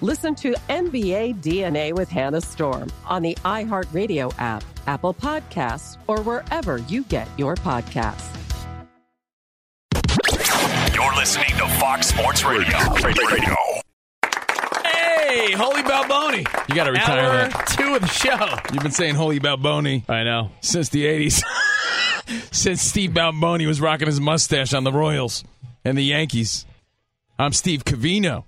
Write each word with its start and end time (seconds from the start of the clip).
Listen 0.00 0.34
to 0.36 0.52
NBA 0.68 1.42
DNA 1.42 1.92
with 1.92 2.08
Hannah 2.08 2.40
Storm 2.40 2.90
on 3.06 3.22
the 3.22 3.34
iHeartRadio 3.44 4.32
app, 4.38 4.62
Apple 4.86 5.14
Podcasts, 5.14 5.96
or 6.06 6.20
wherever 6.22 6.78
you 6.78 7.04
get 7.04 7.28
your 7.38 7.54
podcasts. 7.54 8.30
You're 10.94 11.14
listening 11.16 11.50
to 11.56 11.66
Fox 11.80 12.08
Sports 12.08 12.44
Radio. 12.44 12.76
Radio. 13.02 13.56
Hey, 14.84 15.52
Holy 15.52 15.82
Balboni. 15.82 16.68
You 16.68 16.74
got 16.74 16.84
to 16.84 16.92
retire 16.92 17.20
Hour 17.20 17.48
that. 17.48 17.66
two 17.78 17.94
of 17.94 18.00
the 18.02 18.08
show. 18.08 18.72
You've 18.74 18.82
been 18.82 18.92
saying 18.92 19.14
Holy 19.14 19.40
Balboni 19.40 20.08
I 20.08 20.22
know. 20.24 20.50
since 20.60 20.90
the 20.90 21.04
80s. 21.06 21.42
since 22.52 22.82
Steve 22.82 23.10
Balboni 23.10 23.66
was 23.66 23.80
rocking 23.80 24.06
his 24.06 24.20
mustache 24.20 24.74
on 24.74 24.84
the 24.84 24.92
Royals 24.92 25.44
and 25.84 25.96
the 25.96 26.04
Yankees. 26.04 26.66
I'm 27.38 27.52
Steve 27.52 27.84
Covino. 27.84 28.44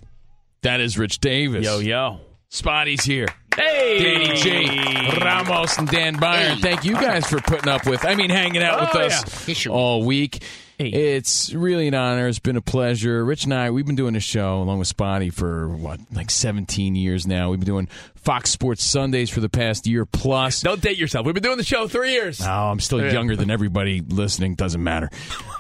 That 0.67 0.81
is 0.81 0.99
Rich 0.99 1.21
Davis. 1.21 1.65
Yo, 1.65 1.79
yo. 1.79 2.19
Spotty's 2.49 3.05
here. 3.05 3.29
Hey. 3.55 3.99
Danny 4.03 4.35
J, 4.37 5.19
Ramos, 5.21 5.79
and 5.79 5.87
Dan 5.89 6.17
Byron. 6.19 6.59
Thank 6.59 6.85
you 6.85 6.95
guys 6.95 7.25
for 7.25 7.41
putting 7.41 7.69
up 7.69 7.87
with, 7.87 8.05
I 8.05 8.17
mean, 8.17 8.31
hanging 8.31 8.65
out 8.65 8.81
with 8.81 8.91
Oh, 8.97 9.07
us 9.07 9.67
all 9.69 10.03
week. 10.05 10.43
Hey. 10.77 10.89
It's 10.89 11.55
really 11.55 11.87
an 11.87 11.95
honor. 11.95 12.27
It's 12.27 12.41
been 12.41 12.57
a 12.57 12.61
pleasure. 12.61 13.25
Rich 13.25 13.45
and 13.45 13.55
I, 13.55 13.71
we've 13.71 13.87
been 13.87 13.95
doing 13.95 14.15
this 14.15 14.25
show 14.25 14.61
along 14.61 14.81
with 14.81 14.89
Spotty 14.89 15.31
for 15.31 15.69
what, 15.69 16.01
like 16.13 16.33
17 16.33 16.97
years 16.97 17.29
now. 17.29 17.51
We've 17.51 17.61
been 17.61 17.67
doing 17.69 17.87
Fox 18.17 18.51
Sports 18.51 18.83
Sundays 18.83 19.31
for 19.31 19.39
the 19.39 19.49
past 19.49 19.87
year 19.87 20.05
plus. 20.05 20.63
Don't 20.63 20.81
date 20.81 20.99
yourself. 20.99 21.27
We've 21.27 21.35
been 21.35 21.45
doing 21.45 21.59
the 21.59 21.65
show 21.65 21.87
three 21.87 22.11
years. 22.11 22.41
Oh, 22.43 22.51
I'm 22.51 22.81
still 22.81 23.01
Yeah. 23.01 23.13
younger 23.13 23.37
than 23.37 23.53
everybody 23.53 24.01
listening. 24.01 24.57
Doesn't 24.57 24.83
matter. 24.83 25.11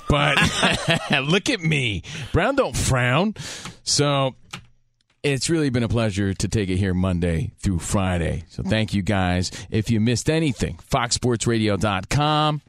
But 0.08 0.36
look 1.22 1.48
at 1.48 1.60
me. 1.60 2.02
Brown 2.32 2.56
don't 2.56 2.76
frown. 2.76 3.34
So 3.84 4.34
it's 5.32 5.50
really 5.50 5.70
been 5.70 5.82
a 5.82 5.88
pleasure 5.88 6.32
to 6.34 6.48
take 6.48 6.68
it 6.68 6.76
here 6.76 6.94
Monday 6.94 7.52
through 7.58 7.80
Friday. 7.80 8.44
So 8.48 8.62
thank 8.62 8.94
you 8.94 9.02
guys. 9.02 9.50
If 9.70 9.90
you 9.90 10.00
missed 10.00 10.30
anything, 10.30 10.78
foxsportsradio.com. 10.90 12.62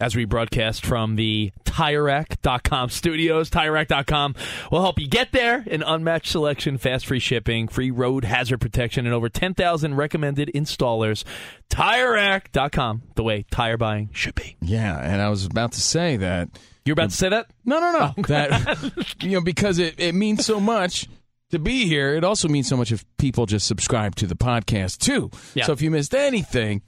As 0.00 0.14
we 0.14 0.26
broadcast 0.26 0.86
from 0.86 1.16
the 1.16 1.50
TireRack.com 1.64 2.88
studios, 2.90 3.50
TireRack.com 3.50 4.36
will 4.70 4.80
help 4.80 5.00
you 5.00 5.08
get 5.08 5.32
there. 5.32 5.64
An 5.68 5.82
unmatched 5.82 6.30
selection, 6.30 6.78
fast 6.78 7.04
free 7.04 7.18
shipping, 7.18 7.66
free 7.66 7.90
road 7.90 8.24
hazard 8.24 8.60
protection, 8.60 9.06
and 9.06 9.14
over 9.14 9.28
10,000 9.28 9.94
recommended 9.94 10.52
installers. 10.54 11.24
TireRack.com, 11.70 13.02
the 13.16 13.24
way 13.24 13.44
tire 13.50 13.76
buying 13.76 14.10
should 14.12 14.36
be. 14.36 14.56
Yeah, 14.62 14.96
and 14.96 15.20
I 15.20 15.30
was 15.30 15.44
about 15.44 15.72
to 15.72 15.80
say 15.80 16.16
that. 16.18 16.48
You're 16.84 16.92
about 16.92 17.10
to 17.10 17.16
say 17.16 17.30
that? 17.30 17.50
No, 17.64 17.80
no, 17.80 17.92
no. 17.92 18.14
Oh, 18.16 18.22
that 18.28 19.14
you 19.20 19.32
know, 19.32 19.40
because 19.40 19.80
it, 19.80 19.96
it 19.98 20.14
means 20.14 20.46
so 20.46 20.60
much 20.60 21.08
to 21.50 21.58
be 21.58 21.86
here. 21.86 22.14
It 22.14 22.24
also 22.24 22.48
means 22.48 22.68
so 22.68 22.76
much 22.76 22.92
if 22.92 23.04
people 23.16 23.46
just 23.46 23.66
subscribe 23.66 24.14
to 24.16 24.26
the 24.26 24.36
podcast 24.36 24.98
too. 24.98 25.30
Yeah. 25.54 25.64
So 25.64 25.72
if 25.72 25.82
you 25.82 25.90
missed 25.90 26.14
anything, 26.14 26.82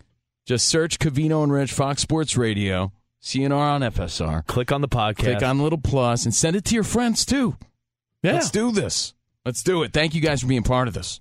just 0.46 0.68
search 0.68 0.98
Covino 0.98 1.42
and 1.42 1.52
Rich 1.52 1.72
Fox 1.72 2.02
Sports 2.02 2.36
Radio, 2.36 2.92
CNR 3.22 3.52
on 3.52 3.80
FSR. 3.82 4.46
Click 4.46 4.72
on 4.72 4.80
the 4.80 4.88
podcast. 4.88 5.16
Click 5.16 5.42
on 5.42 5.58
the 5.58 5.62
little 5.62 5.78
plus 5.78 6.24
and 6.24 6.34
send 6.34 6.56
it 6.56 6.64
to 6.66 6.74
your 6.74 6.84
friends 6.84 7.24
too. 7.24 7.56
Yeah. 8.22 8.34
Let's 8.34 8.50
do 8.50 8.72
this. 8.72 9.14
Let's 9.44 9.62
do 9.62 9.82
it. 9.82 9.92
Thank 9.92 10.14
you 10.14 10.20
guys 10.20 10.42
for 10.42 10.46
being 10.46 10.62
part 10.62 10.88
of 10.88 10.94
this. 10.94 11.20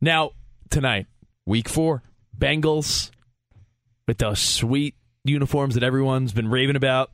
Now, 0.00 0.30
tonight, 0.70 1.06
Week 1.46 1.68
four. 1.68 2.02
Bengals 2.38 3.10
with 4.06 4.18
those 4.18 4.38
sweet 4.38 4.94
uniforms 5.24 5.74
that 5.74 5.82
everyone's 5.82 6.32
been 6.32 6.48
raving 6.48 6.76
about. 6.76 7.10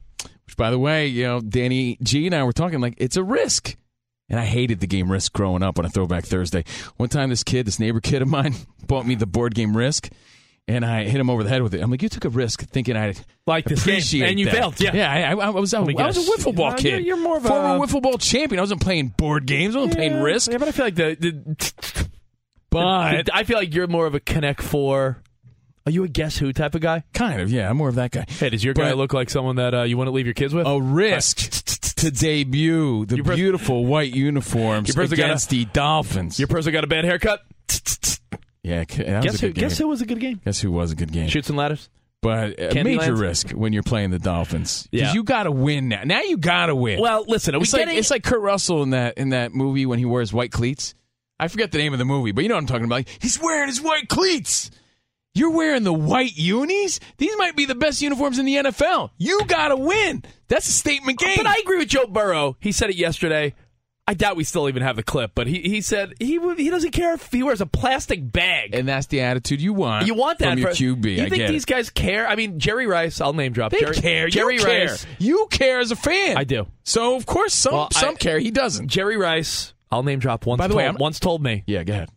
Which, 0.47 0.57
by 0.57 0.71
the 0.71 0.79
way, 0.79 1.07
you 1.09 1.25
know, 1.25 1.41
Danny 1.41 1.99
G 2.03 2.27
and 2.27 2.35
I 2.35 2.45
were 2.45 2.53
talking 2.53 2.81
like 2.81 2.95
it's 2.99 3.17
a 3.17 3.25
risk. 3.25 3.77
And 4.29 4.41
I 4.41 4.45
hated 4.45 4.81
the 4.81 4.87
game 4.89 5.11
Risk 5.11 5.33
growing 5.33 5.63
up 5.63 5.79
on 5.79 5.85
a 5.85 5.89
Throwback 5.89 6.25
Thursday. 6.25 6.65
One 6.97 7.09
time, 7.09 7.31
this 7.31 7.45
kid, 7.45 7.65
this 7.67 7.79
neighbor 7.79 8.01
kid 8.03 8.23
of 8.23 8.29
mine, 8.29 8.55
bought 8.87 9.07
me 9.07 9.15
the 9.15 9.27
board 9.27 9.55
game 9.55 9.77
Risk, 9.77 10.09
and 10.67 10.85
I 10.85 11.05
hit 11.05 11.21
him 11.21 11.31
over 11.31 11.45
the 11.45 11.49
head 11.49 11.63
with 11.63 11.75
it. 11.75 11.81
I'm 11.81 11.93
like, 11.93 12.03
you 12.03 12.09
took 12.09 12.25
a 12.25 12.29
risk 12.29 12.63
thinking 12.65 12.97
I'd 12.97 13.21
Like 13.47 13.67
this 13.67 13.85
game, 13.87 14.25
and 14.25 14.41
you 14.41 14.47
that." 14.47 14.55
failed, 14.55 14.81
yeah. 14.81 14.95
yeah. 14.97 15.13
I, 15.13 15.21
I, 15.31 15.47
I 15.47 15.51
was, 15.51 15.73
I, 15.73 15.81
me 15.85 15.95
was 15.95 16.17
a 16.17 16.21
guess. 16.21 16.45
wiffle 16.45 16.57
ball 16.57 16.73
kid. 16.75 16.85
you're- 16.91 17.05
you're 17.05 17.17
more 17.17 17.37
of 17.37 17.45
a- 17.45 17.49
former 17.49 17.79
wiffle 17.87 18.03
ball 18.03 18.19
champion. 18.19 18.59
I 18.59 18.63
wasn't 18.63 18.81
playing 18.83 19.09
board 19.17 19.47
games. 19.47 19.77
I 19.77 19.79
wasn't 19.79 19.95
playing 19.97 20.21
Risk. 20.21 20.51
Yeah, 20.51 20.59
but 20.59 20.67
I 20.67 20.73
feel 20.73 20.87
like 20.87 20.97
the, 20.97 21.15
the 21.21 22.09
But 22.71 23.33
I 23.33 23.45
feel 23.45 23.59
like 23.59 23.75
you're 23.75 23.87
more 23.87 24.07
of 24.07 24.15
a 24.17 24.21
Connect 24.21 24.61
Four. 24.61 25.23
Are 25.87 25.93
you 25.93 26.03
a 26.05 26.09
Guess 26.09 26.39
Who 26.39 26.53
type 26.53 26.75
of 26.75 26.81
guy? 26.81 27.05
kind 27.15 27.41
of, 27.41 27.51
yeah. 27.51 27.71
I'm 27.71 27.77
more 27.77 27.89
of 27.89 27.95
that 27.95 28.11
guy. 28.11 28.25
Hey, 28.29 28.51
does 28.51 28.65
your 28.65 28.75
guy 28.75 28.91
But- 28.91 28.99
look 28.99 29.13
like 29.13 29.31
someone 29.31 29.57
that 29.57 29.73
uh, 29.75 29.83
you 29.85 29.97
want 29.97 30.09
to 30.09 30.13
leave 30.13 30.27
your 30.27 30.35
kids 30.35 30.53
with? 30.53 30.67
a 30.67 30.81
risk 30.81 31.37
to 31.97 32.11
debut 32.11 33.07
the 33.07 33.23
pers- 33.23 33.37
beautiful 33.37 33.87
white 33.87 34.13
uniforms 34.13 34.89
Your 34.89 34.97
person 34.97 35.17
got 35.17 35.23
a- 35.23 35.27
against 35.27 35.51
the 35.51 35.65
Dolphins. 35.67 36.39
Your 36.41 36.49
person 36.49 36.73
got 36.73 36.83
a 36.85 36.89
bad 36.89 37.05
haircut. 37.05 37.41
yeah, 38.63 38.85
Guess 38.85 39.41
who? 39.41 39.49
game. 39.53 39.61
Guess 39.61 39.79
who 39.79 39.89
was 39.89 40.01
a 40.03 40.07
good 40.07 40.21
game? 40.21 40.41
Guess 40.45 40.61
who 40.61 40.73
was 40.73 40.91
a 40.91 40.97
good 40.97 41.13
game? 41.13 41.29
Shoots 41.29 41.49
and 41.49 41.57
ladders. 41.57 41.89
But 42.23 42.59
a 42.59 42.69
Candyland? 42.71 42.85
major 42.99 43.15
risk 43.15 43.51
when 43.51 43.73
you're 43.73 43.85
playing 43.85 44.11
the 44.11 44.19
Dolphins 44.19 44.89
because 44.91 45.09
Yeah. 45.09 45.15
you 45.15 45.23
got 45.23 45.45
to 45.45 45.53
win 45.53 45.89
now. 45.89 46.03
Now 46.05 46.23
you 46.23 46.37
got 46.39 46.67
to 46.67 46.75
win. 46.75 46.99
Well, 47.01 47.25
listen, 47.29 47.55
are 47.55 47.59
we 47.59 47.63
it's 47.65 47.73
like 47.73 47.83
getting? 47.83 47.99
it's 47.99 48.11
like 48.11 48.25
Kurt 48.25 48.41
Russell 48.41 48.83
in 48.83 48.91
that 48.91 49.19
in 49.19 49.29
that 49.29 49.55
movie 49.55 49.87
when 49.87 50.01
he 50.01 50.05
wears 50.05 50.33
white 50.33 50.51
cleats. 50.51 50.95
I 51.39 51.47
forget 51.49 51.71
the 51.71 51.79
name 51.79 51.93
of 51.93 51.99
the 52.01 52.05
movie, 52.07 52.33
but 52.33 52.43
you 52.43 52.49
know 52.49 52.55
what 52.57 52.63
I'm 52.63 52.67
talking 52.67 52.87
about. 52.87 53.05
He's 53.21 53.39
wearing 53.41 53.69
his 53.69 53.81
white 53.81 54.09
cleats. 54.09 54.71
You're 55.37 55.51
wearing 55.51 55.83
the 55.85 55.93
white 55.93 56.37
unis? 56.37 56.99
These 57.19 57.37
might 57.37 57.55
be 57.57 57.67
the 57.67 57.75
best 57.75 58.01
uniforms 58.01 58.39
in 58.39 58.47
the 58.47 58.57
NFL. 58.57 59.11
You 59.19 59.45
got 59.47 59.69
to 59.69 59.77
win. 59.77 60.25
That's 60.49 60.69
a 60.69 60.73
statement 60.73 61.19
game. 61.19 61.37
But 61.37 61.47
I 61.47 61.57
agree 61.63 61.79
with 61.79 61.89
Joe 61.89 62.07
Burrow. 62.07 62.57
He 62.61 62.73
said 62.73 62.89
it 62.91 62.97
yesterday. 62.97 63.55
I 64.09 64.15
doubt 64.15 64.37
we 64.37 64.45
still 64.45 64.69
even 64.69 64.83
have 64.85 64.95
the 64.95 65.03
clip, 65.03 65.33
but 65.35 65.49
he, 65.49 65.63
he 65.63 65.81
said 65.81 66.15
he 66.21 66.39
would- 66.39 66.61
he 66.61 66.71
doesn't 66.71 66.93
care 66.93 67.15
if 67.15 67.33
he 67.33 67.43
wears 67.43 67.61
a 67.61 67.67
plastic 67.67 68.33
bag. 68.33 68.73
and 68.73 68.87
that's 68.89 69.09
the 69.09 69.21
attitude 69.21 69.61
you 69.61 69.73
want. 69.73 70.07
you 70.07 70.15
want 70.15 70.39
that 70.39 70.51
from 70.53 70.59
your 70.61 70.71
QB. 70.71 71.17
You 71.17 71.25
I 71.25 71.29
think 71.29 71.49
these 71.49 71.65
it. 71.65 71.67
guys 71.69 71.91
care? 71.91 72.27
I 72.29 72.37
mean, 72.37 72.61
Jerry 72.61 72.87
Rice. 72.87 73.21
I'll 73.21 73.33
name 73.33 73.53
drop. 73.53 73.73
They 73.73 73.81
Jerry, 73.81 73.97
care. 73.97 74.29
Jerry 74.29 74.55
you 74.55 74.61
care. 74.65 74.87
Rice. 74.87 75.07
You 75.19 75.49
care 75.51 75.81
as 75.81 75.91
a 75.91 75.97
fan. 75.97 76.37
I 76.39 76.45
do. 76.45 76.69
So 76.85 77.17
of 77.17 77.27
course 77.27 77.53
some 77.53 77.75
Well, 77.75 77.89
some 77.91 78.15
I- 78.15 78.19
care. 78.19 78.39
He 78.39 78.53
doesn't. 78.53 78.87
Jerry 78.89 79.17
Rice. 79.17 79.75
I'll 79.91 80.05
name 80.05 80.21
drop. 80.21 80.47
Once 80.47 80.59
By 80.61 80.69
the 80.69 80.77
way, 80.77 80.85
I'm- 80.87 80.97
once 81.01 81.19
told 81.19 81.43
me 81.43 81.65
Yeah, 81.67 81.83
go 81.83 81.93
ahead. 81.95 82.09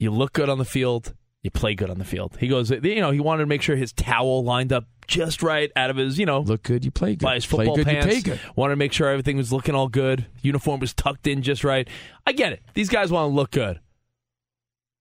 you 0.00 0.10
look 0.10 0.32
good 0.32 0.48
on 0.48 0.58
the 0.58 0.64
field, 0.64 1.14
you 1.48 1.60
play 1.60 1.74
good 1.74 1.88
on 1.90 1.98
the 1.98 2.04
field. 2.04 2.36
He 2.38 2.46
goes, 2.48 2.70
you 2.70 3.00
know, 3.00 3.10
he 3.10 3.20
wanted 3.20 3.42
to 3.42 3.46
make 3.46 3.62
sure 3.62 3.74
his 3.76 3.92
towel 3.92 4.44
lined 4.44 4.72
up 4.72 4.84
just 5.06 5.42
right 5.42 5.72
out 5.74 5.88
of 5.88 5.96
his, 5.96 6.18
you 6.18 6.26
know, 6.26 6.40
Look 6.40 6.62
good, 6.62 6.84
you 6.84 6.90
play 6.90 7.16
good. 7.16 7.24
by 7.24 7.34
his 7.36 7.46
play 7.46 7.64
football 7.64 7.76
good, 7.76 7.86
pants. 7.86 8.06
you 8.06 8.12
pay 8.12 8.20
good. 8.20 8.40
Wanted 8.56 8.72
to 8.74 8.76
make 8.76 8.92
sure 8.92 9.08
everything 9.08 9.38
was 9.38 9.50
looking 9.52 9.74
all 9.74 9.88
good. 9.88 10.26
Uniform 10.42 10.80
was 10.80 10.92
tucked 10.92 11.26
in 11.26 11.42
just 11.42 11.64
right. 11.64 11.88
I 12.26 12.32
get 12.32 12.52
it. 12.52 12.62
These 12.74 12.90
guys 12.90 13.10
want 13.10 13.30
to 13.30 13.34
look 13.34 13.50
good, 13.50 13.80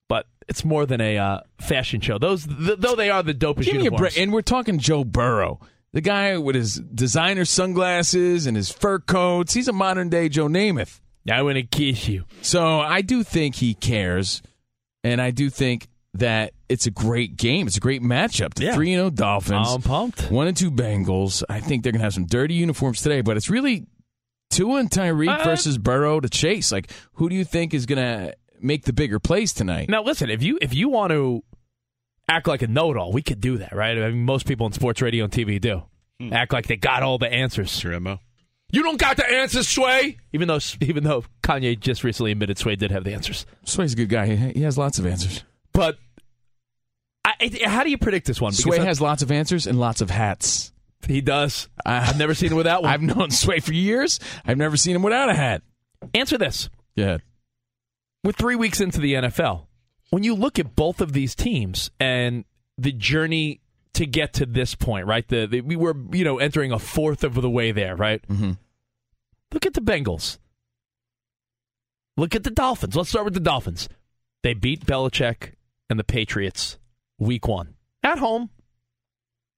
but 0.08 0.28
it's 0.48 0.64
more 0.64 0.86
than 0.86 1.02
a 1.02 1.18
uh, 1.18 1.40
fashion 1.60 2.00
show. 2.00 2.18
Those, 2.18 2.48
th- 2.48 2.80
though 2.80 2.96
they 2.96 3.10
are 3.10 3.22
the 3.24 3.34
dopest 3.34 3.66
Give 3.66 3.74
me 3.74 3.80
a 3.82 3.84
uniforms. 3.84 4.00
break. 4.14 4.18
And 4.18 4.32
we're 4.32 4.42
talking 4.42 4.80
Joe 4.80 5.04
Burrow, 5.04 5.60
the 5.92 6.02
guy 6.02 6.38
with 6.38 6.56
his 6.56 6.76
designer 6.76 7.44
sunglasses 7.44 8.48
and 8.48 8.56
his 8.56 8.72
fur 8.72 9.00
coats. 9.00 9.54
He's 9.54 9.68
a 9.68 9.74
modern 9.74 10.08
day 10.10 10.30
Joe 10.30 10.48
Namath. 10.48 11.02
I 11.30 11.42
want 11.42 11.58
to 11.58 11.64
kiss 11.64 12.08
you. 12.08 12.24
So 12.42 12.80
I 12.80 13.02
do 13.02 13.22
think 13.22 13.56
he 13.56 13.74
cares, 13.74 14.42
and 15.04 15.22
I 15.22 15.32
do 15.32 15.50
think 15.50 15.90
that 16.14 16.54
it's 16.70 16.86
a 16.88 16.92
great 16.92 17.38
game. 17.38 17.68
It's 17.68 17.78
a 17.78 17.82
great 17.82 18.02
matchup. 18.02 18.54
The 18.56 18.72
three 18.74 18.94
and 18.94 19.00
zero 19.02 19.10
Dolphins, 19.10 19.68
I'm 19.70 19.82
pumped. 19.82 20.32
one 20.32 20.48
and 20.48 20.58
two 20.58 20.72
Bengals. 20.72 21.44
I 21.50 21.60
think 21.60 21.84
they're 21.84 21.92
gonna 21.92 22.04
have 22.04 22.14
some 22.14 22.26
dirty 22.26 22.56
uniforms 22.56 23.02
today, 23.02 23.22
but 23.22 23.38
it's 23.38 23.50
really 23.50 23.86
Tua 24.50 24.80
and 24.80 24.90
Tyreek 24.90 25.42
Uh, 25.42 25.44
versus 25.44 25.78
Burrow 25.78 26.20
to 26.20 26.30
chase. 26.30 26.72
Like, 26.72 26.92
who 27.14 27.30
do 27.30 27.36
you 27.36 27.44
think 27.44 27.74
is 27.74 27.86
gonna 27.86 28.34
make 28.62 28.86
the 28.86 28.94
bigger 28.94 29.20
plays 29.20 29.54
tonight? 29.54 29.90
Now, 29.90 30.04
listen, 30.04 30.30
if 30.30 30.42
you 30.42 30.58
if 30.62 30.74
you 30.74 30.90
want 30.90 31.12
to 31.12 31.44
act 32.30 32.48
like 32.48 32.62
a 32.62 32.68
know-it-all, 32.68 33.12
we 33.14 33.22
could 33.22 33.40
do 33.40 33.58
that, 33.60 33.74
right? 33.76 33.98
I 33.98 34.10
mean, 34.10 34.26
most 34.26 34.46
people 34.48 34.66
in 34.66 34.74
sports 34.74 35.02
radio 35.02 35.26
and 35.26 35.34
TV 35.34 35.60
do 35.62 35.84
act 36.32 36.52
like 36.52 36.66
they 36.68 36.76
got 36.78 37.04
all 37.04 37.18
the 37.18 37.32
answers. 37.32 37.70
Tremo. 37.80 38.20
You 38.72 38.84
don't 38.84 39.00
got 39.00 39.16
the 39.18 39.26
answers, 39.30 39.68
Sway. 39.70 40.18
Even 40.34 40.48
though 40.48 40.60
even 40.82 41.04
though 41.04 41.24
Kanye 41.44 41.80
just 41.80 42.04
recently 42.04 42.32
admitted 42.32 42.58
Sway 42.58 42.76
did 42.76 42.92
have 42.92 43.04
the 43.04 43.14
answers, 43.14 43.46
Sway's 43.66 43.94
a 43.94 43.96
good 43.96 44.10
guy. 44.10 44.26
He, 44.36 44.36
he 44.54 44.62
has 44.64 44.78
lots 44.78 44.98
of 45.00 45.06
answers. 45.06 45.44
But 45.78 45.98
I, 47.24 47.34
I- 47.66 47.70
how 47.70 47.84
do 47.84 47.90
you 47.90 47.98
predict 47.98 48.28
this 48.28 48.42
one? 48.42 48.52
Because 48.52 48.64
Sway 48.64 48.80
I- 48.80 48.86
has 48.86 49.00
lots 49.00 49.22
of 49.22 49.32
answers 49.32 49.68
and 49.68 49.80
lots 49.80 50.02
of 50.02 50.10
hats. 50.10 50.72
he 51.08 51.22
does. 51.22 51.70
I've 51.86 52.18
never 52.18 52.34
seen 52.34 52.52
him 52.52 52.58
without 52.58 52.82
one. 52.84 52.92
I've 52.92 53.02
known 53.02 53.32
Sway 53.32 53.60
for 53.60 53.74
years. 53.74 54.20
I've 54.46 54.58
never 54.58 54.76
seen 54.76 54.96
him 54.96 55.04
without 55.04 55.30
a 55.30 55.34
hat. 55.34 55.62
Answer 56.14 56.38
this: 56.38 56.70
Yeah. 56.96 57.18
We're 58.24 58.32
three 58.34 58.56
weeks 58.56 58.82
into 58.82 59.00
the 59.00 59.14
NFL. 59.14 59.68
When 60.10 60.24
you 60.24 60.34
look 60.36 60.58
at 60.60 60.76
both 60.76 61.00
of 61.02 61.14
these 61.14 61.36
teams 61.36 61.92
and 62.00 62.44
the 62.78 62.92
journey 62.92 63.62
to 63.94 64.06
get 64.06 64.34
to 64.34 64.46
this 64.46 64.74
point, 64.76 65.06
right? 65.06 65.28
The, 65.28 65.46
the 65.48 65.62
we 65.62 65.76
were 65.76 65.96
you 66.12 66.24
know 66.24 66.40
entering 66.40 66.72
a 66.72 66.80
fourth 66.80 67.24
of 67.24 67.36
the 67.36 67.50
way 67.50 67.72
there, 67.72 67.96
right? 67.96 68.22
Mm-hmm. 68.28 68.52
Look 69.54 69.66
at 69.66 69.74
the 69.76 69.82
Bengals. 69.82 70.38
Look 72.18 72.36
at 72.36 72.44
the 72.44 72.52
Dolphins. 72.52 72.96
Let's 72.96 73.10
start 73.10 73.26
with 73.26 73.34
the 73.36 73.40
Dolphins. 73.40 73.88
They 74.44 74.54
beat 74.54 74.86
Belichick 74.86 75.54
and 75.90 76.00
the 76.00 76.04
Patriots 76.04 76.78
week 77.20 77.48
one 77.48 77.76
at 78.04 78.20
home. 78.20 78.50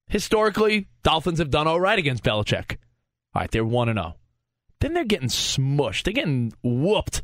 Historically, 0.08 0.88
Dolphins 1.04 1.40
have 1.40 1.52
done 1.52 1.68
all 1.68 1.80
right 1.80 2.00
against 2.00 2.24
Belichick. 2.24 2.78
All 3.36 3.42
right, 3.42 3.52
they're 3.52 3.64
1 3.66 3.94
0. 3.94 4.16
Then 4.82 4.94
they're 4.94 5.04
getting 5.04 5.28
smushed. 5.30 6.04
They're 6.04 6.14
getting 6.14 6.52
whooped 6.64 7.22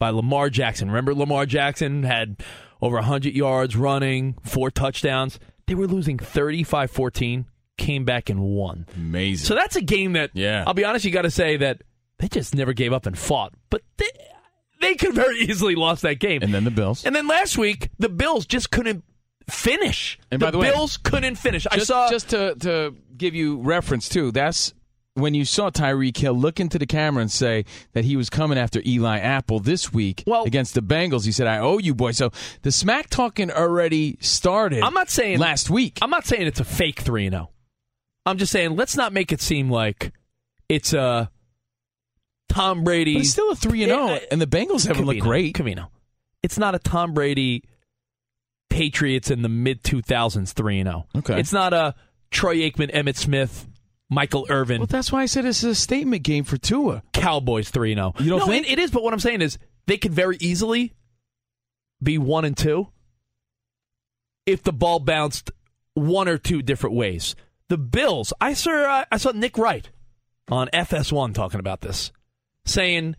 by 0.00 0.10
Lamar 0.10 0.50
Jackson. 0.50 0.88
Remember, 0.88 1.14
Lamar 1.14 1.46
Jackson 1.46 2.02
had 2.02 2.42
over 2.82 2.96
100 2.96 3.34
yards 3.34 3.76
running, 3.76 4.36
four 4.44 4.70
touchdowns. 4.70 5.38
They 5.66 5.74
were 5.74 5.86
losing 5.86 6.18
35 6.18 6.90
14, 6.90 7.46
came 7.78 8.04
back 8.04 8.28
and 8.28 8.40
won. 8.40 8.86
Amazing. 8.96 9.46
So 9.46 9.54
that's 9.54 9.76
a 9.76 9.82
game 9.82 10.14
that, 10.14 10.30
Yeah. 10.34 10.64
I'll 10.66 10.74
be 10.74 10.84
honest, 10.84 11.04
you 11.04 11.10
got 11.12 11.22
to 11.22 11.30
say 11.30 11.56
that 11.58 11.82
they 12.18 12.28
just 12.28 12.54
never 12.54 12.72
gave 12.72 12.92
up 12.92 13.06
and 13.06 13.16
fought. 13.16 13.52
But 13.70 13.82
they, 13.98 14.08
they 14.80 14.94
could 14.94 15.14
very 15.14 15.38
easily 15.40 15.74
lost 15.74 16.02
that 16.02 16.18
game. 16.18 16.42
and 16.42 16.52
then 16.54 16.64
the 16.64 16.70
Bills. 16.70 17.04
And 17.04 17.14
then 17.14 17.26
last 17.26 17.56
week, 17.58 17.88
the 17.98 18.08
Bills 18.08 18.46
just 18.46 18.70
couldn't 18.70 19.04
finish. 19.48 20.18
And 20.30 20.40
by 20.40 20.50
the 20.50 20.58
way, 20.58 20.70
Bills 20.70 20.96
couldn't 20.96 21.36
finish. 21.36 21.66
I 21.70 21.78
saw 21.78 22.10
just 22.10 22.30
to 22.30 22.54
to 22.56 22.94
give 23.16 23.34
you 23.34 23.58
reference 23.60 24.08
too. 24.08 24.30
That's 24.32 24.72
when 25.14 25.32
you 25.32 25.46
saw 25.46 25.70
Tyreek 25.70 26.16
Hill 26.18 26.34
look 26.34 26.60
into 26.60 26.78
the 26.78 26.84
camera 26.86 27.22
and 27.22 27.30
say 27.32 27.64
that 27.94 28.04
he 28.04 28.16
was 28.16 28.28
coming 28.28 28.58
after 28.58 28.82
Eli 28.84 29.18
Apple 29.18 29.60
this 29.60 29.92
week 29.92 30.22
Well- 30.26 30.44
against 30.44 30.74
the 30.74 30.82
Bengals. 30.82 31.24
He 31.24 31.32
said, 31.32 31.46
"I 31.46 31.58
owe 31.58 31.78
you, 31.78 31.94
boy." 31.94 32.12
So 32.12 32.30
the 32.62 32.72
smack 32.72 33.08
talking 33.08 33.50
already 33.50 34.18
started. 34.20 34.82
I'm 34.82 34.92
not 34.94 35.08
saying 35.08 35.38
last 35.38 35.70
week. 35.70 35.98
I'm 36.02 36.10
not 36.10 36.26
saying 36.26 36.46
it's 36.46 36.60
a 36.60 36.64
fake 36.64 37.00
3 37.00 37.30
0. 37.30 37.50
I'm 38.26 38.36
just 38.38 38.52
saying 38.52 38.76
let's 38.76 38.96
not 38.96 39.12
make 39.12 39.32
it 39.32 39.40
seem 39.40 39.70
like 39.70 40.12
it's 40.68 40.92
a 40.92 41.30
Tom 42.48 42.84
Brady. 42.84 43.14
but 43.14 43.20
it's 43.20 43.30
still 43.30 43.50
a 43.50 43.56
three 43.56 43.82
and 43.82 43.90
zero, 43.90 44.10
oh, 44.10 44.18
and 44.30 44.40
the 44.40 44.46
Bengals 44.46 44.86
haven't 44.86 45.04
looked 45.04 45.20
great. 45.20 45.54
Camino, 45.54 45.90
It's 46.42 46.58
not 46.58 46.74
a 46.74 46.78
Tom 46.78 47.12
Brady 47.12 47.64
Patriots 48.70 49.30
in 49.30 49.42
the 49.42 49.48
mid 49.48 49.82
2000s 49.82 50.52
3 50.52 50.80
and 50.80 50.88
0. 50.88 51.06
Okay. 51.16 51.40
It's 51.40 51.52
not 51.52 51.72
a 51.72 51.94
Troy 52.30 52.56
Aikman, 52.56 52.92
Emmitt 52.92 53.16
Smith, 53.16 53.66
Michael 54.10 54.46
Irvin, 54.50 54.80
Well, 54.80 54.86
that's 54.86 55.10
why 55.10 55.22
I 55.22 55.26
said 55.26 55.44
it's 55.44 55.62
a 55.62 55.74
statement 55.74 56.22
game 56.22 56.44
for 56.44 56.56
Tua. 56.56 57.02
Cowboys 57.12 57.70
3 57.70 57.94
0. 57.94 58.14
You 58.18 58.30
don't 58.30 58.40
no, 58.40 58.46
think? 58.46 58.66
It, 58.66 58.72
it 58.72 58.78
is, 58.78 58.90
but 58.90 59.02
what 59.02 59.12
I'm 59.12 59.20
saying 59.20 59.42
is 59.42 59.58
they 59.86 59.96
could 59.96 60.12
very 60.12 60.36
easily 60.40 60.94
be 62.02 62.18
1 62.18 62.44
and 62.44 62.56
2 62.56 62.86
if 64.44 64.62
the 64.62 64.72
ball 64.72 65.00
bounced 65.00 65.50
one 65.94 66.28
or 66.28 66.38
two 66.38 66.62
different 66.62 66.94
ways. 66.94 67.34
The 67.68 67.78
Bills, 67.78 68.32
I 68.40 68.52
saw, 68.54 68.70
uh, 68.70 69.04
I 69.10 69.16
saw 69.16 69.32
Nick 69.32 69.58
Wright 69.58 69.88
on 70.48 70.68
FS1 70.68 71.34
talking 71.34 71.58
about 71.58 71.80
this, 71.80 72.12
saying 72.66 73.16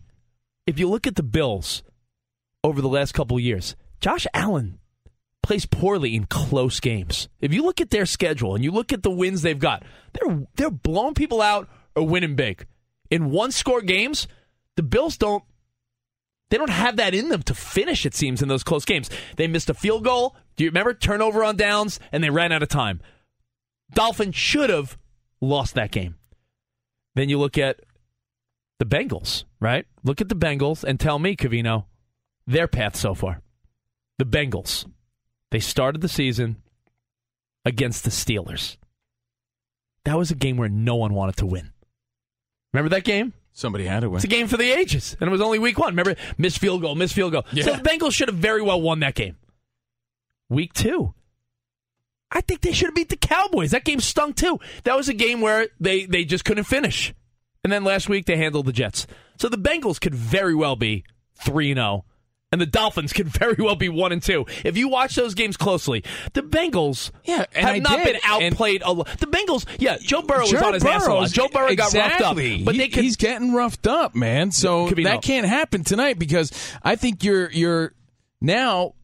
if 0.66 0.78
you 0.78 0.88
look 0.88 1.06
at 1.06 1.16
the 1.16 1.22
Bills 1.22 1.82
over 2.62 2.80
the 2.80 2.88
last 2.88 3.12
couple 3.12 3.40
years, 3.40 3.74
Josh 4.00 4.26
Allen 4.34 4.78
plays 5.42 5.66
poorly 5.66 6.14
in 6.14 6.26
close 6.26 6.78
games. 6.78 7.28
If 7.40 7.52
you 7.54 7.62
look 7.62 7.80
at 7.80 7.90
their 7.90 8.06
schedule 8.06 8.54
and 8.54 8.62
you 8.62 8.70
look 8.70 8.92
at 8.92 9.02
the 9.02 9.10
wins 9.10 9.42
they've 9.42 9.58
got, 9.58 9.82
they're 10.12 10.46
they're 10.56 10.70
blowing 10.70 11.14
people 11.14 11.40
out 11.40 11.68
or 11.96 12.06
winning 12.06 12.36
big. 12.36 12.66
In 13.10 13.30
one 13.30 13.50
score 13.50 13.80
games, 13.80 14.28
the 14.76 14.82
Bills 14.82 15.16
don't 15.16 15.42
they 16.50 16.56
don't 16.56 16.70
have 16.70 16.96
that 16.96 17.14
in 17.14 17.28
them 17.28 17.42
to 17.44 17.54
finish 17.54 18.06
it 18.06 18.14
seems 18.14 18.42
in 18.42 18.48
those 18.48 18.62
close 18.62 18.84
games. 18.84 19.10
They 19.36 19.46
missed 19.46 19.70
a 19.70 19.74
field 19.74 20.04
goal, 20.04 20.36
do 20.56 20.64
you 20.64 20.70
remember 20.70 20.94
turnover 20.94 21.42
on 21.42 21.56
downs 21.56 21.98
and 22.12 22.22
they 22.22 22.30
ran 22.30 22.52
out 22.52 22.62
of 22.62 22.68
time. 22.68 23.00
Dolphins 23.92 24.36
should 24.36 24.70
have 24.70 24.98
lost 25.40 25.74
that 25.74 25.90
game. 25.90 26.16
Then 27.14 27.28
you 27.28 27.38
look 27.38 27.56
at 27.58 27.80
the 28.78 28.86
Bengals, 28.86 29.44
right? 29.60 29.86
Look 30.04 30.20
at 30.20 30.28
the 30.28 30.36
Bengals 30.36 30.84
and 30.84 30.98
tell 30.98 31.18
me, 31.18 31.36
Covino, 31.36 31.84
their 32.46 32.68
path 32.68 32.96
so 32.96 33.14
far. 33.14 33.40
The 34.18 34.24
Bengals. 34.24 34.86
They 35.50 35.60
started 35.60 36.00
the 36.00 36.08
season 36.08 36.56
against 37.64 38.04
the 38.04 38.10
Steelers. 38.10 38.76
That 40.04 40.16
was 40.16 40.30
a 40.30 40.34
game 40.34 40.56
where 40.56 40.68
no 40.68 40.96
one 40.96 41.14
wanted 41.14 41.36
to 41.36 41.46
win. 41.46 41.72
Remember 42.72 42.90
that 42.90 43.04
game? 43.04 43.32
Somebody 43.52 43.86
had 43.86 44.00
to 44.00 44.10
win. 44.10 44.16
It's 44.16 44.24
a 44.24 44.28
game 44.28 44.46
for 44.46 44.56
the 44.56 44.70
ages, 44.70 45.16
and 45.20 45.28
it 45.28 45.30
was 45.30 45.40
only 45.40 45.58
week 45.58 45.78
one. 45.78 45.90
Remember, 45.92 46.14
missed 46.36 46.58
field 46.58 46.80
goal, 46.80 46.94
missed 46.94 47.14
field 47.14 47.32
goal. 47.32 47.44
So 47.52 47.72
the 47.72 47.82
Bengals 47.82 48.12
should 48.12 48.28
have 48.28 48.36
very 48.36 48.62
well 48.62 48.80
won 48.80 49.00
that 49.00 49.14
game. 49.14 49.36
Week 50.48 50.72
two, 50.72 51.12
I 52.30 52.40
think 52.40 52.60
they 52.60 52.72
should 52.72 52.86
have 52.86 52.94
beat 52.94 53.08
the 53.08 53.16
Cowboys. 53.16 53.72
That 53.72 53.84
game 53.84 54.00
stung 54.00 54.32
too. 54.32 54.60
That 54.84 54.96
was 54.96 55.08
a 55.08 55.14
game 55.14 55.40
where 55.40 55.68
they 55.80 56.06
they 56.06 56.24
just 56.24 56.44
couldn't 56.44 56.64
finish. 56.64 57.12
And 57.64 57.72
then 57.72 57.84
last 57.84 58.08
week 58.08 58.26
they 58.26 58.36
handled 58.36 58.66
the 58.66 58.72
Jets. 58.72 59.06
So 59.38 59.48
the 59.48 59.58
Bengals 59.58 60.00
could 60.00 60.14
very 60.14 60.54
well 60.54 60.76
be 60.76 61.04
three 61.44 61.70
and 61.70 61.78
zero, 61.78 62.04
and 62.50 62.60
the 62.60 62.66
Dolphins 62.66 63.12
could 63.12 63.28
very 63.28 63.56
well 63.58 63.74
be 63.76 63.88
one 63.88 64.10
and 64.12 64.22
two. 64.22 64.46
If 64.64 64.76
you 64.76 64.88
watch 64.88 65.14
those 65.16 65.34
games 65.34 65.56
closely, 65.56 66.02
the 66.32 66.42
Bengals 66.42 67.10
Yeah, 67.24 67.44
and 67.54 67.66
have 67.66 67.74
I 67.76 67.78
not 67.78 67.96
did, 67.98 68.04
been 68.04 68.20
outplayed. 68.24 68.82
A 68.84 68.92
lo- 68.92 69.04
the 69.18 69.26
Bengals, 69.26 69.66
yeah, 69.78 69.96
Joe 70.00 70.22
Burrow 70.22 70.42
was 70.42 70.54
on 70.54 70.74
his 70.74 70.84
ass 70.84 71.06
a 71.06 71.08
lot. 71.10 71.16
Burrow's- 71.16 71.32
Joe 71.32 71.48
Burrow 71.52 71.74
got 71.74 71.92
roughed 71.92 72.20
up, 72.20 72.36
but 72.36 72.74
He- 72.74 72.88
could 72.88 73.04
he's 73.04 73.16
getting 73.16 73.52
roughed 73.52 73.86
up, 73.86 74.14
man. 74.14 74.50
So 74.50 74.88
that 74.90 74.96
no. 74.98 75.18
can't 75.20 75.46
happen 75.46 75.84
tonight 75.84 76.18
because 76.18 76.52
I 76.82 76.96
think 76.96 77.22
you're 77.24 77.50
you're 77.50 77.92
now 78.40 78.94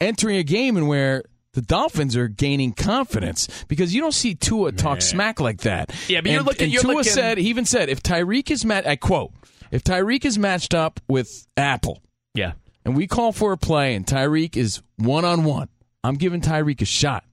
entering 0.00 0.36
a 0.36 0.42
game 0.44 0.76
in 0.76 0.86
where 0.86 1.24
the 1.54 1.62
Dolphins 1.62 2.16
are 2.16 2.28
gaining 2.28 2.72
confidence 2.72 3.48
because 3.68 3.94
you 3.94 4.00
don't 4.00 4.12
see 4.12 4.34
Tua 4.34 4.72
talk 4.72 5.00
smack 5.02 5.40
like 5.40 5.62
that. 5.62 5.92
Yeah, 6.08 6.20
but 6.20 6.30
you're 6.30 6.42
looking- 6.42 6.64
And 6.64 6.72
you're 6.72 6.82
Tua 6.82 6.92
looking- 6.94 7.12
said 7.12 7.38
he 7.38 7.48
even 7.48 7.64
said 7.64 7.88
if 7.88 8.02
Tyreek 8.02 8.50
is 8.50 8.64
matched, 8.64 8.86
I 8.86 8.96
quote, 8.96 9.32
if 9.70 9.82
Tyreek 9.82 10.24
is 10.24 10.38
matched 10.38 10.74
up 10.74 11.00
with 11.08 11.46
Apple, 11.56 12.02
yeah. 12.34 12.52
and 12.84 12.94
we 12.96 13.06
call 13.06 13.32
for 13.32 13.52
a 13.52 13.56
play 13.56 13.94
and 13.94 14.06
Tyreek 14.06 14.56
is 14.56 14.82
one 14.96 15.24
on 15.24 15.44
one 15.44 15.68
I'm 16.04 16.16
giving 16.16 16.40
Tyreek 16.42 16.82
a 16.82 16.84
shot. 16.84 17.24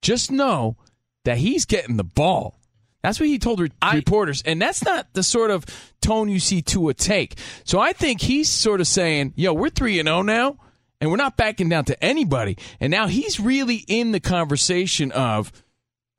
Just 0.00 0.30
know 0.30 0.76
that 1.24 1.38
he's 1.38 1.64
getting 1.66 1.96
the 1.98 2.04
ball. 2.04 2.54
That's 3.02 3.20
what 3.20 3.28
he 3.28 3.38
told 3.38 3.60
re- 3.60 3.70
I- 3.82 3.96
reporters, 3.96 4.42
and 4.42 4.60
that's 4.60 4.82
not 4.84 5.12
the 5.12 5.22
sort 5.22 5.50
of 5.50 5.64
tone 6.00 6.28
you 6.28 6.40
see 6.40 6.62
Tua 6.62 6.94
take. 6.94 7.38
So 7.64 7.78
I 7.78 7.92
think 7.92 8.20
he's 8.22 8.48
sort 8.48 8.80
of 8.80 8.86
saying, 8.88 9.34
"Yo, 9.36 9.52
we're 9.52 9.68
three 9.70 9.98
and 10.00 10.08
zero 10.08 10.22
now, 10.22 10.56
and 11.00 11.10
we're 11.10 11.16
not 11.16 11.36
backing 11.36 11.68
down 11.68 11.84
to 11.86 12.04
anybody." 12.04 12.56
And 12.80 12.90
now 12.90 13.06
he's 13.06 13.38
really 13.40 13.84
in 13.88 14.12
the 14.12 14.20
conversation 14.20 15.12
of 15.12 15.52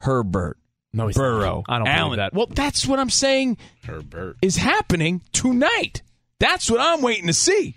Herbert, 0.01 0.57
No, 0.93 1.07
he's 1.07 1.17
Burrow, 1.17 1.63
not. 1.67 1.75
I 1.75 1.77
don't 1.79 2.09
believe 2.09 2.17
that. 2.17 2.33
Well, 2.33 2.47
that's 2.49 2.87
what 2.87 2.99
I'm 2.99 3.09
saying 3.09 3.57
Herbert. 3.85 4.37
is 4.41 4.57
happening 4.57 5.21
tonight. 5.33 6.01
That's 6.39 6.71
what 6.71 6.79
I'm 6.79 7.01
waiting 7.01 7.27
to 7.27 7.33
see. 7.33 7.75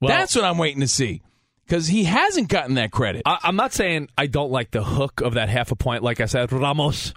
Well- 0.00 0.08
that's 0.08 0.34
what 0.34 0.44
I'm 0.44 0.58
waiting 0.58 0.80
to 0.80 0.88
see 0.88 1.22
because 1.66 1.86
he 1.86 2.04
hasn't 2.04 2.48
gotten 2.48 2.74
that 2.74 2.90
credit. 2.90 3.22
I, 3.24 3.38
I'm 3.44 3.54
not 3.56 3.72
saying 3.72 4.08
I 4.18 4.26
don't 4.26 4.50
like 4.50 4.72
the 4.72 4.82
hook 4.82 5.20
of 5.20 5.34
that 5.34 5.48
half 5.48 5.70
a 5.70 5.76
point. 5.76 6.02
Like 6.02 6.20
I 6.20 6.26
said, 6.26 6.50
Ramos, 6.50 7.14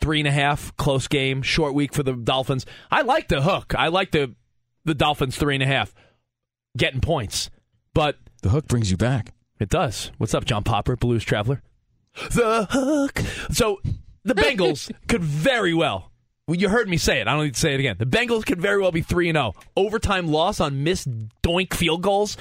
three 0.00 0.20
and 0.20 0.28
a 0.28 0.32
half, 0.32 0.76
close 0.76 1.08
game, 1.08 1.42
short 1.42 1.74
week 1.74 1.92
for 1.92 2.04
the 2.04 2.12
Dolphins. 2.12 2.64
I 2.90 3.02
like 3.02 3.26
the 3.28 3.42
hook. 3.42 3.74
I 3.76 3.88
like 3.88 4.12
the 4.12 4.34
the 4.84 4.94
Dolphins 4.94 5.36
three 5.36 5.54
and 5.54 5.62
a 5.64 5.66
half 5.66 5.92
getting 6.76 7.00
points, 7.00 7.50
but 7.92 8.16
the 8.42 8.50
hook 8.50 8.66
brings 8.68 8.90
you 8.90 8.96
back. 8.96 9.32
it 9.58 9.68
does. 9.68 10.10
What's 10.18 10.34
up, 10.34 10.44
John 10.44 10.62
Popper, 10.64 10.96
Blues 10.96 11.24
Traveler? 11.24 11.62
The 12.32 12.66
hook. 12.70 13.18
So 13.52 13.80
the 14.24 14.34
Bengals 14.42 14.90
could 15.08 15.22
very 15.22 15.74
well. 15.74 16.10
Well, 16.48 16.56
you 16.56 16.68
heard 16.68 16.88
me 16.88 16.96
say 16.96 17.20
it. 17.20 17.26
I 17.28 17.34
don't 17.34 17.44
need 17.44 17.54
to 17.54 17.60
say 17.60 17.74
it 17.74 17.80
again. 17.80 17.96
The 17.98 18.06
Bengals 18.06 18.46
could 18.46 18.60
very 18.60 18.80
well 18.80 18.92
be 18.92 19.02
three 19.02 19.28
and 19.28 19.36
zero. 19.36 19.54
Overtime 19.76 20.28
loss 20.28 20.60
on 20.60 20.84
missed 20.84 21.08
doink 21.42 21.74
field 21.74 22.02
goals. 22.02 22.36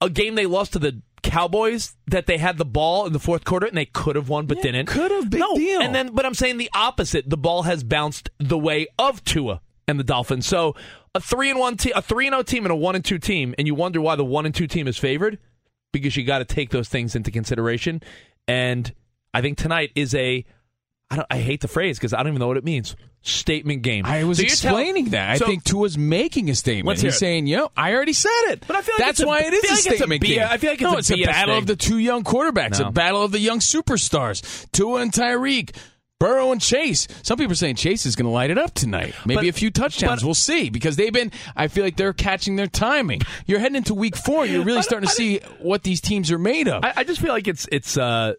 A 0.00 0.08
game 0.08 0.36
they 0.36 0.46
lost 0.46 0.74
to 0.74 0.78
the 0.78 1.02
Cowboys 1.22 1.96
that 2.06 2.26
they 2.26 2.38
had 2.38 2.56
the 2.56 2.64
ball 2.64 3.04
in 3.06 3.12
the 3.12 3.18
fourth 3.18 3.44
quarter 3.44 3.66
and 3.66 3.76
they 3.76 3.84
could 3.86 4.14
have 4.14 4.28
won 4.28 4.46
but 4.46 4.58
Yeah, 4.58 4.62
didn't. 4.72 4.86
could've, 4.86 5.28
big 5.28 5.40
no. 5.40 5.56
deal. 5.56 5.80
And 5.82 5.92
then, 5.94 6.14
but 6.14 6.24
I'm 6.24 6.34
saying 6.34 6.58
the 6.58 6.70
opposite. 6.72 7.28
The 7.28 7.36
ball 7.36 7.64
has 7.64 7.82
bounced 7.82 8.30
the 8.38 8.56
way 8.56 8.86
of 8.98 9.24
Tua 9.24 9.60
and 9.88 9.98
the 9.98 10.04
Dolphins. 10.04 10.46
So 10.46 10.76
a 11.14 11.20
three 11.20 11.50
and 11.50 11.58
one 11.58 11.76
team, 11.76 11.92
a 11.96 12.02
three 12.02 12.26
and 12.26 12.34
zero 12.34 12.42
team, 12.42 12.64
and 12.64 12.72
a 12.72 12.76
one 12.76 12.94
and 12.94 13.04
two 13.04 13.18
team, 13.18 13.54
and 13.58 13.66
you 13.66 13.74
wonder 13.74 14.00
why 14.00 14.16
the 14.16 14.24
one 14.24 14.46
and 14.46 14.54
two 14.54 14.66
team 14.66 14.86
is 14.88 14.98
favored 14.98 15.38
because 15.92 16.16
you 16.16 16.24
got 16.24 16.38
to 16.38 16.44
take 16.44 16.70
those 16.70 16.88
things 16.88 17.14
into 17.14 17.30
consideration. 17.30 18.00
And 18.46 18.92
I 19.34 19.40
think 19.40 19.58
tonight 19.58 19.90
is 19.94 20.14
a 20.14 20.44
I 21.10 21.16
don't 21.16 21.26
I 21.30 21.38
hate 21.38 21.60
the 21.62 21.68
phrase 21.68 21.98
because 21.98 22.12
I 22.12 22.18
don't 22.18 22.28
even 22.28 22.40
know 22.40 22.48
what 22.48 22.56
it 22.58 22.64
means. 22.64 22.94
Statement 23.22 23.82
game. 23.82 24.06
I 24.06 24.22
was 24.24 24.38
So 24.38 24.42
you're 24.42 24.50
tell- 24.54 24.76
explaining 24.78 25.10
that. 25.10 25.30
I 25.30 25.36
so- 25.38 25.46
think 25.46 25.64
Tua's 25.64 25.98
making 25.98 26.50
a 26.50 26.54
statement. 26.54 27.00
He's 27.00 27.14
it. 27.14 27.18
saying, 27.18 27.46
"Yo, 27.46 27.70
I 27.76 27.92
already 27.94 28.12
said 28.12 28.30
it." 28.48 28.64
But 28.66 28.76
I 28.76 28.82
feel 28.82 28.94
like 28.94 28.98
that's 29.06 29.20
it's 29.20 29.24
a- 29.24 29.26
why 29.26 29.40
it 29.40 29.52
is 29.52 29.64
a 29.64 29.66
like 29.66 29.78
it's 29.78 29.86
a 29.86 29.96
statement 29.96 30.20
B- 30.20 30.28
game. 30.36 30.46
I 30.48 30.56
feel 30.58 30.70
like 30.70 30.80
it's 30.80 30.90
no, 30.90 30.94
a 30.94 30.98
it's 30.98 31.10
a 31.10 31.24
battle 31.24 31.54
thing. 31.54 31.62
of 31.62 31.66
the 31.66 31.76
two 31.76 31.98
young 31.98 32.22
quarterbacks, 32.22 32.78
No. 32.78 32.86
a 32.88 32.92
battle 32.92 33.22
of 33.22 33.32
the 33.32 33.40
young 33.40 33.58
superstars, 33.60 34.70
Tua 34.72 35.00
and 35.00 35.12
Tyreek. 35.12 35.74
Burrow 36.20 36.50
and 36.50 36.60
Chase. 36.60 37.06
Some 37.22 37.38
people 37.38 37.52
are 37.52 37.56
saying 37.56 37.76
Chase 37.76 38.04
is 38.04 38.16
going 38.16 38.24
to 38.26 38.30
light 38.32 38.50
it 38.50 38.58
up 38.58 38.74
tonight. 38.74 39.14
Maybe 39.24 39.42
But- 39.42 39.48
a 39.50 39.52
few 39.52 39.70
touchdowns. 39.70 40.22
but- 40.22 40.26
we'll 40.26 40.34
see 40.34 40.68
because 40.68 40.96
they've 40.96 41.12
been. 41.12 41.30
I 41.56 41.68
feel 41.68 41.84
like 41.84 41.96
they're 41.96 42.12
catching 42.12 42.56
their 42.56 42.66
timing. 42.66 43.20
You're 43.46 43.60
heading 43.60 43.76
into 43.76 43.94
week 43.94 44.16
four. 44.16 44.44
You're 44.44 44.64
really 44.64 44.82
starting 44.88 45.08
to 45.08 45.14
see 45.14 45.38
what 45.60 45.84
these 45.84 46.00
teams 46.00 46.32
are 46.32 46.38
made 46.38 46.66
of. 46.68 46.84
I, 46.84 46.92
I 46.96 47.04
just 47.04 47.20
feel 47.20 47.32
like 47.32 47.46
it's 47.46 47.68
it's 47.70 47.96
uh, 47.96 48.34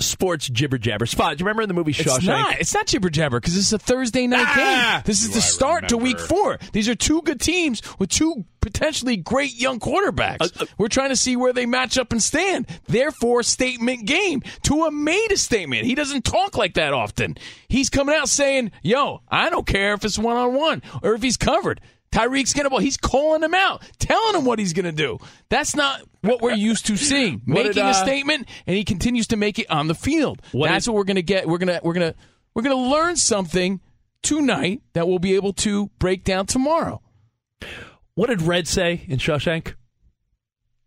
sports 0.00 0.48
jibber 0.48 0.78
jabber. 0.78 1.06
Spot. 1.06 1.36
Do 1.36 1.42
you 1.42 1.46
remember 1.46 1.62
in 1.62 1.68
the 1.68 1.74
movie 1.74 1.92
Shawshank? 1.92 2.16
It's 2.18 2.26
not. 2.26 2.60
It's 2.60 2.74
not 2.74 2.86
jibber 2.86 3.10
jabber 3.10 3.40
because 3.40 3.56
it's 3.56 3.72
a 3.72 3.78
Thursday 3.78 4.26
night 4.26 4.46
Ah! 4.48 4.94
game. 4.96 5.02
This 5.06 5.22
is 5.22 5.30
the 5.30 5.36
I 5.38 5.40
start 5.40 5.88
to 5.88 5.96
week 5.96 6.18
four. 6.18 6.58
These 6.72 6.88
are 6.88 6.94
two 6.94 7.22
good 7.22 7.40
teams 7.40 7.80
with 7.98 8.10
two 8.10 8.44
potentially 8.60 9.16
great 9.16 9.54
young 9.54 9.78
quarterbacks. 9.78 10.40
Uh, 10.40 10.64
uh, 10.64 10.66
We're 10.78 10.88
trying 10.88 11.10
to 11.10 11.16
see 11.16 11.36
where 11.36 11.52
they 11.52 11.66
match 11.66 11.98
up 11.98 12.12
and 12.12 12.22
stand. 12.22 12.66
Therefore, 12.86 13.42
statement 13.42 14.06
game. 14.06 14.42
Tua 14.62 14.90
made 14.90 15.28
a 15.30 15.36
statement. 15.36 15.84
He 15.84 15.94
doesn't 15.94 16.24
talk 16.24 16.56
like 16.56 16.74
that 16.74 16.92
often. 16.92 17.36
He's 17.68 17.90
coming 17.90 18.14
out 18.14 18.28
saying, 18.28 18.72
"Yo, 18.82 19.20
I 19.28 19.50
don't 19.50 19.66
care 19.66 19.94
if 19.94 20.04
it's 20.04 20.18
one 20.18 20.36
on 20.36 20.54
one 20.54 20.82
or 21.02 21.14
if 21.14 21.22
he's 21.22 21.36
covered." 21.36 21.80
Tyreek's 22.14 22.54
gonna. 22.54 22.80
He's 22.80 22.96
calling 22.96 23.42
him 23.42 23.54
out, 23.54 23.82
telling 23.98 24.36
him 24.36 24.44
what 24.44 24.58
he's 24.60 24.72
gonna 24.72 24.92
do. 24.92 25.18
That's 25.48 25.74
not 25.74 26.00
what 26.20 26.40
we're 26.40 26.52
used 26.54 26.86
to 26.86 26.96
seeing. 26.96 27.42
Making 27.44 27.72
did, 27.72 27.78
uh, 27.82 27.88
a 27.88 27.94
statement, 27.94 28.48
and 28.66 28.76
he 28.76 28.84
continues 28.84 29.26
to 29.28 29.36
make 29.36 29.58
it 29.58 29.68
on 29.68 29.88
the 29.88 29.94
field. 29.96 30.40
What 30.52 30.68
That's 30.68 30.84
did- 30.84 30.92
what 30.92 30.98
we're 30.98 31.04
gonna 31.04 31.22
get. 31.22 31.48
We're 31.48 31.58
gonna 31.58 31.80
we're 31.82 31.92
gonna 31.94 32.14
we're 32.54 32.62
gonna 32.62 32.76
learn 32.76 33.16
something 33.16 33.80
tonight 34.22 34.82
that 34.92 35.08
we'll 35.08 35.18
be 35.18 35.34
able 35.34 35.52
to 35.54 35.90
break 35.98 36.22
down 36.22 36.46
tomorrow. 36.46 37.02
What 38.14 38.28
did 38.28 38.42
Red 38.42 38.68
say 38.68 39.04
in 39.08 39.18
Shawshank? 39.18 39.74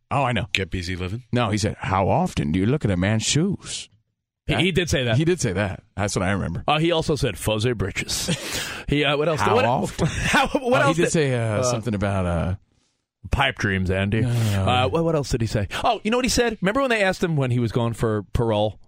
Oh, 0.09 0.23
I 0.23 0.31
know. 0.31 0.45
Get 0.53 0.71
busy 0.71 0.95
living. 0.95 1.23
No, 1.33 1.49
he 1.49 1.57
said, 1.57 1.75
"How 1.79 2.07
often 2.07 2.53
do 2.53 2.59
you 2.59 2.65
look 2.65 2.85
at 2.85 2.91
a 2.91 2.95
man's 2.95 3.23
shoes?" 3.23 3.89
He, 4.47 4.55
he 4.55 4.71
did 4.71 4.89
say 4.89 5.03
that. 5.03 5.17
He 5.17 5.25
did 5.25 5.41
say 5.41 5.53
that. 5.53 5.83
That's 5.95 6.15
what 6.15 6.23
I 6.23 6.31
remember. 6.31 6.63
Uh, 6.67 6.79
he 6.79 6.91
also 6.91 7.15
said 7.15 7.37
fuzzy 7.37 7.73
britches. 7.73 8.27
he 8.87 9.03
uh, 9.03 9.17
what 9.17 9.27
else? 9.27 9.41
How 9.41 9.55
what, 9.55 9.65
often? 9.65 10.07
How, 10.09 10.47
what 10.47 10.81
Oh, 10.81 10.87
else? 10.87 10.97
he 10.97 11.03
did 11.03 11.11
say 11.11 11.33
uh, 11.35 11.63
something 11.63 11.93
about 11.93 12.25
uh, 12.25 12.55
pipe 13.29 13.57
dreams, 13.57 13.91
Andy. 13.91 14.23
Uh, 14.23 14.87
what, 14.87 15.03
what 15.03 15.15
else 15.15 15.29
did 15.29 15.41
he 15.41 15.47
say? 15.47 15.67
Oh, 15.83 15.99
you 16.03 16.11
know 16.11 16.17
what 16.17 16.25
he 16.25 16.29
said? 16.29 16.57
Remember 16.61 16.79
when 16.81 16.89
they 16.89 17.03
asked 17.03 17.21
him 17.23 17.35
when 17.35 17.51
he 17.51 17.59
was 17.59 17.71
going 17.73 17.93
for 17.93 18.23
parole? 18.33 18.79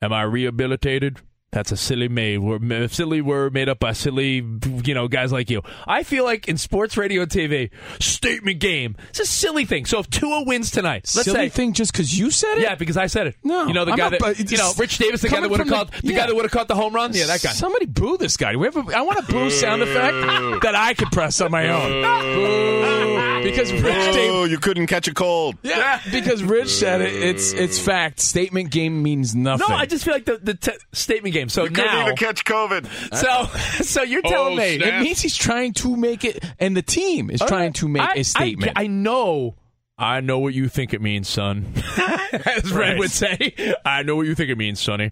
Am 0.00 0.12
I 0.12 0.22
rehabilitated? 0.22 1.20
That's 1.52 1.70
a 1.70 1.76
silly 1.76 2.08
made 2.08 2.38
word, 2.38 2.90
silly 2.90 3.20
word 3.20 3.52
made 3.52 3.68
up 3.68 3.78
by 3.78 3.92
silly, 3.92 4.36
you 4.84 4.94
know, 4.94 5.06
guys 5.06 5.32
like 5.32 5.50
you. 5.50 5.60
I 5.86 6.02
feel 6.02 6.24
like 6.24 6.48
in 6.48 6.56
sports 6.56 6.96
radio 6.96 7.26
TV, 7.26 7.68
statement 8.00 8.58
game. 8.58 8.96
It's 9.10 9.20
a 9.20 9.26
silly 9.26 9.66
thing. 9.66 9.84
So 9.84 9.98
if 9.98 10.08
Tua 10.08 10.44
wins 10.44 10.70
tonight, 10.70 11.02
let's 11.14 11.24
silly 11.24 11.36
say, 11.36 11.48
thing 11.50 11.74
just 11.74 11.92
because 11.92 12.18
you 12.18 12.30
said 12.30 12.54
it. 12.56 12.62
yeah, 12.62 12.74
because 12.74 12.96
I 12.96 13.06
said 13.06 13.26
it. 13.26 13.36
No, 13.44 13.66
you 13.66 13.74
know 13.74 13.84
the 13.84 13.90
I'm 13.92 13.98
guy 13.98 14.08
not- 14.08 14.20
that 14.38 14.50
you 14.50 14.56
know, 14.56 14.72
Rich 14.78 14.96
Davis, 14.96 15.20
the 15.20 15.28
guy 15.28 15.40
that 15.40 15.50
would 15.50 15.60
have 15.60 15.68
from 15.68 15.76
caught 15.76 15.90
the- 15.92 16.00
the, 16.00 16.12
yeah. 16.14 16.20
guy 16.20 16.26
that 16.28 16.34
would 16.34 16.46
have 16.46 16.52
caught 16.52 16.68
the 16.68 16.74
home 16.74 16.94
run. 16.94 17.12
Yeah, 17.12 17.26
that 17.26 17.42
guy. 17.42 17.50
Somebody 17.50 17.84
boo 17.84 18.16
this 18.16 18.38
guy. 18.38 18.52
Do 18.52 18.58
we 18.58 18.66
have 18.68 18.76
a, 18.88 18.96
I 18.96 19.02
want 19.02 19.18
a 19.18 19.30
boo 19.30 19.50
sound 19.50 19.82
effect 19.82 20.62
that 20.62 20.74
I 20.74 20.94
could 20.94 21.08
press 21.12 21.38
on 21.42 21.50
my 21.50 21.68
own. 21.68 22.02
Boo. 22.34 23.42
Because 23.42 23.72
Rich 23.72 23.82
Davis. 23.82 24.16
Oh, 24.30 24.44
you 24.44 24.56
couldn't 24.58 24.86
catch 24.86 25.08
a 25.08 25.12
cold. 25.14 25.56
Yeah, 25.64 26.00
because 26.12 26.44
Rich 26.44 26.68
said 26.68 27.00
it. 27.00 27.12
It's 27.12 27.52
it's 27.52 27.78
fact. 27.78 28.20
Statement 28.20 28.70
game 28.70 29.02
means 29.02 29.34
nothing. 29.34 29.66
No, 29.68 29.74
I 29.74 29.84
just 29.84 30.04
feel 30.04 30.14
like 30.14 30.24
the, 30.24 30.38
the 30.38 30.54
t- 30.54 30.70
statement 30.92 31.34
game. 31.34 31.41
So 31.48 31.64
You 31.64 31.70
couldn't 31.70 31.92
now, 31.92 32.02
even 32.04 32.16
catch 32.16 32.44
COVID. 32.44 33.14
so 33.14 33.82
so 33.84 34.02
you're 34.02 34.22
telling 34.22 34.54
Oh, 34.54 34.56
me 34.56 34.78
snap. 34.78 35.00
It 35.00 35.04
means 35.04 35.20
he's 35.20 35.36
trying 35.36 35.72
to 35.74 35.96
make 35.96 36.24
it, 36.24 36.44
and 36.58 36.76
the 36.76 36.82
team 36.82 37.30
is 37.30 37.40
oh, 37.42 37.46
trying 37.46 37.72
to 37.74 37.88
make 37.88 38.02
I- 38.02 38.14
a 38.16 38.24
statement. 38.24 38.72
I, 38.76 38.84
I 38.84 38.86
know. 38.86 39.56
I 39.98 40.20
know 40.20 40.38
what 40.40 40.54
you 40.54 40.68
think 40.68 40.94
it 40.94 41.00
means, 41.02 41.28
son. 41.28 41.72
As 41.96 42.72
Red 42.72 42.90
Right. 42.92 42.98
would 42.98 43.10
say, 43.10 43.74
I 43.84 44.02
know 44.02 44.16
what 44.16 44.26
you 44.26 44.34
think 44.34 44.50
it 44.50 44.58
means, 44.58 44.80
Sonny. 44.80 45.10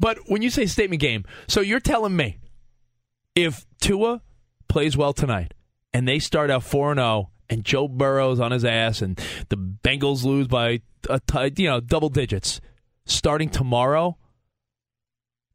But 0.00 0.18
when 0.26 0.42
you 0.42 0.50
say 0.50 0.66
statement 0.66 1.00
game, 1.00 1.24
so 1.46 1.60
you're 1.60 1.78
telling 1.78 2.16
me 2.16 2.38
if 3.34 3.64
Tua 3.80 4.22
plays 4.68 4.96
well 4.96 5.12
tonight 5.12 5.54
and 5.92 6.08
they 6.08 6.18
start 6.18 6.50
out 6.50 6.64
4 6.64 6.94
0 6.94 7.30
and 7.48 7.64
Joe 7.64 7.86
Burrow's 7.86 8.40
on 8.40 8.50
his 8.50 8.64
ass 8.64 9.02
and 9.02 9.20
the 9.50 9.56
Bengals 9.56 10.24
lose 10.24 10.48
by 10.48 10.80
a 11.08 11.20
t- 11.20 11.62
you 11.62 11.68
know 11.68 11.80
double 11.80 12.08
digits 12.08 12.60
starting 13.06 13.48
tomorrow 13.50 14.16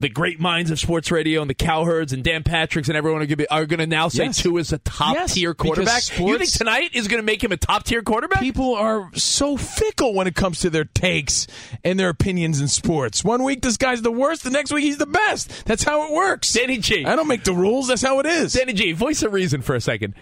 the 0.02 0.08
great 0.10 0.40
minds 0.40 0.72
of 0.72 0.80
sports 0.80 1.12
radio 1.12 1.42
and 1.42 1.50
the 1.50 1.54
cowherds 1.54 2.14
and 2.14 2.24
Dan 2.24 2.44
Patrick's 2.44 2.88
and 2.88 2.96
everyone 2.96 3.22
are 3.22 3.26
going 3.26 3.38
to 3.40 3.54
are 3.54 3.66
going 3.66 3.80
to 3.80 3.88
now 3.88 4.08
say 4.08 4.26
Yes. 4.26 4.38
Tua 4.42 4.60
is 4.62 4.72
a 4.72 4.78
top 4.78 5.14
Yes, 5.16 5.34
tier 5.34 5.54
quarterback. 5.54 6.04
you 6.18 6.38
think 6.38 6.52
tonight 6.52 6.92
is 6.94 7.10
going 7.10 7.20
to 7.22 7.26
make 7.26 7.44
him 7.44 7.52
a 7.52 7.58
top 7.58 7.84
tier 7.84 8.02
quarterback? 8.02 8.40
People 8.40 8.76
are 8.76 9.10
so 9.16 9.58
fickle 9.58 10.14
when 10.14 10.26
it 10.26 10.36
comes 10.36 10.60
to 10.62 10.70
their 10.70 10.86
takes 10.86 11.48
and 11.84 12.00
their 12.00 12.08
opinions 12.10 12.62
in 12.62 12.70
sports. 12.70 13.26
One 13.26 13.44
week 13.44 13.62
this 13.62 13.76
guy's 13.76 14.02
the 14.02 14.12
worst, 14.12 14.44
the 14.46 14.52
next 14.52 14.72
week 14.72 14.86
he's 14.86 14.98
the 15.00 15.06
best. 15.06 15.66
That's 15.66 15.84
how 15.84 16.06
it 16.08 16.14
works. 16.14 16.54
Danny 16.54 16.78
G. 16.78 17.06
I 17.06 17.18
don't 17.18 17.28
make 17.28 17.44
the 17.44 17.54
rules. 17.54 17.90
That's 17.90 18.02
how 18.02 18.20
it 18.20 18.26
is. 18.26 18.54
Danny 18.54 18.74
G, 18.74 18.94
voice 18.94 19.22
of 19.22 19.34
reason 19.34 19.62
for 19.62 19.76
a 19.76 19.82
second. 19.82 20.14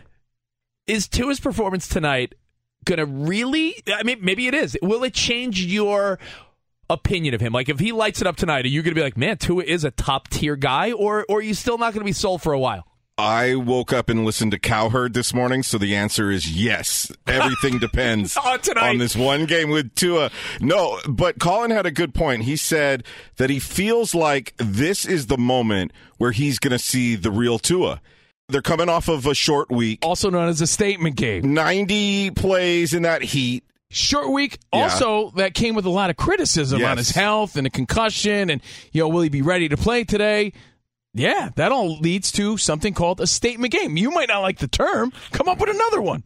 Is 0.87 1.07
Tua's 1.07 1.39
performance 1.39 1.87
tonight 1.87 2.33
going 2.85 2.97
to 2.97 3.05
really? 3.05 3.75
I 3.87 4.01
mean, 4.03 4.19
maybe 4.23 4.47
it 4.47 4.53
is. 4.55 4.75
Will 4.81 5.03
it 5.03 5.13
change 5.13 5.63
your 5.63 6.17
opinion 6.89 7.33
of 7.33 7.41
him? 7.41 7.53
Like, 7.53 7.69
if 7.69 7.79
he 7.79 7.91
lights 7.91 8.21
it 8.21 8.27
up 8.27 8.35
tonight, 8.35 8.65
are 8.65 8.69
you 8.69 8.81
going 8.81 8.91
to 8.91 8.99
be 8.99 9.03
like, 9.03 9.17
man, 9.17 9.37
Tua 9.37 9.63
is 9.63 9.83
a 9.83 9.91
top 9.91 10.27
tier 10.29 10.55
guy, 10.55 10.91
or 10.91 11.25
or 11.29 11.39
are 11.39 11.41
you 11.41 11.53
still 11.53 11.77
not 11.77 11.93
going 11.93 12.01
to 12.01 12.05
be 12.05 12.13
sold 12.13 12.41
for 12.41 12.53
a 12.53 12.59
while? 12.59 12.85
I 13.19 13.55
woke 13.55 13.93
up 13.93 14.09
and 14.11 14.23
listened 14.25 14.51
to 14.51 14.59
Cowherd 14.59 15.15
this 15.15 15.33
morning, 15.33 15.63
so 15.63 15.79
the 15.79 15.95
answer 15.95 16.29
is 16.29 16.51
yes. 16.55 17.11
Everything 17.25 17.79
depends 17.79 18.37
On 18.37 18.59
tonight. 18.59 18.89
on 18.91 18.97
this 18.99 19.15
one 19.15 19.45
game 19.47 19.71
with 19.71 19.95
Tua. 19.95 20.29
No, 20.61 20.99
but 21.09 21.39
Colin 21.39 21.71
had 21.71 21.87
a 21.87 21.91
good 21.91 22.13
point. 22.13 22.43
He 22.43 22.55
said 22.55 23.03
that 23.37 23.49
he 23.49 23.57
feels 23.59 24.13
like 24.13 24.53
this 24.57 25.03
is 25.03 25.25
the 25.25 25.37
moment 25.39 25.93
where 26.17 26.31
he's 26.31 26.59
going 26.59 26.73
to 26.73 26.77
see 26.79 27.15
the 27.15 27.31
real 27.31 27.57
Tua. 27.57 28.01
They're 28.49 28.61
coming 28.61 28.87
off 28.87 29.07
of 29.09 29.25
a 29.25 29.33
short 29.33 29.71
week, 29.71 29.97
Also 30.03 30.29
known 30.29 30.47
as 30.47 30.61
a 30.61 30.67
statement 30.67 31.15
game. 31.15 31.55
90 31.55 32.29
plays 32.31 32.93
in 32.93 33.01
that 33.01 33.23
heat. 33.23 33.63
Short 33.89 34.29
week. 34.29 34.59
Yeah. 34.73 34.83
Also, 34.83 35.31
that 35.37 35.53
came 35.53 35.73
with 35.75 35.85
a 35.85 35.89
lot 35.89 36.09
of 36.09 36.17
criticism 36.17 36.83
on 36.83 36.97
his 36.97 37.11
health 37.11 37.55
and 37.55 37.65
a 37.65 37.69
concussion, 37.69 38.49
and 38.49 38.61
you 38.91 39.01
know, 39.01 39.07
will 39.07 39.21
he 39.21 39.29
be 39.29 39.41
ready 39.41 39.69
to 39.69 39.77
play 39.77 40.03
today? 40.03 40.51
Yeah, 41.13 41.49
that 41.55 41.71
all 41.71 41.97
leads 41.97 42.31
to 42.33 42.57
something 42.57 42.93
called 42.93 43.21
a 43.21 43.27
statement 43.27 43.71
game. 43.73 43.97
You 43.97 44.11
might 44.11 44.27
not 44.27 44.39
like 44.41 44.59
the 44.59 44.67
term. 44.67 45.11
Come 45.31 45.47
up 45.47 45.59
with 45.59 45.69
another 45.69 46.01
one. 46.01 46.23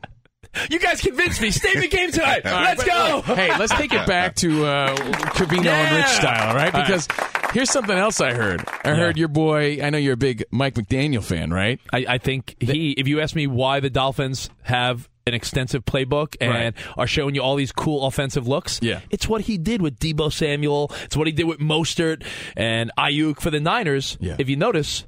You 0.70 0.80
guys 0.80 1.00
convinced 1.00 1.39
me. 1.41 1.50
Statement 1.51 1.91
game 1.91 2.12
tonight. 2.12 2.46
All 2.46 2.51
right, 2.51 2.77
Let's 2.77 2.84
go. 2.84 3.24
look, 3.25 3.38
hey, 3.38 3.58
let's 3.58 3.72
take 3.74 3.94
it 3.94 4.06
back 4.06 4.36
to 4.38 4.65
uh, 4.65 4.96
Covino 4.98 5.68
and 5.68 5.96
Rich 5.96 6.08
style, 6.08 6.50
all 6.50 6.56
right? 6.56 6.74
All 6.74 6.82
right. 6.82 6.86
Because 6.88 7.08
here's 7.53 7.70
something 7.70 7.98
else 7.98 8.20
I 8.20 8.34
heard. 8.34 8.68
I 8.84 8.96
heard 8.96 9.18
your 9.18 9.30
boy. 9.30 9.80
I 9.82 9.91
know 9.91 9.98
you're 9.98 10.15
a 10.15 10.18
big 10.18 10.44
Mike 10.51 10.74
McDaniel 10.74 11.24
fan, 11.24 11.51
right? 11.53 11.80
I, 11.94 12.06
I 12.10 12.18
think 12.18 12.58
he. 12.60 12.91
If 12.91 13.08
you 13.08 13.22
ask 13.22 13.34
me 13.34 13.48
why 13.48 13.80
the 13.80 13.89
Dolphins 13.89 14.50
have 14.63 15.08
an 15.28 15.34
extensive 15.34 15.86
playbook 15.86 16.36
and 16.42 16.51
Right. 16.51 16.74
are 16.98 17.08
showing 17.08 17.36
you 17.36 17.42
all 17.42 17.56
these 17.56 17.72
cool 17.72 18.06
offensive 18.06 18.48
looks, 18.48 18.80
Yeah. 18.82 19.01
it's 19.10 19.28
what 19.28 19.42
he 19.42 19.58
did 19.58 19.82
with 19.82 20.00
Deebo 20.00 20.32
Samuel. 20.34 20.92
It's 21.04 21.16
what 21.18 21.28
he 21.28 21.34
did 21.34 21.46
with 21.46 21.60
Mostert 21.60 22.24
and 22.58 22.92
Aiyuk 22.98 23.40
for 23.40 23.51
the 23.51 23.60
Niners. 23.60 24.18
Yeah. 24.20 24.36
If 24.40 24.50
you 24.50 24.56
notice. 24.56 25.06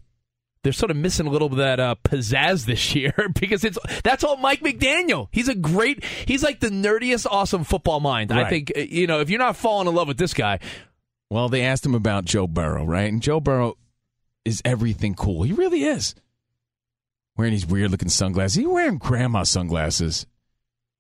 They're 0.63 0.71
sort 0.71 0.91
of 0.91 0.95
missing 0.95 1.27
a 1.27 1.29
little 1.29 1.49
bit 1.49 1.59
of 1.59 1.65
that 1.65 1.79
uh, 1.81 1.95
pizzazz 2.05 2.65
this 2.65 2.95
year 2.95 3.13
because 3.37 3.65
it's 3.65 3.77
that's 4.01 4.23
all 4.23 4.37
Mike 4.37 4.61
McDaniel. 4.61 5.27
He's 5.29 5.49
a 5.49 5.55
great. 5.55 6.05
He's 6.05 6.41
like 6.41 6.61
the 6.61 6.69
nerdiest, 6.69 7.25
awesome 7.29 7.65
football 7.65 7.99
mind. 7.99 8.31
I 8.31 8.47
think 8.49 8.71
uh, 8.73 8.79
you 8.79 9.05
know 9.05 9.19
if 9.19 9.29
you're 9.29 9.39
not 9.39 9.57
falling 9.57 9.89
in 9.89 9.93
love 9.93 10.07
with 10.07 10.15
this 10.17 10.33
guy, 10.33 10.59
Well, 11.29 11.49
they 11.49 11.63
asked 11.63 11.85
him 11.85 11.95
about 11.95 12.23
Joe 12.23 12.47
Burrow, 12.47 12.85
right? 12.85 13.11
And 13.11 13.21
Joe 13.21 13.41
Burrow 13.41 13.75
is 14.45 14.61
everything 14.63 15.15
cool. 15.15 15.43
He 15.43 15.51
really 15.51 15.83
is. 15.83 16.15
Wearing 17.35 17.53
these 17.53 17.65
weird 17.65 17.91
looking 17.91 18.09
sunglasses. 18.09 18.55
He 18.55 18.65
wearing 18.65 18.97
grandma 18.99 19.43
sunglasses. 19.43 20.25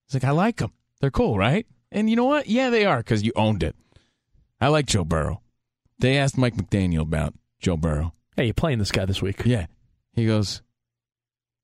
He's 0.07 0.15
like, 0.15 0.23
I 0.23 0.31
like 0.31 0.57
them. 0.57 0.71
They're 0.99 1.11
cool, 1.11 1.37
right? 1.37 1.65
And 1.91 2.09
you 2.09 2.15
know 2.15 2.25
what? 2.25 2.47
Yeah, 2.47 2.69
they 2.71 2.85
are 2.85 2.97
because 2.97 3.23
you 3.23 3.31
owned 3.35 3.61
it. 3.61 3.75
I 4.59 4.69
like 4.69 4.87
Joe 4.87 5.03
Burrow. 5.05 5.41
They 5.99 6.17
asked 6.17 6.37
Mike 6.37 6.55
McDaniel 6.55 7.01
about 7.01 7.33
Joe 7.59 7.77
Burrow. 7.77 8.13
hey, 8.35 8.45
you're 8.45 8.53
playing 8.53 8.79
this 8.79 8.91
guy 8.91 9.05
this 9.05 9.21
week. 9.21 9.43
Yeah. 9.45 9.67
He 10.13 10.25
goes, 10.25 10.61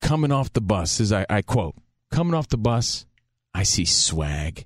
coming 0.01 0.31
off 0.31 0.53
the 0.53 0.61
bus, 0.61 0.99
as 1.01 1.11
I, 1.11 1.25
I 1.29 1.41
quote, 1.41 1.75
coming 2.11 2.33
off 2.33 2.47
the 2.49 2.57
bus, 2.57 3.05
I 3.53 3.63
see 3.63 3.85
swag. 3.85 4.65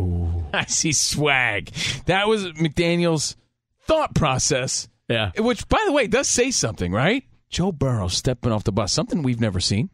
Ooh. 0.00 0.44
I 0.52 0.66
see 0.66 0.92
swag. 0.92 1.70
That 2.06 2.28
was 2.28 2.44
McDaniel's 2.52 3.36
thought 3.80 4.14
process, 4.14 4.88
Yeah, 5.08 5.30
which, 5.38 5.66
by 5.68 5.82
the 5.86 5.92
way, 5.92 6.06
does 6.06 6.28
say 6.28 6.50
something, 6.50 6.92
right? 6.92 7.24
Joe 7.52 7.70
Burrow 7.70 8.08
stepping 8.08 8.50
off 8.50 8.64
the 8.64 8.72
bus, 8.72 8.92
something 8.92 9.22
we've 9.22 9.40
never 9.40 9.60
seen. 9.60 9.90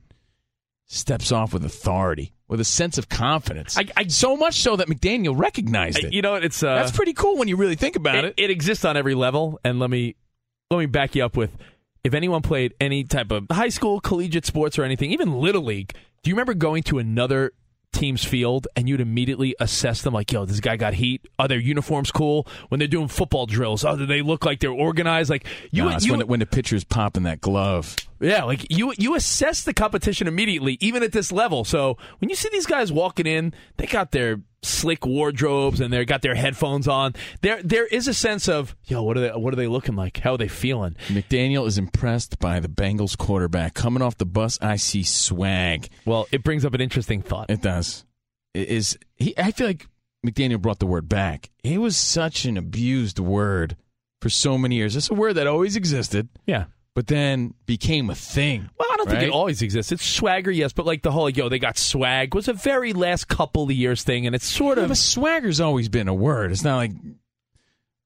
Steps 0.86 1.30
off 1.32 1.52
with 1.52 1.64
authority, 1.66 2.32
with 2.48 2.60
a 2.60 2.64
sense 2.64 2.96
of 2.96 3.10
confidence. 3.10 3.76
I- 3.76 3.88
I- 3.94 4.06
so 4.06 4.36
much 4.38 4.62
so 4.62 4.76
that 4.76 4.88
McDaniel 4.88 5.36
recognized 5.38 5.98
it. 5.98 6.14
you 6.14 6.22
know? 6.22 6.36
It's 6.36 6.62
uh, 6.62 6.76
That's 6.76 6.92
pretty 6.92 7.12
cool 7.12 7.36
when 7.36 7.46
you 7.48 7.56
really 7.56 7.74
think 7.74 7.94
about 7.96 8.24
it. 8.24 8.32
it, 8.38 8.48
exists 8.48 8.86
on 8.86 8.96
every 8.96 9.14
level 9.14 9.60
and 9.64 9.78
let 9.78 9.90
me 9.90 10.14
let 10.70 10.78
me 10.78 10.86
back 10.86 11.14
you 11.14 11.24
up 11.24 11.36
with 11.36 11.54
if 12.04 12.14
anyone 12.14 12.40
played 12.40 12.72
any 12.80 13.04
type 13.04 13.30
of 13.32 13.46
high 13.50 13.68
school 13.70 14.00
collegiate 14.00 14.46
sports 14.46 14.78
or 14.78 14.84
anything 14.84 15.10
even 15.12 15.32
little 15.40 15.62
league 15.62 15.92
do 16.22 16.30
you 16.30 16.34
remember 16.34 16.52
going 16.54 16.82
to 16.84 16.98
another 16.98 17.52
team's 17.98 18.24
field 18.24 18.68
and 18.76 18.88
you'd 18.88 19.00
immediately 19.00 19.54
assess 19.60 20.02
them 20.02 20.14
like 20.14 20.30
yo 20.30 20.44
this 20.44 20.60
guy 20.60 20.76
got 20.76 20.94
heat. 20.94 21.26
Are 21.38 21.48
their 21.48 21.58
uniforms 21.58 22.10
cool? 22.10 22.46
When 22.68 22.78
they're 22.78 22.86
doing 22.88 23.08
football 23.08 23.46
drills 23.46 23.84
oh 23.84 23.96
do 23.96 24.06
they 24.06 24.22
look 24.22 24.44
like 24.44 24.60
they're 24.60 24.70
organized? 24.70 25.30
Like 25.30 25.46
you, 25.70 25.84
Nah, 25.84 25.96
it's 25.96 26.04
you 26.04 26.12
when, 26.12 26.20
the, 26.20 26.26
when 26.26 26.40
the 26.40 26.46
pitcher's 26.46 26.84
popping 26.84 27.24
that 27.24 27.40
glove. 27.40 27.96
Yeah, 28.20 28.44
like 28.44 28.66
you 28.70 28.92
you 28.98 29.14
assess 29.14 29.62
the 29.62 29.74
competition 29.74 30.26
immediately, 30.26 30.78
even 30.80 31.02
at 31.02 31.12
this 31.12 31.30
level. 31.32 31.64
So 31.64 31.96
when 32.18 32.30
you 32.30 32.36
see 32.36 32.48
these 32.50 32.66
guys 32.66 32.92
walking 32.92 33.26
in, 33.26 33.54
they 33.76 33.86
got 33.86 34.10
their 34.12 34.40
slick 34.62 35.06
wardrobes 35.06 35.80
and 35.80 35.92
they 35.92 36.04
got 36.04 36.20
their 36.22 36.34
headphones 36.34 36.88
on. 36.88 37.14
There 37.42 37.62
there 37.62 37.86
is 37.86 38.08
a 38.08 38.14
sense 38.14 38.48
of 38.48 38.74
yo, 38.86 39.02
what 39.02 39.16
are 39.16 39.20
they 39.20 39.28
what 39.30 39.52
are 39.52 39.56
they 39.56 39.68
looking 39.68 39.94
like? 39.94 40.18
How 40.18 40.34
are 40.34 40.38
they 40.38 40.48
feeling? 40.48 40.96
McDaniel 41.08 41.66
is 41.66 41.78
impressed 41.78 42.38
by 42.38 42.60
the 42.60 42.68
Bengals 42.68 43.16
quarterback. 43.16 43.74
Coming 43.74 44.02
off 44.02 44.16
the 44.18 44.26
bus, 44.26 44.58
I 44.60 44.76
see 44.76 45.02
swag. 45.04 45.88
Well, 46.04 46.26
it 46.32 46.42
brings 46.42 46.64
up 46.64 46.74
an 46.74 46.80
interesting 46.80 47.22
thought. 47.22 47.50
It 47.50 47.62
does. 47.62 48.04
It 48.54 48.68
is 48.68 48.98
he? 49.16 49.34
I 49.38 49.52
feel 49.52 49.68
like 49.68 49.86
McDaniel 50.26 50.60
brought 50.60 50.80
the 50.80 50.86
word 50.86 51.08
back. 51.08 51.50
It 51.62 51.78
was 51.78 51.96
such 51.96 52.44
an 52.44 52.56
abused 52.56 53.20
word 53.20 53.76
for 54.20 54.28
so 54.28 54.58
many 54.58 54.74
years. 54.74 54.96
It's 54.96 55.10
a 55.10 55.14
word 55.14 55.34
that 55.34 55.46
always 55.46 55.76
existed, 55.76 56.28
Yeah. 56.46 56.64
But 56.98 57.06
then 57.06 57.54
became 57.64 58.10
a 58.10 58.14
thing. 58.16 58.68
Well, 58.76 58.88
I 58.92 58.96
don't 58.96 59.08
think 59.08 59.22
it 59.22 59.30
always 59.30 59.62
exists. 59.62 59.92
It's 59.92 60.04
swagger, 60.04 60.50
yes, 60.50 60.72
but 60.72 60.84
like 60.84 61.02
the 61.02 61.12
whole 61.12 61.30
yo, 61.30 61.48
they 61.48 61.60
got 61.60 61.78
swag 61.78 62.34
was 62.34 62.48
a 62.48 62.52
very 62.52 62.92
last 62.92 63.28
couple 63.28 63.62
of 63.62 63.70
years 63.70 64.02
thing, 64.02 64.26
and 64.26 64.34
it's 64.34 64.44
sort 64.48 64.78
Yeah, 64.78 64.82
of 64.82 64.88
but 64.88 64.96
swagger's 64.96 65.60
always 65.60 65.88
been 65.88 66.08
a 66.08 66.12
word. 66.14 66.50
It's 66.50 66.64
not 66.64 66.74
like 66.78 66.90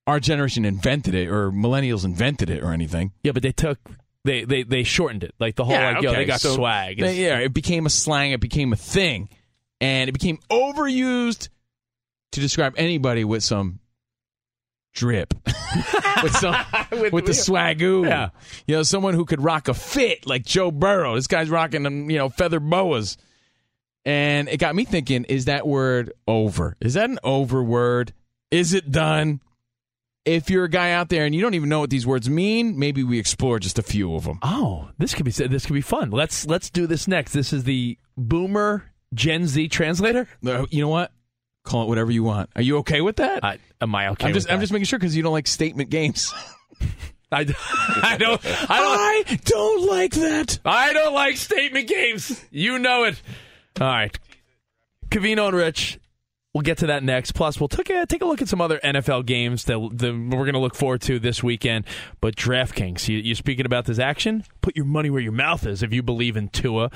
our 0.07 0.21
generation 0.21 0.67
invented 0.67 1.14
it 1.14 1.29
or 1.29 1.51
millennials 1.51 2.05
invented 2.05 2.51
it 2.51 2.62
or 2.62 2.71
anything. 2.75 3.12
yeah, 3.23 3.33
but 3.33 3.43
they 3.43 3.53
took 3.53 3.79
they 4.25 4.45
they 4.45 4.62
they 4.62 4.83
shortened 4.83 5.25
it 5.25 5.35
like 5.40 5.57
the 5.57 5.64
whole 5.64 5.75
like 5.75 6.03
yo, 6.03 6.11
okay, 6.11 6.19
they 6.19 6.25
got 6.27 6.43
so 6.43 6.55
swag. 6.55 7.01
they- 7.01 7.23
yeah, 7.25 7.38
it 7.38 7.55
became 7.55 7.87
a 7.87 7.90
slang. 7.90 8.33
It 8.33 8.40
became 8.40 8.75
a 8.75 8.77
thing, 8.77 9.31
and 9.81 10.11
it 10.11 10.12
became 10.12 10.37
overused 10.51 11.49
to 12.33 12.40
describe 12.40 12.75
anybody 12.77 13.25
with 13.25 13.43
some 13.43 13.79
drip, 14.93 15.35
with 16.23 16.33
some 16.37 16.55
with, 17.13 17.27
the 17.27 17.33
swagoo. 17.33 18.07
Yeah. 18.07 18.31
you 18.67 18.77
know, 18.77 18.83
someone 18.83 19.15
who 19.15 19.25
could 19.25 19.43
rock 19.43 19.69
a 19.69 19.75
fit 19.75 20.27
like 20.27 20.45
Joe 20.45 20.71
Burrow. 20.71 21.15
This 21.15 21.27
guy's 21.27 21.51
rocking 21.51 21.83
them, 21.83 22.11
you 22.11 22.19
know, 22.19 22.29
feather 22.29 22.61
boas. 22.61 23.17
And 24.05 24.49
it 24.49 24.59
got 24.59 24.75
me 24.75 24.85
thinking: 24.85 25.25
Is 25.25 25.45
that 25.47 25.67
word 25.67 26.13
over? 26.27 26.77
Is 26.81 26.95
that 26.95 27.09
an 27.09 27.19
over 27.23 27.63
word? 27.63 28.13
Is 28.51 28.75
it 28.75 28.91
done? 28.91 29.41
If 30.25 30.51
you're 30.51 30.65
a 30.65 30.69
guy 30.71 30.93
out 30.93 31.09
there 31.09 31.25
and 31.25 31.35
you 31.35 31.41
don't 31.41 31.55
even 31.55 31.69
know 31.69 31.81
what 31.81 31.91
these 31.91 32.07
words 32.07 32.31
mean, 32.31 32.79
maybe 32.79 33.03
we 33.03 33.19
explore 33.19 33.59
just 33.59 33.79
a 33.79 33.83
few 33.83 34.15
of 34.15 34.23
them. 34.25 34.39
Oh, 34.43 34.89
this 34.99 35.15
could 35.15 35.25
be 35.25 35.33
this 35.33 35.67
could 35.67 35.75
be 35.75 35.81
fun. 35.81 36.11
Let's 36.11 36.47
let's 36.47 36.71
do 36.71 36.87
this 36.87 37.09
next. 37.09 37.33
This 37.33 37.53
is 37.53 37.65
the 37.65 37.99
Boomer 38.17 38.85
Gen 39.15 39.47
Z 39.47 39.69
translator. 39.69 40.29
No, 40.41 40.67
You 40.71 40.83
know 40.83 40.89
what? 40.89 41.13
Call 41.64 41.85
it 41.85 41.88
whatever 41.88 42.11
you 42.11 42.25
want. 42.25 42.51
Are 42.57 42.62
you 42.62 42.79
okay 42.79 43.01
with 43.01 43.16
that? 43.16 43.44
I, 43.44 43.59
am 43.81 43.94
I 43.94 44.09
okay? 44.09 44.27
I'm 44.27 44.35
just 44.35 44.51
I'm 44.51 44.61
just 44.61 44.72
making 44.72 44.87
sure 44.87 44.98
because 44.98 45.16
you 45.16 45.22
don't 45.22 45.33
like 45.33 45.46
statement 45.46 45.90
games. 45.90 46.33
I, 47.33 47.40
I 48.03 48.16
don't 48.18 48.40
I 48.44 48.79
don't 48.79 49.31
I 49.31 49.38
don't 49.44 49.87
like 49.88 50.12
that. 50.14 50.59
I 50.64 50.92
don't 50.92 51.14
like 51.14 51.37
statement 51.37 51.88
games. 51.88 52.44
You 52.51 52.79
know 52.79 53.05
it. 53.05 53.22
All 53.81 53.87
right, 53.87 54.18
Covino 55.09 55.48
and 55.48 55.57
Rich. 55.57 55.98
We'll 56.55 56.62
get 56.62 56.79
to 56.79 56.88
that 56.88 57.03
next. 57.03 57.33
Plus, 57.33 57.59
we'll 57.59 57.68
take 57.68 57.88
a, 57.88 58.05
take 58.05 58.20
a 58.20 58.27
look 58.27 58.42
at 58.42 58.48
some 58.48 58.61
other 58.61 58.79
NFL 58.85 59.25
games 59.25 59.64
that, 59.64 59.79
that 59.94 60.12
we're 60.12 60.44
going 60.44 60.53
to 60.53 60.59
look 60.59 60.75
forward 60.75 61.01
to 61.03 61.18
this 61.18 61.42
weekend. 61.42 61.87
But 62.20 62.37
DraftKings, 62.37 63.09
you, 63.09 63.16
you 63.16 63.35
speaking 63.35 63.64
about 63.64 63.87
this 63.87 63.98
action? 63.98 64.44
Put 64.61 64.77
your 64.77 64.85
money 64.85 65.09
where 65.09 65.22
your 65.22 65.33
mouth 65.33 65.66
is 65.66 65.83
if 65.83 65.94
you 65.94 66.03
believe 66.03 66.37
in 66.37 66.48
Tua. 66.51 66.90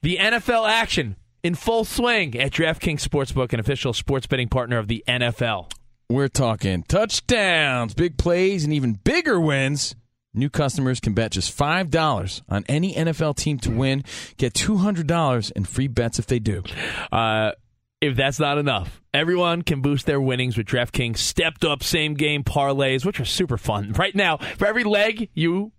The 0.00 0.16
NFL 0.16 0.66
action 0.66 1.16
in 1.42 1.54
full 1.54 1.84
swing 1.84 2.38
at 2.38 2.52
DraftKings 2.52 3.06
Sportsbook, 3.06 3.52
an 3.52 3.60
official 3.60 3.92
sports 3.92 4.26
betting 4.26 4.48
partner 4.48 4.78
of 4.78 4.88
the 4.88 5.04
NFL. 5.08 5.72
We're 6.08 6.28
talking 6.28 6.82
touchdowns, 6.84 7.94
big 7.94 8.18
plays, 8.18 8.64
and 8.64 8.72
even 8.72 8.94
bigger 8.94 9.40
wins. 9.40 9.94
New 10.34 10.48
customers 10.48 11.00
can 11.00 11.12
bet 11.14 11.32
just 11.32 11.56
$5 11.56 12.42
on 12.48 12.64
any 12.68 12.94
NFL 12.94 13.36
team 13.36 13.58
to 13.60 13.70
win. 13.70 14.02
Get 14.38 14.54
$200 14.54 15.52
in 15.52 15.64
free 15.64 15.88
bets 15.88 16.18
if 16.18 16.26
they 16.26 16.38
do. 16.38 16.62
Uh, 17.10 17.52
if 18.00 18.16
that's 18.16 18.40
not 18.40 18.58
enough, 18.58 19.00
everyone 19.14 19.62
can 19.62 19.80
boost 19.80 20.06
their 20.06 20.20
winnings 20.20 20.56
with 20.56 20.66
DraftKings 20.66 21.18
stepped 21.18 21.64
up 21.64 21.82
same 21.82 22.14
game 22.14 22.44
parlays, 22.44 23.04
which 23.04 23.20
are 23.20 23.24
super 23.24 23.56
fun. 23.56 23.92
Right 23.92 24.14
now, 24.14 24.38
for 24.38 24.66
every 24.66 24.84
leg 24.84 25.28
you 25.34 25.72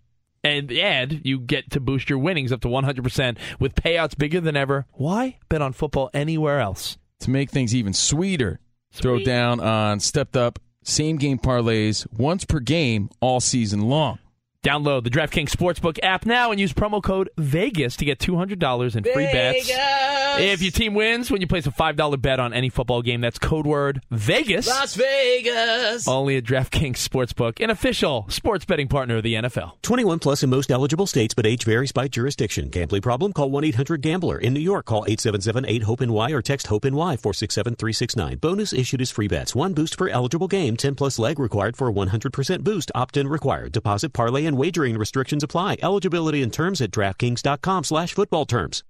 and 0.43 0.71
add, 0.71 1.21
you 1.23 1.39
get 1.39 1.71
to 1.71 1.79
boost 1.79 2.09
your 2.09 2.19
winnings 2.19 2.51
up 2.51 2.61
to 2.61 2.67
100% 2.67 3.37
with 3.59 3.75
payouts 3.75 4.17
bigger 4.17 4.41
than 4.41 4.57
ever. 4.57 4.85
Why 4.93 5.37
bet 5.49 5.61
on 5.61 5.73
football 5.73 6.09
anywhere 6.13 6.59
else? 6.59 6.97
To 7.21 7.29
make 7.29 7.49
things 7.49 7.73
even 7.73 7.93
sweeter, 7.93 8.59
throw 8.91 9.19
down 9.19 9.59
on 9.59 9.99
stepped 9.99 10.35
up 10.35 10.59
same 10.83 11.15
game 11.15 11.39
parlays 11.39 12.05
once 12.11 12.43
per 12.43 12.59
game 12.59 13.09
all 13.21 13.39
season 13.39 13.81
long. 13.81 14.19
Download 14.63 15.03
the 15.03 15.09
DraftKings 15.09 15.49
Sportsbook 15.49 15.99
app 16.01 16.25
now 16.25 16.51
and 16.51 16.57
use 16.57 16.71
promo 16.71 17.03
code 17.03 17.29
VEGAS 17.37 17.97
to 17.97 18.05
get 18.05 18.17
$200 18.19 18.95
in 18.95 19.03
free 19.03 19.25
bets. 19.25 19.69
If 19.69 20.61
your 20.61 20.71
team 20.71 20.93
wins 20.93 21.29
when 21.29 21.41
you 21.41 21.47
place 21.47 21.67
a 21.67 21.71
$5 21.71 22.21
bet 22.21 22.39
on 22.39 22.53
any 22.53 22.69
football 22.69 23.01
game, 23.01 23.19
that's 23.19 23.37
code 23.37 23.67
word 23.67 24.01
VEGAS. 24.09 24.65
Las 24.65 24.95
Vegas. 24.95 26.07
Only 26.07 26.37
at 26.37 26.45
DraftKings 26.45 26.93
Sportsbook, 26.93 27.61
an 27.61 27.71
official 27.71 28.25
sports 28.29 28.63
betting 28.63 28.87
partner 28.87 29.17
of 29.17 29.23
the 29.23 29.33
NFL. 29.33 29.73
21 29.81 30.19
plus 30.19 30.43
in 30.43 30.49
most 30.49 30.71
eligible 30.71 31.07
states, 31.07 31.33
but 31.33 31.45
age 31.45 31.65
varies 31.65 31.91
by 31.91 32.07
jurisdiction. 32.07 32.69
Gambling 32.69 33.01
problem? 33.01 33.33
Call 33.33 33.51
1-800-GAMBLER. 33.51 34.37
In 34.37 34.53
New 34.53 34.61
York, 34.61 34.85
call 34.85 35.05
877-8-HOPE-NY 35.05 36.31
or 36.31 36.41
text 36.41 36.67
HOPE-NY 36.67 37.17
467-369. 37.17 38.39
Bonus 38.39 38.71
issued 38.71 39.01
as 39.01 39.11
free 39.11 39.27
bets. 39.27 39.53
One 39.53 39.73
boost 39.73 39.97
per 39.97 40.07
eligible 40.07 40.47
game. 40.47 40.77
10 40.77 40.95
plus 40.95 41.19
leg 41.19 41.37
required 41.37 41.75
for 41.75 41.89
a 41.89 41.93
100% 41.93 42.63
boost. 42.63 42.91
Opt-in 42.95 43.27
required. 43.27 43.73
Deposit, 43.73 44.13
parlay, 44.13 44.45
and 44.45 44.52
wagering 44.57 44.97
restrictions 44.97 45.43
apply. 45.43 45.77
Eligibility 45.81 46.41
and 46.41 46.53
terms 46.53 46.81
at 46.81 46.91
DraftKings.com 46.91 47.83
slash 47.83 48.13
football 48.13 48.45
terms. 48.45 48.83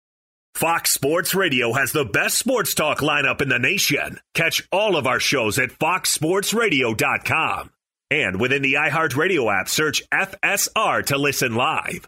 Fox 0.55 0.91
Sports 0.91 1.33
Radio 1.33 1.73
has 1.73 1.91
the 1.91 2.05
best 2.05 2.37
sports 2.37 2.75
talk 2.75 2.99
lineup 2.99 3.41
in 3.41 3.49
the 3.49 3.57
nation. 3.57 4.19
Catch 4.35 4.67
all 4.71 4.95
of 4.95 5.07
our 5.07 5.19
shows 5.19 5.57
at 5.57 5.71
foxsportsradio.com. 5.71 7.71
And 8.11 8.39
within 8.39 8.61
the 8.61 8.73
iHeartRadio 8.73 9.51
app, 9.51 9.67
search 9.67 10.03
FSR 10.11 11.07
to 11.07 11.17
listen 11.17 11.55
live. 11.55 12.07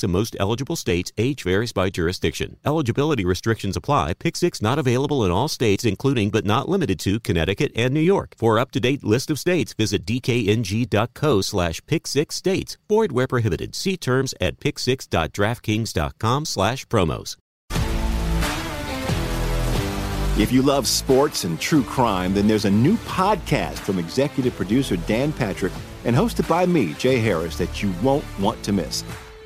in 0.00 0.10
most 0.10 0.36
eligible 0.40 0.76
states. 0.76 1.12
Age 1.18 1.42
varies 1.42 1.72
by 1.72 1.90
jurisdiction. 1.90 2.56
Eligibility 2.64 3.24
restrictions 3.24 3.76
apply. 3.76 4.14
Pick 4.14 4.36
6 4.36 4.62
not 4.62 4.78
available 4.78 5.24
in 5.24 5.30
all 5.30 5.48
states, 5.48 5.84
including 5.84 6.30
but 6.30 6.46
not 6.46 6.68
limited 6.68 6.98
to 7.00 7.20
Connecticut 7.20 7.72
and 7.76 7.92
New 7.92 8.00
York. 8.00 8.34
For 8.38 8.58
up 8.58 8.70
to 8.72 8.80
date 8.80 9.04
list 9.04 9.30
of 9.30 9.38
states, 9.38 9.74
visit 9.74 10.06
dkng.co 10.06 11.40
slash 11.42 11.84
pick 11.86 12.06
6 12.06 12.34
states. 12.34 12.78
Void 12.88 13.12
where 13.12 13.26
prohibited. 13.26 13.74
See 13.74 13.96
terms 13.96 14.34
at 14.40 14.58
pick6.draftkings.com 14.60 16.44
slash 16.46 16.86
promos. 16.86 17.36
If 20.38 20.50
you 20.50 20.62
love 20.62 20.86
sports 20.86 21.44
and 21.44 21.60
true 21.60 21.82
crime, 21.82 22.32
then 22.32 22.48
there's 22.48 22.64
a 22.64 22.70
new 22.70 22.96
podcast 22.96 23.78
from 23.80 23.98
executive 23.98 24.56
producer 24.56 24.96
Dan 24.96 25.30
Patrick 25.30 25.74
and 26.04 26.16
hosted 26.16 26.48
by 26.48 26.64
me, 26.64 26.94
Jay 26.94 27.18
Harris, 27.18 27.58
that 27.58 27.82
you 27.82 27.92
won't 28.02 28.24
want 28.40 28.62
to 28.62 28.72
miss. 28.72 29.04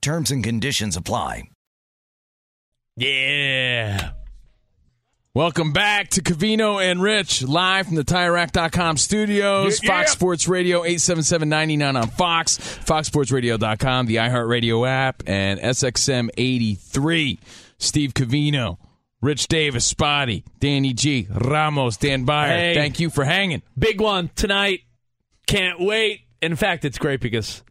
Terms 0.00 0.30
and 0.30 0.42
conditions 0.42 0.96
apply. 0.96 1.50
Yeah. 2.96 4.12
Welcome 5.32 5.72
back 5.72 6.08
to 6.10 6.22
Covino 6.22 6.82
and 6.82 7.00
Rich, 7.00 7.42
live 7.44 7.86
from 7.86 7.94
the 7.94 8.04
TireRack.com 8.04 8.96
studios. 8.96 9.80
Yeah, 9.80 9.90
yeah. 9.90 9.98
Fox 9.98 10.12
Sports 10.12 10.48
Radio, 10.48 10.82
877-99 10.82 12.02
on 12.02 12.08
Fox, 12.08 12.58
FoxSportsRadio.com, 12.58 14.06
the 14.06 14.16
iHeartRadio 14.16 14.88
app, 14.88 15.22
and 15.26 15.60
SXM 15.60 16.30
83. 16.36 17.38
Steve 17.78 18.12
Covino, 18.12 18.78
Rich 19.22 19.46
Davis, 19.46 19.84
Spotty, 19.84 20.44
Danny 20.58 20.94
G, 20.94 21.28
Ramos, 21.30 21.96
Dan 21.96 22.26
Byer. 22.26 22.48
Hey. 22.48 22.74
Thank 22.74 22.98
you 22.98 23.08
for 23.08 23.24
hanging. 23.24 23.62
Big 23.78 24.00
one 24.00 24.30
tonight. 24.34 24.80
Can't 25.46 25.78
wait. 25.78 26.22
In 26.42 26.56
fact, 26.56 26.84
it's 26.84 26.98
great 26.98 27.20
because 27.20 27.62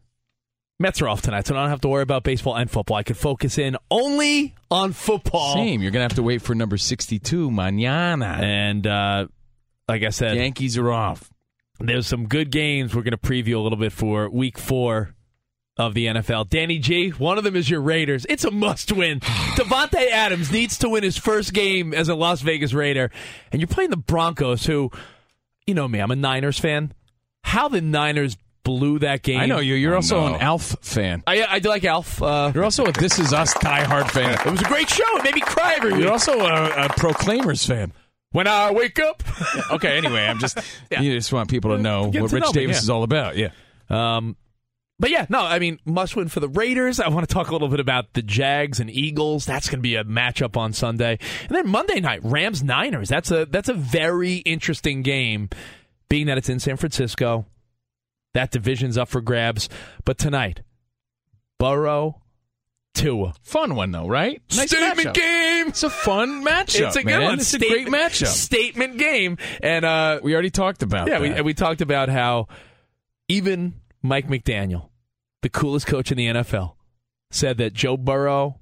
Mets 0.81 1.01
are 1.01 1.09
off 1.09 1.21
tonight, 1.21 1.45
so 1.45 1.55
I 1.55 1.59
don't 1.59 1.69
have 1.69 1.81
to 1.81 1.89
worry 1.89 2.03
about 2.03 2.23
baseball 2.23 2.55
and 2.55 2.71
football. 2.71 2.95
I 2.95 3.03
can 3.03 3.15
focus 3.15 3.57
in 3.57 3.75
only 3.91 4.55
on 4.71 4.93
football. 4.93 5.55
Same. 5.55 5.81
You're 5.81 5.91
going 5.91 5.99
to 5.99 6.05
have 6.05 6.15
to 6.15 6.23
wait 6.23 6.41
for 6.41 6.55
number 6.55 6.77
62, 6.77 7.49
mañana. 7.49 8.39
And 8.39 8.87
uh, 8.87 9.27
like 9.89 10.03
I 10.03 10.09
said, 10.09 10.37
Yankees 10.37 10.77
are 10.77 10.89
off. 10.89 11.29
there's 11.81 12.07
some 12.07 12.27
good 12.27 12.49
games 12.49 12.95
we're 12.95 13.01
going 13.01 13.11
to 13.11 13.17
preview 13.17 13.55
a 13.55 13.59
little 13.59 13.77
bit 13.77 13.91
for 13.91 14.29
week 14.29 14.57
four 14.57 15.13
of 15.75 15.93
the 15.95 16.05
NFL. 16.05 16.47
Danny 16.47 16.79
G, 16.79 17.09
one 17.09 17.37
of 17.37 17.43
them 17.43 17.57
is 17.57 17.69
your 17.69 17.81
Raiders. 17.81 18.25
It's 18.29 18.45
a 18.45 18.51
must 18.51 18.93
win. 18.93 19.19
Davante 19.57 20.09
Adams 20.09 20.49
needs 20.49 20.77
to 20.77 20.87
win 20.87 21.03
his 21.03 21.17
first 21.17 21.51
game 21.51 21.93
as 21.93 22.07
a 22.07 22.15
Las 22.15 22.39
Vegas 22.39 22.73
Raider. 22.73 23.11
And 23.51 23.59
you're 23.59 23.67
playing 23.67 23.89
the 23.89 23.97
Broncos, 23.97 24.65
who, 24.65 24.91
you 25.67 25.73
know 25.73 25.89
me, 25.89 25.99
I'm 25.99 26.11
a 26.11 26.15
Niners 26.15 26.57
fan. 26.57 26.93
How 27.43 27.67
the 27.67 27.81
Niners 27.81 28.37
blew 28.63 28.99
that 28.99 29.23
game. 29.23 29.39
I 29.39 29.45
know 29.45 29.59
you. 29.59 29.75
You're 29.75 29.93
I 29.93 29.97
also 29.97 30.27
know. 30.27 30.35
an 30.35 30.41
Alf 30.41 30.75
fan. 30.81 31.23
I, 31.25 31.45
I 31.45 31.59
do 31.59 31.69
like 31.69 31.83
Alf. 31.85 32.21
Uh, 32.21 32.51
You're 32.53 32.63
also 32.63 32.85
a 32.85 32.91
This 32.91 33.17
Is 33.19 33.33
Us 33.33 33.53
diehard 33.55 34.09
fan. 34.11 34.33
it 34.45 34.51
was 34.51 34.61
a 34.61 34.65
great 34.65 34.89
show. 34.89 35.03
It 35.17 35.23
made 35.23 35.35
me 35.35 35.41
cry 35.41 35.75
every 35.77 35.93
week. 35.93 36.01
You're 36.03 36.11
also 36.11 36.39
a, 36.39 36.85
a 36.85 36.89
Proclaimers 36.89 37.65
fan. 37.65 37.93
when 38.31 38.47
I 38.47 38.71
wake 38.71 38.99
up. 38.99 39.23
Okay, 39.71 39.97
anyway, 39.97 40.25
I'm 40.25 40.39
just 40.39 40.57
Yeah. 40.91 41.01
you 41.01 41.13
just 41.13 41.31
want 41.31 41.49
people 41.49 41.75
to 41.75 41.81
know 41.81 42.09
Get 42.11 42.21
what 42.23 42.29
to 42.29 42.35
Rich 42.35 42.43
know 42.43 42.49
me, 42.49 42.53
Davis 42.53 42.77
yeah. 42.77 42.81
is 42.81 42.89
all 42.89 43.03
about. 43.03 43.37
Yeah. 43.37 43.49
Um, 43.89 44.35
but 44.99 45.09
yeah, 45.11 45.25
no, 45.29 45.39
I 45.39 45.59
mean, 45.59 45.79
must 45.85 46.15
win 46.15 46.27
for 46.27 46.39
the 46.41 46.49
Raiders. 46.49 46.99
I 46.99 47.07
want 47.07 47.27
to 47.27 47.33
talk 47.33 47.49
a 47.49 47.53
little 47.53 47.69
bit 47.69 47.79
about 47.79 48.13
the 48.13 48.21
Jags 48.21 48.79
and 48.79 48.89
Eagles. 48.89 49.45
That's 49.45 49.69
going 49.69 49.79
to 49.79 49.81
be 49.83 49.95
a 49.95 50.03
matchup 50.03 50.57
on 50.57 50.73
Sunday, 50.73 51.17
and 51.47 51.55
then 51.55 51.69
Monday 51.69 51.99
night 52.01 52.19
Rams 52.23 52.61
Niners. 52.63 53.07
That's 53.09 53.31
a 53.31 53.45
that's 53.45 53.69
a 53.69 53.73
very 53.73 54.37
interesting 54.37 55.01
game, 55.03 55.49
being 56.09 56.25
that 56.27 56.37
it's 56.37 56.49
in 56.49 56.59
San 56.59 56.75
Francisco. 56.77 57.45
That 58.33 58.51
division's 58.51 58.97
up 58.97 59.09
for 59.09 59.21
grabs, 59.21 59.69
but 60.05 60.17
tonight, 60.17 60.61
Burrow 61.57 62.21
Tua. 62.93 63.33
Fun 63.43 63.75
one 63.75 63.91
though, 63.91 64.07
right? 64.07 64.41
Nice 64.55 64.69
Statement 64.69 65.09
matchup. 65.09 65.13
game. 65.13 65.67
It's 65.69 65.83
a 65.83 65.89
fun 65.89 66.43
matchup. 66.43 66.87
It's 66.87 66.95
a 66.95 67.03
good 67.03 67.05
man. 67.05 67.23
one. 67.23 67.39
It's 67.39 67.53
a 67.53 67.59
great 67.59 67.69
Statement- 67.71 67.95
matchup. 68.03 68.25
Statement 68.27 68.97
game. 68.97 69.37
And 69.61 69.85
uh, 69.85 70.19
We 70.23 70.33
already 70.33 70.49
talked 70.49 70.83
about 70.83 71.07
yeah, 71.07 71.13
that. 71.15 71.21
we, 71.21 71.29
and 71.29 71.45
we 71.45 71.53
talked 71.53 71.81
about 71.81 72.09
how 72.09 72.47
even 73.27 73.75
Mike 74.01 74.27
McDaniel, 74.27 74.89
the 75.41 75.49
coolest 75.49 75.87
coach 75.87 76.11
in 76.11 76.17
the 76.17 76.27
NFL, 76.27 76.73
said 77.31 77.57
that 77.57 77.73
Joe 77.73 77.95
Burrow 77.97 78.59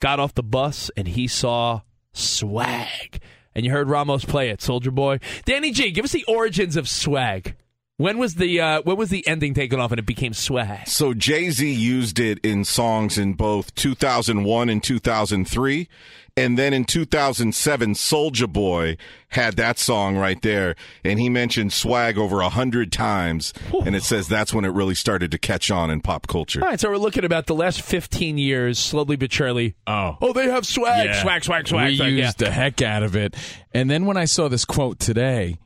got 0.00 0.20
off 0.20 0.34
the 0.34 0.42
bus 0.42 0.90
and 0.96 1.08
he 1.08 1.26
saw 1.28 1.80
swag. 2.12 3.20
And 3.54 3.64
you 3.64 3.70
heard 3.70 3.88
Ramos 3.88 4.24
play 4.24 4.50
it, 4.50 4.58
Soulja 4.60 4.92
Boy. 4.92 5.20
Danny 5.44 5.70
G, 5.70 5.90
give 5.92 6.04
us 6.04 6.12
the 6.12 6.24
origins 6.26 6.76
of 6.76 6.88
swag. 6.88 7.54
When 7.96 8.18
was 8.18 8.34
the 8.34 8.60
uh, 8.60 8.82
when 8.82 8.96
was 8.96 9.10
the 9.10 9.26
ending 9.26 9.54
taken 9.54 9.78
off 9.78 9.92
and 9.92 10.00
it 10.00 10.06
became 10.06 10.32
swag? 10.34 10.88
So 10.88 11.14
Jay 11.14 11.50
Z 11.50 11.70
used 11.72 12.18
it 12.18 12.38
in 12.44 12.64
songs 12.64 13.16
in 13.18 13.34
both 13.34 13.72
2001 13.76 14.68
and 14.68 14.82
2003. 14.82 15.88
And 16.36 16.58
then 16.58 16.72
in 16.72 16.84
2007, 16.84 17.92
Soulja 17.94 18.52
Boy 18.52 18.96
had 19.28 19.54
that 19.54 19.78
song 19.78 20.16
right 20.16 20.42
there. 20.42 20.74
And 21.04 21.20
he 21.20 21.28
mentioned 21.28 21.72
swag 21.72 22.18
over 22.18 22.40
a 22.40 22.48
hundred 22.48 22.90
times. 22.90 23.52
And 23.86 23.94
it 23.94 24.02
says 24.02 24.26
that's 24.26 24.52
when 24.52 24.64
it 24.64 24.70
really 24.72 24.96
started 24.96 25.30
to 25.30 25.38
catch 25.38 25.70
on 25.70 25.90
in 25.92 26.00
pop 26.00 26.26
culture. 26.26 26.60
All 26.60 26.68
right, 26.70 26.80
so 26.80 26.90
we're 26.90 26.96
looking 26.96 27.24
about 27.24 27.46
the 27.46 27.54
last 27.54 27.80
15 27.82 28.36
years, 28.38 28.80
slowly 28.80 29.14
but 29.14 29.32
surely. 29.32 29.76
Oh. 29.86 30.16
Oh, 30.20 30.32
they 30.32 30.50
have 30.50 30.66
swag, 30.66 31.06
Yeah. 31.06 31.22
swag, 31.22 31.44
swag, 31.44 31.68
swag. 31.68 31.90
we 31.90 31.96
swag. 31.98 32.12
Yeah. 32.14 32.24
used 32.24 32.38
the 32.38 32.50
heck 32.50 32.82
out 32.82 33.04
of 33.04 33.14
it. 33.14 33.36
And 33.72 33.88
then 33.88 34.04
when 34.04 34.16
I 34.16 34.24
saw 34.24 34.48
this 34.48 34.64
quote 34.64 34.98
today, 34.98 35.58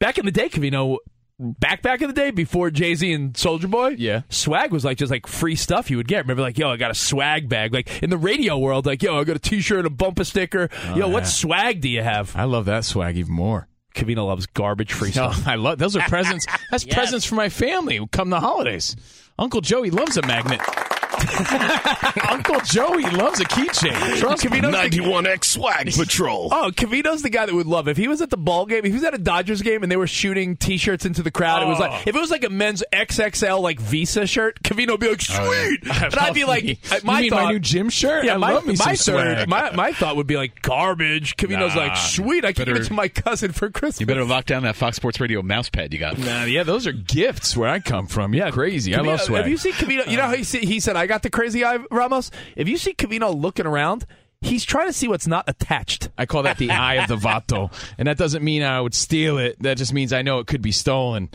Back 0.00 0.16
in 0.18 0.24
the 0.26 0.30
day, 0.32 0.48
Covino, 0.48 0.98
back 1.38 1.82
back 1.82 2.00
in 2.02 2.08
the 2.08 2.14
day 2.14 2.30
before 2.30 2.70
Jay 2.70 2.94
Z 2.94 3.12
and 3.12 3.32
Soulja 3.34 3.70
Boy, 3.70 3.94
Yeah. 3.98 4.22
swag 4.28 4.72
was 4.72 4.84
like 4.84 4.98
just 4.98 5.10
like 5.10 5.26
free 5.26 5.54
stuff 5.56 5.90
you 5.90 5.96
would 5.96 6.08
get. 6.08 6.24
Remember, 6.24 6.42
like, 6.42 6.58
yo, 6.58 6.70
I 6.70 6.76
got 6.76 6.90
a 6.90 6.94
swag 6.94 7.48
bag. 7.48 7.72
Like 7.72 8.02
in 8.02 8.10
the 8.10 8.18
radio 8.18 8.58
world, 8.58 8.86
like, 8.86 9.02
yo, 9.02 9.18
I 9.20 9.24
got 9.24 9.36
a 9.36 9.40
T-shirt, 9.40 9.78
and 9.78 9.86
a 9.86 9.90
bumper 9.90 10.24
sticker. 10.24 10.68
Oh, 10.88 10.96
yo, 10.96 11.08
what 11.08 11.26
swag 11.26 11.80
do 11.80 11.88
you 11.88 12.02
have? 12.02 12.34
I 12.36 12.44
love 12.44 12.64
that 12.66 12.84
swag 12.84 13.16
even 13.16 13.32
more. 13.32 13.68
Covino 13.94 14.26
loves 14.26 14.46
garbage 14.46 14.92
free 14.92 15.08
No, 15.08 15.30
stuff. 15.32 15.42
I 15.48 15.54
love 15.56 15.78
those 15.78 15.96
are 15.96 16.02
presents. 16.08 16.46
That's 16.70 16.84
presents 16.84 17.24
for 17.24 17.34
my 17.34 17.48
family. 17.48 18.06
Come 18.12 18.30
the 18.30 18.40
holidays. 18.40 18.96
Uncle 19.38 19.60
Joey 19.60 19.90
loves 19.90 20.16
a 20.16 20.22
magnet. 20.26 20.60
Uncle 22.28 22.60
Joey 22.60 23.02
loves 23.04 23.40
a 23.40 23.44
keychain. 23.44 24.16
Trust 24.18 24.48
me. 24.50 24.58
91X 24.60 25.44
Swag 25.44 25.92
Patrol. 25.94 26.48
Oh, 26.52 26.70
Covino's 26.74 27.22
the 27.22 27.30
guy 27.30 27.46
that 27.46 27.54
would 27.54 27.66
love. 27.66 27.88
It. 27.88 27.92
If 27.92 27.96
he 27.96 28.08
was 28.08 28.20
at 28.20 28.30
the 28.30 28.36
ball 28.36 28.66
game, 28.66 28.80
if 28.80 28.86
he 28.86 28.92
was 28.92 29.04
at 29.04 29.14
a 29.14 29.18
Dodgers 29.18 29.62
game 29.62 29.82
and 29.82 29.90
they 29.90 29.96
were 29.96 30.06
shooting 30.06 30.56
T-shirts 30.56 31.04
into 31.06 31.22
the 31.22 31.30
crowd, 31.30 31.62
it 31.62 31.66
was 31.66 31.78
like 31.78 32.06
if 32.06 32.14
it 32.14 32.20
was 32.20 32.30
like 32.30 32.44
a 32.44 32.50
men's 32.50 32.82
XXL 32.92 33.60
like 33.62 33.80
Visa 33.80 34.26
shirt, 34.26 34.62
Covino 34.62 34.92
would 34.92 35.00
be 35.00 35.08
like, 35.08 35.22
oh, 35.30 35.46
"Sweet," 35.46 35.80
and 36.02 36.14
I'd 36.14 36.34
be 36.34 36.44
like, 36.44 36.78
uh, 36.92 37.00
"My 37.04 37.18
you 37.18 37.22
mean 37.22 37.30
thought, 37.30 37.44
my 37.44 37.50
new 37.52 37.58
gym 37.58 37.88
shirt? 37.90 38.24
yeah, 38.24 38.34
I 38.34 38.38
my, 38.38 38.52
love 38.52 38.66
me 38.66 38.74
my 38.78 38.94
some 38.94 39.14
third, 39.16 39.36
swag. 39.38 39.48
my 39.48 39.70
my 39.72 39.92
thought 39.92 40.16
would 40.16 40.26
be 40.26 40.36
like 40.36 40.60
garbage." 40.62 41.36
Covino's 41.36 41.74
Nah, 41.74 41.82
like, 41.82 41.96
"Sweet, 41.96 42.44
I 42.44 42.52
can 42.52 42.66
give 42.66 42.76
it 42.76 42.84
to 42.84 42.92
my 42.92 43.08
cousin 43.08 43.52
for 43.52 43.70
Christmas." 43.70 44.00
You 44.00 44.06
better 44.06 44.24
lock 44.24 44.44
down 44.46 44.64
that 44.64 44.76
Fox 44.76 44.96
Sports 44.96 45.20
Radio 45.20 45.42
mouse 45.42 45.68
pad 45.70 45.92
you 45.92 45.98
got. 45.98 46.18
Nah, 46.18 46.44
yeah, 46.44 46.62
those 46.64 46.86
are 46.86 46.92
gifts 46.92 47.56
where 47.56 47.68
I 47.68 47.80
come 47.80 48.06
from. 48.06 48.34
Yeah, 48.34 48.50
crazy. 48.50 48.94
I 48.94 49.00
love 49.00 49.20
swag. 49.20 49.42
Have 49.42 49.50
you 49.50 49.56
seen 49.56 49.72
Covino? 49.72 50.06
You 50.06 50.16
know 50.16 50.24
how 50.24 50.34
he, 50.34 50.44
see, 50.44 50.60
he 50.66 50.80
said, 50.80 50.96
"I 50.98 51.06
got 51.06 51.22
the 51.22 51.30
crazy 51.30 51.64
eye, 51.64 51.78
Ramos." 51.90 52.30
If 52.56 52.68
you 52.68 52.76
see 52.76 52.92
Covino 52.94 53.34
looking 53.34 53.66
around, 53.66 54.06
he's 54.40 54.64
trying 54.64 54.86
to 54.86 54.92
see 54.92 55.08
what's 55.08 55.26
not 55.26 55.44
attached. 55.48 56.10
I 56.18 56.26
call 56.26 56.42
that 56.44 56.58
the 56.58 56.70
eye 56.72 56.94
of 56.94 57.08
the 57.08 57.16
vato, 57.16 57.72
and 57.96 58.08
that 58.08 58.18
doesn't 58.18 58.44
mean 58.44 58.62
I 58.62 58.80
would 58.80 58.94
steal 58.94 59.38
it. 59.38 59.60
That 59.62 59.76
just 59.78 59.92
means 59.92 60.12
I 60.12 60.22
know 60.22 60.38
it 60.38 60.46
could 60.46 60.62
be 60.62 60.72
stolen. 60.72 61.28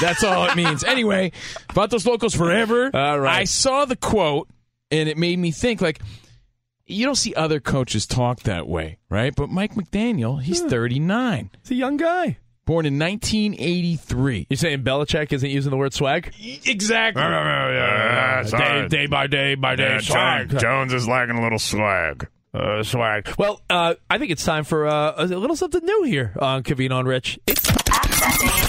That's 0.00 0.24
all 0.24 0.48
it 0.48 0.56
means. 0.56 0.84
Anyway, 0.84 1.32
vatos 1.70 2.06
locos 2.06 2.34
forever. 2.34 2.90
All 2.92 3.20
right. 3.20 3.40
I 3.40 3.44
saw 3.44 3.84
the 3.84 3.96
quote, 3.96 4.48
and 4.90 5.08
it 5.08 5.16
made 5.16 5.38
me 5.38 5.50
think 5.50 5.80
like. 5.80 6.00
You 6.86 7.06
don't 7.06 7.14
see 7.14 7.32
other 7.36 7.60
coaches 7.60 8.04
talk 8.04 8.40
that 8.40 8.66
way, 8.66 8.98
right? 9.08 9.32
But 9.32 9.48
Mike 9.48 9.74
McDaniel, 9.76 10.42
he's 10.42 10.60
39, 10.60 11.50
He's 11.62 11.70
a 11.70 11.74
young 11.76 11.96
guy. 11.96 12.38
Born 12.70 12.86
in 12.86 13.00
1983. 13.00 14.46
You're 14.48 14.56
saying 14.56 14.84
Belichick 14.84 15.32
isn't 15.32 15.50
using 15.50 15.72
the 15.72 15.76
word 15.76 15.92
swag? 15.92 16.32
Exactly. 16.64 17.20
day, 17.20 18.86
day 18.86 19.06
by 19.06 19.26
day 19.26 19.56
by 19.56 19.74
day. 19.74 19.98
swag. 19.98 20.56
Jones 20.56 20.92
is 20.92 21.08
lacking 21.08 21.34
a 21.36 21.42
little 21.42 21.58
swag. 21.58 22.28
Uh, 22.54 22.84
swag. 22.84 23.34
Well, 23.36 23.60
uh, 23.68 23.94
I 24.08 24.18
think 24.18 24.30
it's 24.30 24.44
time 24.44 24.62
for 24.62 24.86
uh, 24.86 25.14
a 25.16 25.26
little 25.26 25.56
something 25.56 25.84
new 25.84 26.04
here 26.04 26.32
on 26.40 26.62
Covino 26.62 27.00
and 27.00 27.08
Rich. 27.08 27.40
It's 27.48 27.68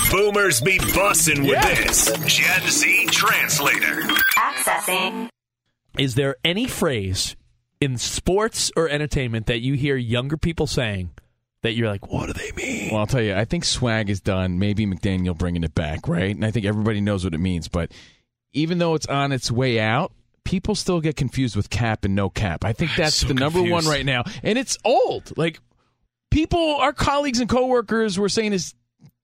Boomers 0.10 0.62
be 0.62 0.80
bussing 0.80 1.42
with 1.42 1.52
Yeah. 1.52 1.76
this. 1.86 2.12
Gen 2.26 2.68
Z 2.72 3.06
translator. 3.12 4.02
Accessing. 4.36 5.30
Is 6.00 6.16
there 6.16 6.38
any 6.44 6.66
phrase 6.66 7.36
in 7.80 8.00
sports 8.00 8.72
or 8.76 8.90
entertainment 8.90 9.46
that 9.46 9.60
you 9.62 9.76
hear 9.76 9.96
younger 9.96 10.38
people 10.38 10.66
saying 10.66 11.12
that 11.64 11.74
you're 11.74 11.88
like, 11.90 12.08
what 12.12 12.28
do 12.28 12.34
they 12.34 12.52
mean? 12.56 12.90
Well, 12.92 13.02
I'll 13.02 13.08
tell 13.08 13.22
you, 13.22 13.36
I 13.36 13.46
think 13.46 13.66
swag 13.66 14.10
is 14.10 14.20
done. 14.22 14.58
Maybe 14.60 14.86
McDaniel 14.86 15.38
bringing 15.38 15.64
it 15.64 15.76
back, 15.76 16.08
right? 16.08 16.34
And 16.36 16.44
I 16.46 16.52
think 16.52 16.66
everybody 16.66 17.02
knows 17.02 17.24
what 17.24 17.34
it 17.34 17.40
means. 17.40 17.68
But 17.68 17.92
even 18.54 18.78
though 18.80 18.96
it's 18.96 19.06
on 19.06 19.32
its 19.32 19.52
way 19.52 19.80
out, 19.80 20.12
people 20.44 20.74
still 20.76 21.00
get 21.02 21.16
confused 21.16 21.56
with 21.56 21.70
cap 21.70 22.04
and 22.04 22.16
no 22.16 22.30
cap. 22.30 22.66
I 22.66 22.74
think 22.74 22.92
that's 22.98 23.16
So 23.16 23.28
the 23.28 23.34
number 23.36 23.60
confused. 23.60 23.86
one 23.88 23.94
right 23.94 24.06
now. 24.06 24.24
And 24.44 24.58
it's 24.58 24.78
old. 24.84 25.38
Like, 25.38 25.60
people, 26.32 26.78
our 26.78 26.94
colleagues 26.94 27.40
and 27.40 27.48
coworkers 27.50 28.18
were 28.18 28.30
saying 28.30 28.52
this 28.52 28.74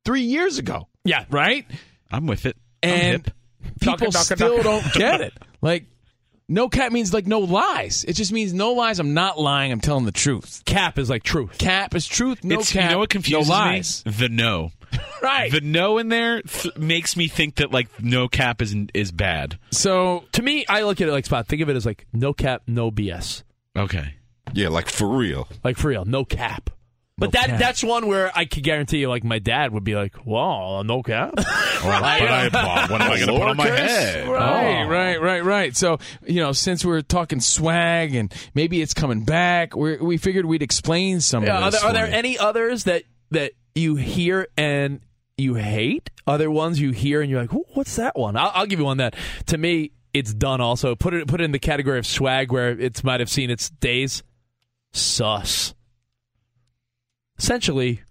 three 0.06 0.22
years 0.22 0.58
ago, 0.60 0.88
Yeah. 1.04 1.26
right? 1.32 1.66
I'm 2.12 2.28
with 2.28 2.46
it. 2.46 2.56
I'm 2.84 2.90
And 2.90 3.26
hip. 3.26 3.36
people 3.82 4.08
Ducka, 4.08 4.12
ducka, 4.12 4.36
still 4.36 4.64
don't 4.64 4.94
get 4.94 5.22
it. 5.22 5.34
Like, 5.60 5.86
no 6.50 6.70
cap 6.70 6.92
means 6.92 7.14
like 7.14 7.28
no 7.28 7.40
lies. 7.40 8.04
It 8.08 8.14
just 8.14 8.32
means 8.32 8.54
no 8.54 8.74
lies. 8.74 9.00
I'm 9.00 9.14
not 9.14 9.40
lying. 9.40 9.72
I'm 9.72 9.82
telling 9.82 10.06
the 10.06 10.12
truth. 10.12 10.64
Cap 10.66 10.98
is 10.98 11.10
like 11.10 11.24
truth. 11.24 11.58
Cap 11.58 11.94
is 11.96 12.08
truth. 12.08 12.44
No 12.44 12.56
It's- 12.56 12.72
cap. 12.72 12.84
you 12.86 12.90
know 12.96 13.00
what 13.00 13.10
confuses 13.10 13.50
no 13.50 13.54
lies. 13.56 14.04
me? 14.06 14.12
The 14.14 14.30
no. 14.30 14.72
Right. 15.22 15.52
The 15.52 15.62
no 15.62 15.98
in 15.98 16.10
there 16.10 16.42
th- 16.44 16.78
makes 16.78 17.18
me 17.18 17.28
think 17.28 17.56
that 17.56 17.72
like 17.72 17.88
no 18.02 18.28
cap 18.28 18.62
is 18.62 18.74
is 18.94 19.12
bad. 19.12 19.58
so 19.72 20.24
To 20.34 20.42
me, 20.42 20.64
I 20.70 20.84
look 20.84 21.02
at 21.02 21.08
it 21.10 21.12
like 21.12 21.26
spot. 21.26 21.48
Think 21.48 21.62
of 21.64 21.70
it 21.70 21.76
as 21.76 21.86
like 21.86 22.06
no 22.14 22.34
cap, 22.34 22.62
no 22.68 22.92
BS. 22.92 23.44
Okay. 23.76 24.14
Yeah, 24.54 24.70
like 24.70 24.88
for 24.88 25.08
real. 25.10 25.48
Like 25.64 25.76
for 25.78 25.88
real, 25.90 26.06
no 26.06 26.24
cap. 26.24 26.70
But 27.20 27.34
No 27.34 27.40
that 27.42 27.48
cap. 27.48 27.60
that's 27.60 27.84
one 27.84 28.06
where 28.08 28.32
I 28.36 28.46
could 28.46 28.62
guarantee 28.64 29.00
you, 29.00 29.10
like 29.10 29.24
my 29.24 29.40
dad 29.40 29.72
would 29.74 29.84
be 29.84 29.96
like, 29.96 30.24
"Wow, 30.26 30.84
no 30.84 31.02
cap." 31.02 31.34
I, 31.38 32.50
uh, 32.54 32.88
what 32.90 33.02
am 33.02 33.12
I 33.12 33.16
going 33.18 33.28
to 33.28 33.34
put 33.34 33.42
on 33.42 33.58
my 33.58 33.66
head? 33.68 34.28
Right, 34.30 34.84
Oh. 34.86 34.88
right, 34.90 35.20
right, 35.20 35.44
right. 35.44 35.76
So, 35.76 35.98
you 36.28 36.42
know, 36.42 36.52
since 36.52 36.86
we're 36.86 37.02
talking 37.02 37.40
swag 37.40 38.14
and 38.14 38.32
maybe 38.54 38.82
it's 38.84 38.94
coming 38.94 39.24
back, 39.26 39.76
we 39.76 39.98
we 39.98 40.18
figured 40.18 40.46
we'd 40.46 40.62
explain 40.62 41.20
some 41.20 41.44
Yeah, 41.44 41.58
of 41.58 41.64
are 41.64 41.72
this. 41.72 41.82
there, 41.82 41.90
are 41.90 41.94
there 41.94 42.06
any 42.06 42.38
others 42.38 42.84
that 42.84 43.04
that 43.32 43.54
you 43.74 43.96
hear 43.96 44.48
and 44.56 45.00
you 45.38 45.56
hate? 45.56 46.12
Are 46.28 46.38
there 46.38 46.52
ones 46.52 46.80
you 46.80 46.92
hear 46.92 47.22
and 47.22 47.32
you're 47.32 47.42
like, 47.42 47.52
"What's 47.74 47.96
that 47.96 48.16
one?" 48.16 48.36
I'll, 48.38 48.52
I'll 48.54 48.66
give 48.68 48.78
you 48.78 48.86
one 48.86 48.98
that 48.98 49.16
to 49.48 49.58
me 49.58 49.92
it's 50.14 50.34
done. 50.36 50.62
Also, 50.62 50.96
put 50.96 51.16
it 51.16 51.28
put 51.28 51.42
it 51.42 51.46
in 51.46 51.52
the 51.52 51.58
category 51.60 51.98
of 51.98 52.06
swag 52.06 52.52
where 52.52 52.70
it 52.80 53.04
might 53.04 53.22
have 53.22 53.30
seen 53.30 53.50
its 53.50 53.72
days. 53.72 54.22
Sus. 54.94 55.74
Essentially, 57.38 58.02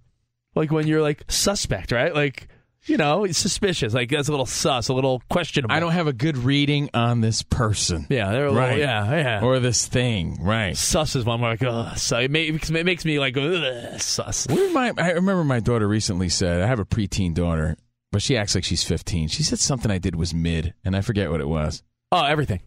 like 0.55 0.71
when 0.71 0.87
you're 0.87 1.03
like 1.03 1.25
suspect, 1.29 1.93
right? 1.93 2.15
Like 2.15 2.49
you 2.87 2.97
know, 2.97 3.25
it's 3.25 3.39
suspicious. 3.39 3.95
Like 3.95 4.11
that's 4.11 4.29
a 4.29 4.31
little 4.31 4.47
sus, 4.47 4.89
a 4.89 4.95
little 4.95 5.23
questionable. 5.29 5.75
I 5.75 5.81
don't 5.81 5.93
have 5.93 6.07
a 6.07 6.12
good 6.12 6.39
reading 6.39 6.91
on 6.95 7.21
this 7.21 7.43
person. 7.43 8.07
Yeah, 8.09 8.31
they're 8.31 8.47
a 8.47 8.53
little. 8.53 8.69
Right. 8.69 8.79
Yeah, 8.79 9.11
yeah. 9.11 9.45
Or 9.45 9.59
this 9.59 9.87
thing, 9.87 10.39
right? 10.41 10.77
sus 10.77 11.17
is 11.17 11.25
one 11.25 11.41
where 11.41 11.51
like, 11.51 11.62
ugh, 11.62 11.99
so 11.99 12.19
it, 12.19 12.31
makes 12.31 12.71
it 12.71 12.87
makes 12.87 13.05
me 13.05 13.19
like, 13.19 13.37
ugh, 13.37 14.01
sus. 14.01 14.47
What 14.47 14.73
my, 14.73 14.93
I 14.97 15.11
remember 15.12 15.45
my 15.45 15.61
daughter 15.61 15.89
recently 15.89 16.29
said, 16.29 16.62
I 16.62 16.67
have 16.67 16.79
a 16.79 16.85
preteen 16.85 17.35
daughter, 17.35 17.77
but 18.12 18.23
she 18.23 18.37
acts 18.37 18.55
like 18.55 18.65
she's 18.65 18.85
15. 18.85 19.29
She 19.29 19.43
said 19.43 19.59
something 19.59 19.91
I 19.91 19.99
did 19.99 20.15
was 20.15 20.33
mid, 20.33 20.75
and 20.85 20.97
I 20.97 21.01
forget 21.01 21.31
what 21.31 21.41
it 21.41 21.49
was. 21.49 21.83
Oh, 22.12 22.25
everything. 22.25 22.61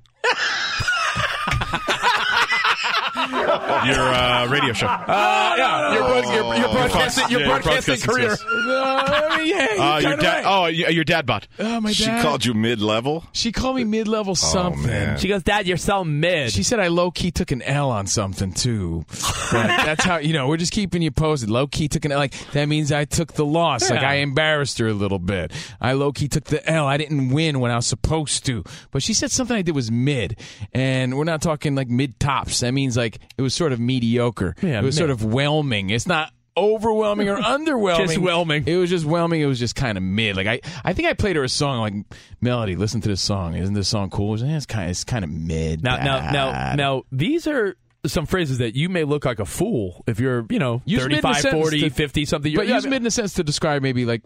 Your 3.85 3.99
uh, 3.99 4.47
radio 4.47 4.73
show. 4.73 4.87
Uh, 4.87 5.53
yeah, 5.57 5.93
your, 5.93 6.01
broad, 6.03 6.33
your, 6.33 6.55
your 6.55 6.71
broadcasting, 6.73 7.29
your 7.29 7.39
Yeah, 7.41 7.47
broadcasting 7.47 7.95
broadcasting 7.95 8.13
career. 8.15 8.35
skills. 8.35 9.47
Yeah, 9.47 9.99
your 9.99 10.17
dad. 10.17 10.43
Oh, 10.45 10.65
your 10.65 11.03
dad 11.03 11.25
bot. 11.25 11.47
Oh, 11.59 11.79
my 11.81 11.91
She 11.91 12.05
called 12.05 12.45
you 12.45 12.53
mid 12.53 12.81
level? 12.81 13.23
She 13.31 13.51
called 13.51 13.75
me 13.77 13.83
mid-level 13.83 14.35
something. 14.35 14.85
man. 14.85 15.17
She 15.17 15.27
goes, 15.27 15.43
Dad, 15.43 15.67
you're 15.67 15.77
so 15.77 16.03
mid. 16.03 16.51
She 16.51 16.63
said 16.63 16.79
I 16.79 16.87
low 16.87 17.11
key 17.11 17.31
took 17.31 17.51
an 17.51 17.61
L 17.61 17.89
on 17.91 18.07
something 18.07 18.51
too. 18.53 19.05
But 19.51 19.65
that's 19.65 20.03
how 20.05 20.17
you 20.17 20.33
know 20.33 20.47
we're 20.47 20.57
just 20.57 20.71
keeping 20.71 21.01
you 21.01 21.09
posted. 21.09 21.49
Low 21.49 21.65
key 21.65 21.87
took 21.87 22.05
an 22.05 22.11
L, 22.11 22.19
like 22.19 22.35
that 22.51 22.65
means 22.67 22.91
I 22.91 23.05
took 23.05 23.33
the 23.33 23.43
loss. 23.45 23.89
Like 23.89 24.03
I 24.03 24.15
embarrassed 24.17 24.77
her 24.77 24.87
a 24.87 24.93
little 24.93 25.17
bit. 25.17 25.51
I 25.81 25.93
low 25.93 26.11
key 26.11 26.27
took 26.27 26.43
the 26.43 26.63
L. 26.69 26.85
I 26.85 26.97
didn't 26.97 27.29
win 27.29 27.59
when 27.59 27.71
I 27.71 27.75
was 27.75 27.87
supposed 27.87 28.45
to. 28.45 28.63
But 28.91 29.01
she 29.01 29.15
said 29.15 29.31
something 29.31 29.57
I 29.57 29.63
did 29.63 29.73
was 29.73 29.89
mid, 29.91 30.39
and 30.71 31.17
we're 31.17 31.23
not 31.23 31.41
talking 31.41 31.73
like 31.73 31.89
mid 31.89 32.19
tops. 32.19 32.59
That 32.59 32.73
means 32.75 32.95
like 32.95 33.17
it 33.39 33.41
was 33.41 33.55
sort 33.59 33.71
of 33.73 33.79
mediocre. 33.79 34.55
Yeah, 34.63 34.79
it 34.79 34.83
was 34.83 34.97
sort 34.97 35.11
of 35.11 35.23
whelming. 35.23 35.91
It's 35.91 36.07
not 36.07 36.31
overwhelming 36.57 37.29
or 37.29 37.37
underwhelming. 37.55 38.07
Just 38.07 38.17
whelming. 38.17 38.63
It 38.67 38.75
was 38.77 38.89
just 38.89 39.05
whelming. 39.05 39.39
It 39.41 39.45
was 39.45 39.59
just 39.59 39.75
kind 39.75 39.97
of 39.97 40.03
mid. 40.03 40.35
Like 40.35 40.47
I, 40.47 40.59
I 40.83 40.93
think 40.93 41.07
I 41.07 41.13
played 41.13 41.35
her 41.35 41.43
a 41.43 41.49
song 41.49 41.79
like 41.81 41.93
Melody. 42.41 42.75
Listen 42.75 42.99
to 43.01 43.07
this 43.09 43.21
song. 43.21 43.53
Isn't 43.55 43.75
this 43.75 43.87
song 43.87 44.09
cool? 44.09 44.33
Eh, 44.43 44.57
It's 44.57 44.65
kind 44.65 44.85
of, 44.85 44.89
it's 44.91 45.03
kind 45.03 45.23
of 45.23 45.29
mid. 45.31 45.83
Now, 45.83 45.97
now, 45.97 46.31
now, 46.31 46.73
now, 46.75 47.03
these 47.11 47.45
are 47.47 47.75
some 48.05 48.25
phrases 48.25 48.57
that 48.59 48.75
you 48.75 48.89
may 48.89 49.03
look 49.03 49.25
like 49.25 49.39
a 49.39 49.45
fool 49.45 50.03
if 50.07 50.19
you're, 50.19 50.45
you 50.49 50.57
know, 50.59 50.81
Use 50.85 51.03
mid 51.03 51.11
in 51.13 51.19
a 51.19 51.21
35, 51.33 51.51
40, 51.51 51.79
to- 51.81 51.89
50, 51.89 52.25
something. 52.25 52.55
but 52.55 52.67
use 52.67 52.85
mid 52.87 53.01
in 53.01 53.05
a 53.07 53.11
sense 53.11 53.33
to 53.35 53.43
describe 53.43 53.81
maybe 53.81 54.05
like 54.05 54.23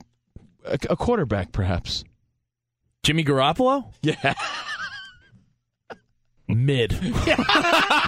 a, 0.65 0.78
a 0.91 0.96
quarterback, 0.96 1.52
perhaps. 1.52 2.04
Jimmy 3.04 3.24
Garoppolo? 3.26 3.91
Yeah. 4.02 4.34
Mid. 6.47 6.91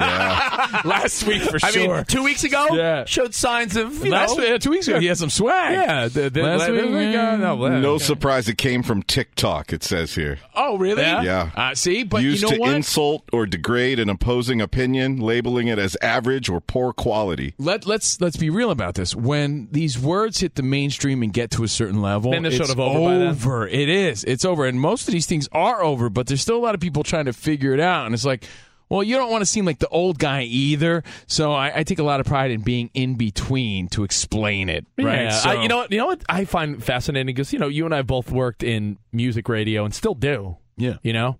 Last 0.85 1.25
week 1.25 1.41
for 1.43 1.57
I 1.63 1.71
sure. 1.71 1.95
mean, 1.95 2.05
two 2.05 2.23
weeks 2.23 2.43
ago, 2.43 2.67
Yeah. 2.73 3.05
showed 3.05 3.33
signs 3.33 3.75
of, 3.75 4.03
you 4.05 4.11
Last 4.11 4.37
know. 4.37 4.43
week, 4.51 4.61
two 4.61 4.69
weeks 4.71 4.87
ago, 4.87 4.99
he 4.99 5.07
had 5.07 5.17
some 5.17 5.29
swag. 5.29 5.71
Yeah. 5.73 6.07
The, 6.07 6.29
the, 6.29 6.41
Last 6.43 6.65
the- 6.67 6.73
week, 6.73 6.91
the- 6.91 7.03
yeah. 7.11 7.35
no, 7.37 7.55
well, 7.55 7.79
No 7.79 7.97
surprise 7.97 8.49
it 8.49 8.57
came 8.57 8.83
from 8.83 9.03
TikTok, 9.03 9.71
it 9.73 9.83
says 9.83 10.15
here. 10.15 10.39
Oh, 10.55 10.77
really? 10.77 11.01
Yeah? 11.01 11.21
Yeah. 11.21 11.49
Uh, 11.55 11.75
see, 11.75 12.03
but 12.03 12.21
Used 12.23 12.41
you 12.43 12.49
know 12.49 12.55
to 12.55 12.59
what? 12.61 12.73
insult 12.75 13.23
or 13.31 13.45
degrade 13.45 13.99
an 13.99 14.09
opposing 14.09 14.61
opinion, 14.61 15.19
labeling 15.19 15.67
it 15.67 15.79
as 15.79 15.95
average 16.01 16.49
or 16.49 16.59
poor 16.61 16.93
quality. 16.93 17.53
Let 17.57 17.85
let's 17.85 18.19
let's 18.21 18.37
be 18.37 18.49
real 18.49 18.71
about 18.71 18.95
this. 18.95 19.15
When 19.15 19.67
these 19.71 19.97
words 19.99 20.39
hit 20.39 20.55
the 20.55 20.63
mainstream 20.63 21.23
and 21.23 21.31
get 21.33 21.51
to 21.51 21.63
a 21.63 21.67
certain 21.67 22.01
level, 22.01 22.31
Then 22.31 22.43
they're 22.43 22.51
it's 22.51 22.57
sort 22.57 22.69
of 22.71 22.79
over 22.79 22.99
by 22.99 23.17
then. 23.17 23.27
over. 23.29 23.67
It 23.67 23.89
is. 23.89 24.23
It's 24.23 24.45
over, 24.45 24.65
and 24.65 24.79
most 24.79 25.07
of 25.07 25.13
these 25.13 25.25
things 25.25 25.47
are 25.51 25.81
over. 25.83 26.09
But 26.09 26.27
there's 26.27 26.41
still 26.41 26.57
a 26.57 26.63
lot 26.65 26.75
of 26.75 26.81
people 26.81 27.03
trying 27.03 27.25
to 27.25 27.33
figure 27.33 27.73
it 27.73 27.79
out, 27.79 28.05
and 28.05 28.13
it's 28.15 28.24
like. 28.25 28.45
Well, 28.87 29.01
you 29.01 29.15
don't 29.15 29.31
want 29.31 29.41
to 29.41 29.47
seem 29.47 29.65
like 29.65 29.79
the 29.79 29.87
old 29.87 30.19
guy 30.19 30.43
either, 30.43 31.03
so 31.25 31.51
I, 31.53 31.79
I 31.79 31.83
take 31.83 31.97
a 31.97 32.03
lot 32.03 32.19
of 32.19 32.27
pride 32.27 32.51
in 32.51 32.61
being 32.61 32.91
in 32.93 33.15
between 33.15 33.87
to 33.89 34.03
explain 34.03 34.69
it. 34.69 34.85
Right? 34.95 35.23
Yeah, 35.23 35.29
So- 35.31 35.49
I, 35.49 35.63
you 35.63 35.67
know 35.67 35.77
what? 35.77 35.91
You 35.91 35.97
know 35.97 36.05
what 36.05 36.21
I 36.29 36.45
find 36.45 36.83
fascinating 36.83 37.25
because 37.25 37.51
you 37.51 37.57
know 37.57 37.67
you 37.67 37.85
and 37.85 37.95
I 37.95 38.03
both 38.03 38.29
worked 38.29 38.61
in 38.61 38.99
music 39.11 39.49
radio 39.49 39.85
and 39.85 39.93
still 39.93 40.13
do. 40.13 40.57
Yeah. 40.77 40.97
You 41.01 41.13
know, 41.13 41.39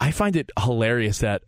I 0.00 0.10
find 0.10 0.34
it 0.34 0.50
hilarious 0.58 1.18
that 1.20 1.42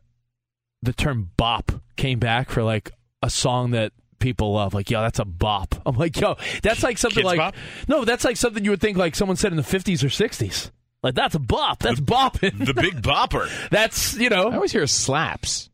the 0.80 0.92
term 0.92 1.32
"bop" 1.36 1.72
came 1.96 2.20
back 2.20 2.48
for 2.50 2.62
like 2.62 2.92
a 3.20 3.30
song 3.30 3.72
that 3.72 3.92
people 4.20 4.52
love. 4.52 4.74
Like, 4.74 4.90
yo, 4.90 5.00
that's 5.00 5.18
a 5.18 5.24
bop. 5.24 5.74
I'm 5.84 5.96
like, 5.96 6.18
yo, 6.20 6.36
that's 6.62 6.84
like 6.84 6.98
something 6.98 7.24
Kids 7.24 7.26
like 7.26 7.38
bop? 7.38 7.56
no, 7.88 8.04
that's 8.04 8.24
like 8.24 8.36
something 8.36 8.64
you 8.64 8.70
would 8.70 8.80
think 8.80 8.96
like 8.96 9.16
someone 9.16 9.36
said 9.36 9.50
in 9.52 9.56
the 9.56 9.62
50s 9.64 10.04
or 10.04 10.08
60s. 10.08 10.70
Like 11.04 11.14
that's 11.14 11.34
a 11.34 11.38
bop. 11.38 11.80
That's 11.80 12.00
bopping. 12.00 12.64
The 12.64 12.72
big 12.72 12.94
bopper. 13.02 13.50
that's 13.68 14.16
you 14.16 14.30
know. 14.30 14.48
I 14.48 14.54
always 14.54 14.72
hear 14.72 14.86
slaps. 14.86 15.68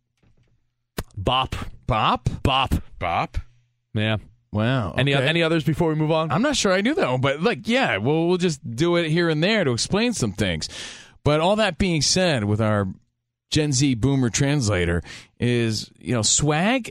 bop, 1.16 1.54
Bop. 1.86 2.28
bop. 2.42 2.74
Bop. 2.98 3.38
Yeah. 3.94 4.16
Wow. 4.50 4.94
Any 4.98 5.14
okay. 5.14 5.24
any 5.24 5.44
others 5.44 5.62
before 5.62 5.90
we 5.90 5.94
move 5.94 6.10
on? 6.10 6.32
I'm 6.32 6.42
not 6.42 6.56
sure 6.56 6.72
I 6.72 6.80
knew 6.80 6.94
that 6.94 7.08
one, 7.08 7.20
but 7.20 7.40
like, 7.40 7.68
yeah, 7.68 7.98
we'll 7.98 8.26
we'll 8.26 8.38
just 8.38 8.68
do 8.68 8.96
it 8.96 9.08
here 9.08 9.28
and 9.28 9.40
there 9.40 9.62
to 9.62 9.70
explain 9.70 10.14
some 10.14 10.32
things. 10.32 10.68
But 11.22 11.38
all 11.38 11.54
that 11.56 11.78
being 11.78 12.02
said, 12.02 12.42
with 12.42 12.60
our 12.60 12.88
Gen 13.50 13.70
Z 13.72 13.94
boomer 13.94 14.30
translator, 14.30 15.00
is 15.38 15.92
you 16.00 16.12
know 16.12 16.22
swag. 16.22 16.90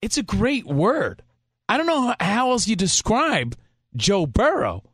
It's 0.00 0.18
a 0.18 0.22
great 0.22 0.66
word. 0.66 1.22
I 1.68 1.76
don't 1.76 1.86
know 1.86 2.14
how 2.20 2.52
else 2.52 2.68
you 2.68 2.76
describe 2.76 3.56
Joe 3.96 4.24
Burrow, 4.24 4.84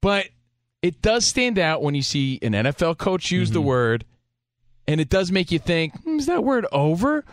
but 0.00 0.26
it 0.82 1.00
does 1.00 1.24
stand 1.24 1.58
out 1.58 1.82
when 1.82 1.94
you 1.94 2.02
see 2.02 2.38
an 2.42 2.52
NFL 2.52 2.98
coach 2.98 3.30
use 3.30 3.52
the 3.52 3.60
word, 3.60 4.04
and 4.86 5.00
it 5.00 5.08
does 5.08 5.30
make 5.30 5.52
you 5.52 5.58
think, 5.58 5.94
hmm, 6.02 6.18
is 6.18 6.26
that 6.26 6.44
word 6.44 6.66
over? 6.72 7.24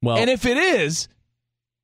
well, 0.00 0.16
and 0.16 0.30
if 0.30 0.46
it 0.46 0.56
is, 0.56 1.08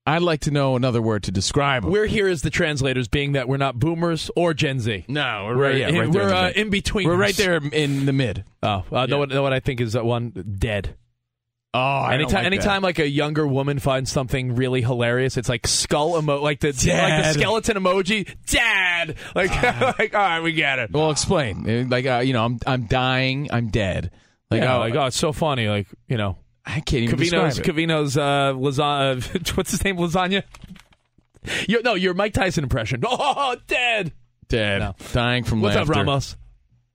I'd 0.07 0.23
like 0.23 0.41
to 0.41 0.51
know 0.51 0.75
another 0.75 1.03
word 1.03 1.25
to 1.25 1.31
describe 1.31 1.85
him. 1.85 1.91
We're 1.91 2.07
here 2.07 2.29
as 2.29 2.41
the 2.41 2.49
translators, 2.49 3.09
being 3.09 3.33
that 3.33 3.47
we're 3.47 3.59
not 3.59 3.79
boomers 3.79 4.31
or 4.35 4.55
Gen 4.55 4.81
Z. 4.81 5.05
No, 5.07 5.45
we're, 5.49 5.57
right, 5.57 5.77
yeah, 5.77 5.89
in, 5.89 5.99
right 5.99 6.11
there 6.13 6.23
we're 6.23 6.29
in 6.31 6.35
uh, 6.35 6.53
in 6.57 6.71
between. 6.71 7.07
We're 7.07 7.17
right 7.17 7.37
there 7.37 7.57
in 7.57 8.07
the 8.07 8.15
mid. 8.15 8.45
Oh, 8.63 8.85
uh, 8.91 9.05
know, 9.05 9.19
what, 9.19 9.29
know 9.29 9.43
what 9.43 9.53
I 9.53 9.61
think 9.61 9.83
is 9.83 9.93
that 9.93 10.07
one 10.07 10.31
dead. 10.59 10.97
Oh, 11.79 12.01
I 12.03 12.15
anytime, 12.15 12.35
like 12.35 12.47
anytime 12.47 12.83
like 12.83 12.99
a 12.99 13.09
younger 13.09 13.47
woman 13.47 13.79
finds 13.79 14.11
something 14.11 14.57
really 14.57 14.83
hilarious, 14.83 15.37
it's 15.37 15.49
like 15.49 15.67
skull 15.67 16.19
emo, 16.19 16.41
like 16.41 16.61
the 16.61 16.69
like 16.69 16.75
the 17.25 17.33
skeleton 17.33 17.77
emoji. 17.77 18.29
Dad, 18.47 19.15
like, 19.35 19.51
like 19.99 20.15
all 20.15 20.21
right, 20.21 20.41
we 20.41 20.53
get 20.53 20.79
it. 20.81 20.91
Well, 20.91 21.11
explain. 21.11 21.69
Uh, 21.69 21.87
Like, 21.89 22.07
uh, 22.07 22.19
you 22.19 22.33
know, 22.33 22.45
I'm 22.45 22.59
I'm 22.67 22.85
dying. 22.87 23.49
I'm 23.53 23.69
dead. 23.69 24.11
Like, 24.51 24.63
yeah, 24.63 24.77
oh, 24.77 24.81
like 24.81 24.95
oh, 24.95 25.07
it's 25.07 25.17
so 25.17 25.33
funny. 25.33 25.69
Like 25.69 25.87
you 26.09 26.17
know, 26.17 26.37
I 26.67 26.81
can't 26.81 27.05
even 27.05 27.19
Covino's 27.19 27.59
it. 27.59 27.65
Covino's 27.65 28.17
uh, 28.17 28.53
lasagna. 28.55 29.53
What's 29.57 29.71
his 29.71 29.85
name? 29.85 29.97
Lasagna. 29.99 30.43
you 31.69 31.83
no, 31.83 31.95
your 31.95 32.15
Mike 32.15 32.33
Tyson 32.33 32.65
impression. 32.65 33.03
Oh, 33.07 33.57
dead. 33.67 34.13
Dead. 34.49 34.81
No. 34.81 34.95
Dying 35.13 35.45
from 35.45 35.61
What's 35.61 35.77
laughter. 35.77 35.93
up, 35.93 35.99
Ramos? 35.99 36.37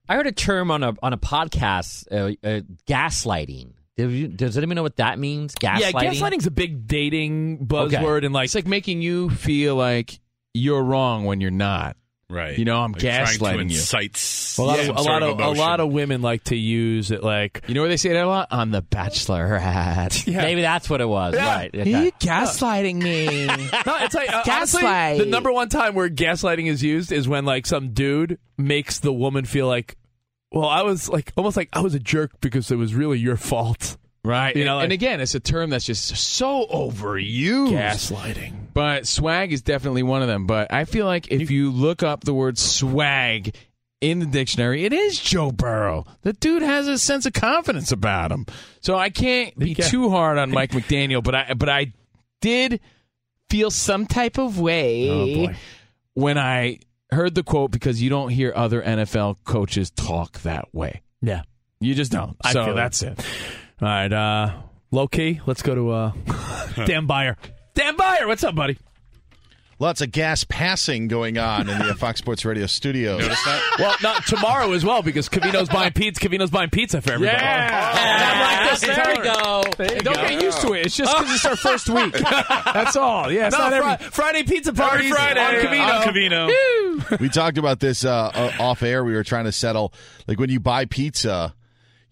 I 0.08 0.16
heard 0.16 0.26
a 0.26 0.32
term 0.32 0.70
on 0.70 0.82
a 0.82 0.94
on 1.02 1.12
a 1.12 1.18
podcast, 1.18 2.06
uh, 2.12 2.34
uh, 2.46 2.60
gaslighting. 2.88 3.73
Did 3.96 4.10
you, 4.10 4.28
does 4.28 4.56
anyone 4.58 4.74
know 4.76 4.82
what 4.82 4.96
that 4.96 5.18
means? 5.18 5.54
Gaslighting. 5.54 5.80
Yeah, 5.80 5.90
gaslighting's 5.92 6.46
a 6.46 6.50
big 6.50 6.86
dating 6.88 7.66
buzzword, 7.66 8.24
and 8.24 8.34
like 8.34 8.46
It's 8.46 8.54
like 8.54 8.66
making 8.66 9.02
you 9.02 9.30
feel 9.30 9.76
like 9.76 10.18
you're 10.52 10.82
wrong 10.82 11.24
when 11.24 11.40
you're 11.40 11.50
not. 11.52 11.96
Right. 12.30 12.58
You 12.58 12.64
know, 12.64 12.80
I'm 12.80 12.92
Like 12.92 13.02
trying 13.02 13.26
to 13.26 13.32
gaslighting 13.38 13.70
you. 13.70 13.76
incite 13.76 14.14
a 14.58 14.62
lot, 14.62 14.78
some 14.80 14.90
of, 14.90 14.96
a 14.96 15.02
lot 15.02 15.22
of, 15.22 15.40
a 15.40 15.50
lot 15.50 15.78
of 15.80 15.92
women 15.92 16.22
like 16.22 16.42
to 16.44 16.56
use 16.56 17.10
it 17.10 17.22
like 17.22 17.62
You 17.68 17.74
know 17.74 17.82
where 17.82 17.90
they 17.90 17.98
say 17.98 18.14
that 18.14 18.24
a 18.24 18.26
lot? 18.26 18.48
On 18.50 18.70
The 18.70 18.82
Bachelorette. 18.82 20.26
Maybe 20.34 20.62
that's 20.62 20.88
what 20.88 21.00
it 21.00 21.08
was. 21.08 21.34
Right. 21.34 21.70
You 21.74 22.10
gaslighting 22.12 22.96
me. 23.02 23.46
no, 23.46 23.56
it's 23.66 24.14
like 24.14 24.30
uh, 24.32 24.42
honestly, 24.50 24.80
Gaslight. 24.82 25.18
the 25.18 25.26
number 25.26 25.52
one 25.52 25.68
time 25.68 25.94
where 25.94 26.08
gaslighting 26.08 26.66
is 26.66 26.82
used 26.82 27.12
is 27.12 27.28
when 27.28 27.44
like 27.44 27.66
some 27.66 27.92
dude 27.92 28.38
makes 28.56 28.98
the 29.00 29.12
woman 29.12 29.44
feel 29.44 29.66
like, 29.66 29.96
well, 30.54 30.68
I 30.68 30.82
was 30.82 31.08
like 31.08 31.32
almost 31.36 31.56
like 31.56 31.68
I 31.72 31.80
was 31.80 31.94
a 31.94 31.98
jerk 32.00 32.40
because 32.40 32.70
it 32.70 32.76
was 32.76 32.94
really 32.94 33.18
your 33.18 33.36
fault. 33.36 33.96
right. 34.24 34.56
You 34.56 34.64
know, 34.64 34.72
and, 34.72 34.76
like- 34.78 34.84
and 34.84 34.92
again, 34.92 35.20
it's 35.20 35.34
a 35.34 35.40
term 35.40 35.70
that's 35.70 35.84
just 35.84 36.16
so 36.16 36.66
overused. 36.72 37.70
Gaslighting. 37.72 38.54
But 38.72 39.06
swag 39.06 39.52
is 39.52 39.62
definitely 39.62 40.02
one 40.02 40.22
of 40.22 40.28
them. 40.28 40.46
But 40.46 40.72
I 40.72 40.84
feel 40.86 41.06
like 41.06 41.30
if 41.30 41.50
you 41.50 41.70
look 41.70 42.02
up 42.02 42.24
the 42.24 42.32
word 42.34 42.56
swag 42.58 43.54
in 44.00 44.18
the 44.18 44.26
dictionary, 44.26 44.84
it 44.84 44.92
is 44.92 45.18
Joe 45.20 45.50
Burrow. 45.52 46.04
The 46.22 46.32
dude 46.32 46.62
has 46.62 46.88
a 46.88 46.98
sense 46.98 47.24
of 47.26 47.32
confidence 47.34 47.92
about 47.92 48.32
him. 48.32 48.46
So 48.80 48.96
I 48.96 49.10
can't 49.10 49.56
be 49.58 49.72
Yeah. 49.72 49.86
too 49.88 50.10
hard 50.10 50.38
on 50.38 50.50
Mike 50.50 50.70
McDaniel, 50.72 51.22
but 51.22 51.34
I 51.34 51.54
but 51.54 51.68
I 51.68 51.92
did 52.40 52.80
feel 53.50 53.70
some 53.70 54.06
type 54.06 54.38
of 54.38 54.58
way 54.58 55.48
Oh, 55.50 55.54
when 56.14 56.36
I 56.38 56.80
heard 57.14 57.34
the 57.34 57.42
quote 57.42 57.70
because 57.70 58.00
you 58.02 58.10
don't 58.10 58.28
hear 58.28 58.52
other 58.54 58.82
NFL 58.82 59.38
coaches 59.44 59.90
talk 59.90 60.40
that 60.42 60.68
way. 60.74 61.02
Yeah, 61.22 61.42
You 61.80 61.94
just 61.94 62.12
don't. 62.12 62.36
I 62.42 62.52
so 62.52 62.66
feel 62.66 62.74
that's 62.74 63.00
that. 63.00 63.18
it. 63.18 63.26
All 63.80 63.88
right, 63.88 64.12
uh, 64.12 64.54
low 64.90 65.08
key. 65.08 65.40
Let's 65.46 65.62
go 65.62 65.74
to 65.74 65.90
uh, 65.90 66.12
Dan 66.86 67.06
Byer. 67.08 67.36
Dan 67.74 67.96
Byer, 67.96 68.26
what's 68.26 68.44
up, 68.44 68.54
buddy? 68.54 68.78
Lots 69.80 70.00
of 70.00 70.12
gas 70.12 70.44
passing 70.44 71.08
going 71.08 71.36
on 71.36 71.68
in 71.68 71.78
the 71.78 71.94
Fox 71.96 72.20
Sports 72.20 72.44
Radio 72.44 72.66
studios. 72.66 73.20
Notice 73.20 73.44
that? 73.44 73.76
Well, 73.78 73.96
not 74.02 74.24
tomorrow 74.26 74.70
as 74.72 74.84
well 74.84 75.02
because 75.02 75.28
Covino's 75.28 75.68
buying 75.68 75.92
pizza. 75.92 76.20
Covino's 76.26 76.50
buying 76.50 76.70
pizza 76.70 77.00
for 77.02 77.12
everybody. 77.12 77.38
Yeah. 77.42 78.60
like 78.70 78.70
this. 78.70 78.80
There 78.96 79.14
we 79.18 79.24
go. 79.24 79.64
Hey, 79.76 79.98
don't 80.00 80.14
get 80.14 80.40
used 80.42 80.60
to 80.60 80.74
it. 80.74 80.86
It's 80.86 80.96
just 80.96 81.16
because 81.16 81.34
it's 81.34 81.44
our 81.44 81.56
first 81.56 81.88
week. 81.88 82.12
That's 82.18 82.94
all. 82.96 83.30
Yeah, 83.32 83.48
it's 83.48 83.56
No, 83.58 83.64
not 83.68 83.72
every. 83.72 83.96
Fri- 83.96 84.10
Friday 84.10 84.42
pizza 84.44 84.72
party. 84.72 85.10
Friday 85.10 85.40
on 85.40 85.54
Covino. 85.54 86.06
on 86.06 86.48
Covino. 87.10 87.20
we 87.20 87.28
talked 87.28 87.58
about 87.58 87.80
this 87.80 88.04
uh, 88.04 88.30
uh, 88.32 88.52
off 88.60 88.82
air. 88.82 89.04
We 89.04 89.14
were 89.14 89.24
trying 89.24 89.44
to 89.46 89.52
settle 89.52 89.92
like 90.28 90.38
when 90.38 90.50
you 90.50 90.60
buy 90.60 90.84
pizza, 90.84 91.54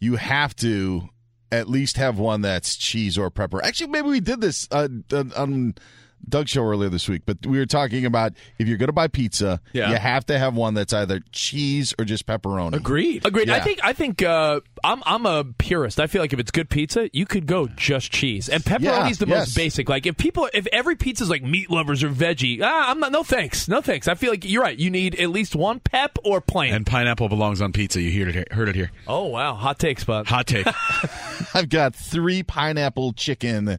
you 0.01 0.17
have 0.17 0.57
to 0.57 1.09
at 1.53 1.69
least 1.69 1.97
have 1.97 2.19
one 2.19 2.41
that's 2.41 2.75
cheese 2.77 3.17
or 3.17 3.31
pepper. 3.31 3.65
Actually, 3.65 3.91
maybe 3.91 4.09
we 4.09 4.21
did 4.21 4.41
this 4.41 4.67
uh, 4.73 4.89
on- 5.37 5.75
on 6.23 6.29
Doug's 6.29 6.51
show 6.51 6.63
earlier 6.65 6.89
this 6.89 7.09
week, 7.09 7.23
but 7.27 7.45
we 7.47 7.59
were 7.59 7.67
talking 7.67 8.07
about 8.07 8.33
if 8.59 8.69
you're 8.69 8.77
going 8.79 8.89
to 8.89 8.93
buy 8.93 9.09
pizza, 9.09 9.61
Yeah. 9.73 9.91
you 9.91 9.97
have 9.97 10.27
to 10.27 10.39
have 10.39 10.55
one 10.55 10.75
that's 10.75 10.93
either 10.93 11.21
cheese 11.33 11.95
or 11.99 12.05
just 12.05 12.27
pepperoni. 12.27 12.75
Agreed. 12.75 13.25
Agreed. 13.27 13.51
I 13.51 13.61
think 13.61 13.81
I 13.83 13.93
think 13.93 14.23
uh, 14.23 14.61
I'm 14.85 15.03
I'm 15.05 15.27
a 15.27 15.45
purist. 15.45 16.01
I 16.01 16.07
feel 16.07 16.23
like 16.23 16.33
if 16.33 16.39
it's 16.39 16.51
good 16.51 16.71
pizza, 16.71 17.09
you 17.13 17.27
could 17.27 17.47
go 17.47 17.67
just 17.69 18.11
cheese 18.13 18.49
and 18.49 18.63
pepperoni 18.63 18.83
Yeah, 18.83 19.13
the 19.13 19.27
yes. 19.27 19.49
most 19.49 19.57
basic. 19.57 19.89
Like 19.89 20.07
if 20.07 20.17
people 20.17 20.49
if 20.55 20.67
every 20.73 20.97
pizza's 20.97 21.31
like 21.31 21.43
meat 21.43 21.71
lovers 21.71 22.03
or 22.03 22.09
veggie, 22.09 22.61
ah, 22.63 22.91
I'm 22.91 23.01
not. 23.01 23.13
No 23.13 23.23
thanks. 23.23 23.69
No 23.69 23.81
thanks. 23.81 24.09
I 24.09 24.15
feel 24.15 24.31
like 24.31 24.45
you're 24.45 24.63
right. 24.63 24.79
You 24.79 24.91
need 24.91 25.15
at 25.21 25.31
least 25.31 25.55
one 25.57 25.81
pep 25.81 26.17
or 26.25 26.41
plain. 26.41 26.73
And 26.75 26.87
pineapple 26.87 27.29
belongs 27.29 27.61
on 27.61 27.73
pizza. 27.73 28.01
You 28.01 28.25
heard 28.27 28.37
it, 28.37 28.53
heard 28.53 28.69
it 28.69 28.75
here. 28.75 28.91
oh 29.07 29.27
wow, 29.27 29.55
hot 29.55 29.79
take 29.79 30.01
spot. 30.01 30.27
Hot 30.29 30.47
take. 30.47 30.67
I've 31.55 31.69
got 31.69 31.95
three 31.95 32.43
pineapple 32.43 33.13
chicken 33.13 33.79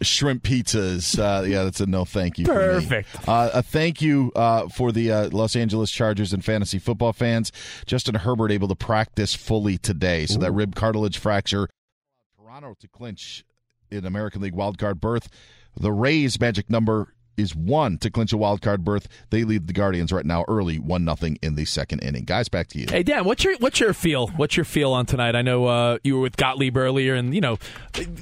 shrimp 0.00 0.42
pizzas. 0.42 1.18
Uh, 1.18 1.44
yeah, 1.44 1.64
that's 1.64 1.80
a 1.80 1.86
no 1.86 2.04
thank 2.04 2.38
you. 2.38 2.46
for 2.46 2.52
me. 2.52 2.86
Perfect. 2.86 3.28
Uh, 3.28 3.50
a 3.54 3.62
thank 3.62 4.00
you 4.00 4.32
uh, 4.34 4.68
for 4.68 4.92
the 4.92 5.10
uh, 5.10 5.28
Los 5.30 5.56
Angeles 5.56 5.90
Chargers 5.90 6.32
and 6.32 6.44
fantasy 6.44 6.78
football 6.78 7.12
fans. 7.12 7.52
Justin 7.86 8.14
Herbert 8.14 8.52
able 8.52 8.68
to 8.68 8.76
practice 8.76 9.34
fully 9.34 9.78
today, 9.78 10.26
so 10.26 10.38
that 10.38 10.52
rib 10.52 10.74
cartilage 10.74 11.18
fracture. 11.18 11.68
Toronto 12.36 12.74
to 12.80 12.88
clinch 12.88 13.44
in 13.90 14.04
American 14.04 14.42
League 14.42 14.54
wildcard 14.54 15.00
berth. 15.00 15.28
The 15.78 15.92
Rays' 15.92 16.40
magic 16.40 16.68
number 16.68 17.14
is 17.36 17.54
one 17.54 17.98
to 17.98 18.10
clinch 18.10 18.32
a 18.32 18.36
wild 18.36 18.62
card 18.62 18.84
berth. 18.84 19.08
They 19.30 19.44
lead 19.44 19.66
the 19.66 19.72
Guardians 19.72 20.12
right 20.12 20.24
now 20.24 20.44
early, 20.48 20.78
one 20.78 21.04
nothing 21.04 21.38
in 21.42 21.54
the 21.54 21.64
second 21.64 22.00
inning. 22.00 22.24
Guys, 22.24 22.48
back 22.48 22.68
to 22.68 22.78
you. 22.78 22.86
Hey 22.88 23.02
Dan, 23.02 23.24
what's 23.24 23.44
your 23.44 23.56
what's 23.58 23.80
your 23.80 23.92
feel? 23.92 24.28
What's 24.28 24.56
your 24.56 24.64
feel 24.64 24.92
on 24.92 25.06
tonight? 25.06 25.34
I 25.34 25.42
know 25.42 25.66
uh, 25.66 25.98
you 26.02 26.16
were 26.16 26.22
with 26.22 26.36
Gottlieb 26.36 26.76
earlier, 26.76 27.14
and 27.14 27.34
you 27.34 27.40
know 27.40 27.58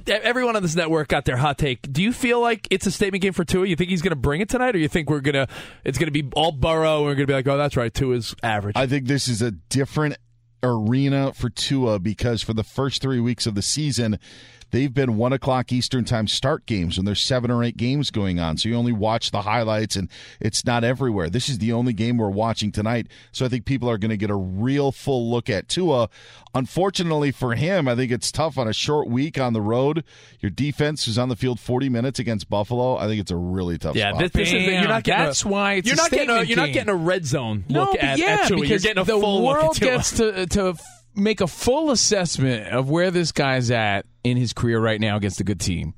everyone 0.06 0.56
on 0.56 0.62
this 0.62 0.76
network 0.76 1.08
got 1.08 1.24
their 1.24 1.36
hot 1.36 1.58
take. 1.58 1.92
Do 1.92 2.02
you 2.02 2.12
feel 2.12 2.40
like 2.40 2.68
it's 2.70 2.86
a 2.86 2.90
statement 2.90 3.22
game 3.22 3.32
for 3.32 3.44
Tua? 3.44 3.66
You 3.66 3.76
think 3.76 3.90
he's 3.90 4.02
going 4.02 4.10
to 4.10 4.16
bring 4.16 4.40
it 4.40 4.48
tonight, 4.48 4.74
or 4.74 4.78
you 4.78 4.88
think 4.88 5.10
we're 5.10 5.20
gonna 5.20 5.48
it's 5.84 5.98
going 5.98 6.12
to 6.12 6.22
be 6.22 6.28
all 6.34 6.52
Burrow 6.52 6.98
and 6.98 7.06
we're 7.06 7.14
going 7.14 7.26
to 7.26 7.26
be 7.26 7.34
like, 7.34 7.48
oh, 7.48 7.56
that's 7.58 7.76
right, 7.76 7.92
Tua's 7.92 8.34
average? 8.42 8.76
I 8.76 8.86
think 8.86 9.06
this 9.06 9.28
is 9.28 9.42
a 9.42 9.50
different 9.50 10.16
arena 10.62 11.32
for 11.32 11.50
Tua 11.50 11.98
because 11.98 12.42
for 12.42 12.52
the 12.52 12.64
first 12.64 13.02
three 13.02 13.20
weeks 13.20 13.46
of 13.46 13.54
the 13.54 13.62
season, 13.62 14.18
they've 14.70 14.92
been 14.92 15.16
one 15.16 15.32
o'clock 15.32 15.72
Eastern 15.72 16.04
time 16.04 16.26
start 16.28 16.66
games 16.66 16.96
when 16.96 17.04
there's 17.04 17.20
seven 17.20 17.50
or 17.50 17.62
eight 17.64 17.76
games 17.76 18.10
going 18.10 18.38
on. 18.38 18.56
So 18.56 18.68
you 18.68 18.74
only 18.76 18.92
watch 18.92 19.30
the 19.30 19.42
highlights 19.42 19.96
and 19.96 20.08
it's 20.40 20.64
not 20.64 20.84
everywhere. 20.84 21.30
This 21.30 21.48
is 21.48 21.58
the 21.58 21.72
only 21.72 21.92
game 21.92 22.16
we're 22.18 22.28
watching 22.28 22.72
tonight. 22.72 23.06
So 23.32 23.44
I 23.44 23.48
think 23.48 23.64
people 23.64 23.88
are 23.90 23.98
going 23.98 24.10
to 24.10 24.16
get 24.16 24.30
a 24.30 24.34
real 24.36 24.92
full 24.92 25.30
look 25.30 25.48
at 25.50 25.68
Tua. 25.68 26.08
Unfortunately 26.54 27.30
for 27.30 27.54
him, 27.54 27.88
I 27.88 27.94
think 27.94 28.10
it's 28.10 28.32
tough 28.32 28.58
on 28.58 28.66
a 28.68 28.72
short 28.72 29.08
week 29.08 29.38
on 29.38 29.52
the 29.52 29.60
road. 29.60 30.04
Your 30.40 30.50
defense 30.50 31.06
is 31.06 31.18
on 31.18 31.28
the 31.28 31.36
field 31.36 31.60
40 31.60 31.88
minutes 31.88 32.18
against 32.18 32.48
Buffalo. 32.48 32.96
I 32.96 33.06
think 33.06 33.20
it's 33.20 33.30
a 33.30 33.36
really 33.36 33.78
tough 33.78 33.96
yeah, 33.96 34.10
spot. 34.10 34.20
this, 34.22 34.32
this 34.32 34.48
is, 34.52 34.64
you're 34.64 34.88
not 34.88 35.04
getting 35.04 35.24
That's 35.26 35.44
a, 35.44 35.48
why 35.48 35.74
it's 35.74 35.86
you're 35.86 35.94
a 35.94 35.96
not 35.96 36.10
getting 36.10 36.30
a, 36.30 36.42
you're 36.42 36.56
not 36.56 36.72
getting 36.72 36.88
a 36.88 36.94
red 36.96 37.24
zone 37.26 37.64
No, 37.68 37.80
look 37.80 37.90
but 37.92 38.00
at, 38.00 38.18
yeah, 38.18 38.26
at 38.26 38.48
Tua. 38.48 38.56
You're 38.58 38.64
because 38.66 38.82
getting 38.82 39.00
a 39.02 39.04
the 39.04 39.12
full 39.18 39.42
look 39.42 39.56
world 39.62 39.76
at 39.76 39.82
Tua. 39.82 39.90
gets 39.96 40.10
to 40.16 40.46
to 40.46 40.62
f- 40.70 40.97
make 41.18 41.40
a 41.40 41.46
full 41.46 41.90
assessment 41.90 42.68
of 42.68 42.88
where 42.90 43.10
this 43.10 43.32
guy's 43.32 43.70
at 43.70 44.06
in 44.24 44.36
his 44.36 44.52
career 44.52 44.80
right 44.80 45.00
now 45.00 45.16
against 45.16 45.40
a 45.40 45.44
good 45.44 45.60
team. 45.60 45.94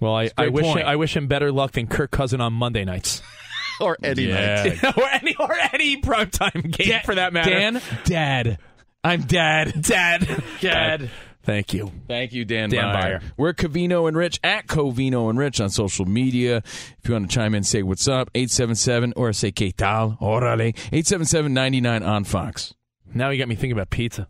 Well, 0.00 0.14
I, 0.14 0.24
It's 0.24 0.34
a 0.36 0.40
I 0.40 0.44
great 0.44 0.52
wish 0.54 0.64
point. 0.66 0.86
I 0.86 0.96
wish 0.96 1.16
him 1.16 1.26
better 1.26 1.50
luck 1.50 1.72
than 1.72 1.86
Kirk 1.88 2.10
Cousin 2.10 2.40
on 2.40 2.52
Monday 2.52 2.84
nights, 2.84 3.22
or 3.80 3.96
any 4.02 4.24
Yeah. 4.28 4.64
night. 4.82 4.84
or 4.96 5.04
any 5.10 5.34
or 5.36 5.52
any 5.72 6.00
primetime 6.00 6.70
game 6.70 6.88
Da- 6.88 7.00
for 7.02 7.14
that 7.16 7.32
matter. 7.32 7.50
Dan, 7.50 7.80
Dad, 8.04 8.58
I'm 9.02 9.22
Dad, 9.22 9.74
Dad, 9.82 10.42
Dad. 10.60 11.10
Thank 11.44 11.72
you. 11.72 11.90
Thank 12.06 12.34
you, 12.34 12.44
Dan, 12.44 12.68
Dan 12.68 12.94
Byer. 12.94 13.20
Byer. 13.20 13.22
We're 13.38 13.54
Covino 13.54 14.06
and 14.06 14.14
Rich 14.16 14.38
at 14.44 14.66
Covino 14.66 15.30
and 15.30 15.38
Rich 15.38 15.60
on 15.62 15.70
social 15.70 16.04
media. 16.04 16.58
If 16.58 16.98
you 17.04 17.14
want 17.14 17.30
to 17.30 17.34
chime 17.34 17.54
in, 17.54 17.62
say 17.64 17.82
what's 17.82 18.06
up, 18.06 18.30
877 18.34 19.14
or 19.16 19.32
say 19.32 19.50
que 19.50 19.72
tal, 19.72 20.18
orale, 20.20 20.74
877-99 20.92 22.06
on 22.06 22.24
Fox. 22.24 22.74
Now 23.14 23.30
you 23.30 23.38
got 23.38 23.48
me 23.48 23.54
thinking 23.54 23.72
about 23.72 23.88
pizza. 23.88 24.28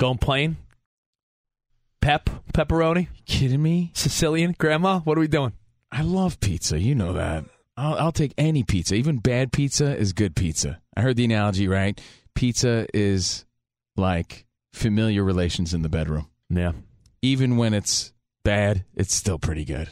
Going 0.00 0.16
plain? 0.16 0.56
Pep, 2.00 2.30
pepperoni, 2.54 3.08
Kidding 3.26 3.62
me? 3.62 3.90
Sicilian, 3.92 4.54
grandma. 4.56 5.00
What 5.00 5.18
are 5.18 5.20
we 5.20 5.28
doing? 5.28 5.52
I 5.92 6.00
love 6.00 6.40
pizza. 6.40 6.80
You 6.80 6.94
know 6.94 7.12
that. 7.12 7.44
I'll, 7.76 7.98
I'll 7.98 8.12
take 8.12 8.32
any 8.38 8.62
pizza. 8.62 8.94
Even 8.94 9.18
bad 9.18 9.52
pizza 9.52 9.94
is 9.94 10.14
good 10.14 10.34
pizza. 10.34 10.80
I 10.96 11.02
heard 11.02 11.16
the 11.16 11.26
analogy 11.26 11.68
right. 11.68 12.00
Pizza 12.34 12.86
is 12.94 13.44
like 13.94 14.46
familiar 14.72 15.22
relations 15.22 15.74
in 15.74 15.82
the 15.82 15.90
bedroom. 15.90 16.30
Yeah, 16.48 16.72
Even 17.20 17.58
when 17.58 17.74
it's 17.74 18.14
bad, 18.42 18.86
it's 18.94 19.14
still 19.14 19.38
pretty 19.38 19.66
good. 19.66 19.90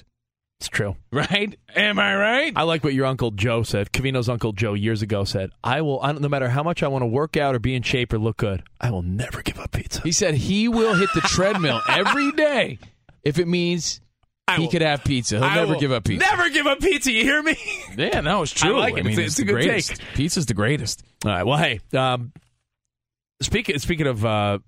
It's 0.60 0.68
true. 0.68 0.96
Right? 1.12 1.58
Am 1.74 1.98
I 1.98 2.14
right? 2.16 2.52
I 2.54 2.62
like 2.64 2.84
what 2.84 2.92
your 2.94 3.06
uncle 3.06 3.30
Joe 3.30 3.62
said. 3.62 3.92
Covino's 3.92 4.28
uncle 4.28 4.52
Joe 4.52 4.74
years 4.74 5.00
ago 5.02 5.24
said, 5.24 5.50
"I 5.64 5.80
will, 5.80 6.00
I 6.02 6.12
don't, 6.12 6.20
no 6.20 6.28
matter 6.28 6.48
how 6.48 6.62
much 6.62 6.82
I 6.82 6.88
want 6.88 7.02
to 7.02 7.06
work 7.06 7.36
out 7.36 7.54
or 7.54 7.58
be 7.58 7.74
in 7.74 7.82
shape 7.82 8.12
or 8.12 8.18
look 8.18 8.36
good, 8.38 8.62
I 8.80 8.90
will 8.90 9.02
never 9.02 9.42
give 9.42 9.58
up 9.58 9.72
pizza." 9.72 10.02
He 10.02 10.12
said 10.12 10.34
he 10.34 10.68
will 10.68 10.94
hit 10.94 11.08
the 11.14 11.20
treadmill 11.22 11.80
every 11.88 12.30
day 12.32 12.78
if 13.24 13.38
it 13.38 13.48
means 13.48 14.00
he 14.54 14.62
will- 14.62 14.68
could 14.70 14.82
have 14.82 15.02
pizza. 15.04 15.36
He'll 15.36 15.44
I 15.44 15.54
never 15.56 15.76
give 15.76 15.92
up 15.92 16.04
pizza. 16.04 16.26
Never 16.28 16.50
give 16.50 16.66
up 16.66 16.80
pizza. 16.80 17.10
You 17.12 17.22
hear 17.24 17.42
me? 17.42 17.56
Yeah, 17.96 18.20
no, 18.20 18.42
it's 18.42 18.52
true. 18.52 18.76
I 18.76 18.80
like 18.80 18.96
it. 18.98 19.04
mean, 19.04 19.12
It's 19.12 19.18
a- 19.18 19.22
it's, 19.22 19.28
it's 19.32 19.36
the 19.38 19.44
good 19.44 19.52
greatest. 19.52 19.88
take. 19.96 20.00
Pizza's 20.14 20.46
the 20.46 20.54
greatest. 20.54 21.02
All 21.24 21.30
right. 21.32 21.44
Well, 21.44 21.58
hey, 21.58 21.80
um, 21.96 22.32
speaking 23.40 23.78
speaking 23.78 24.06
of 24.06 24.24
uh, 24.24 24.58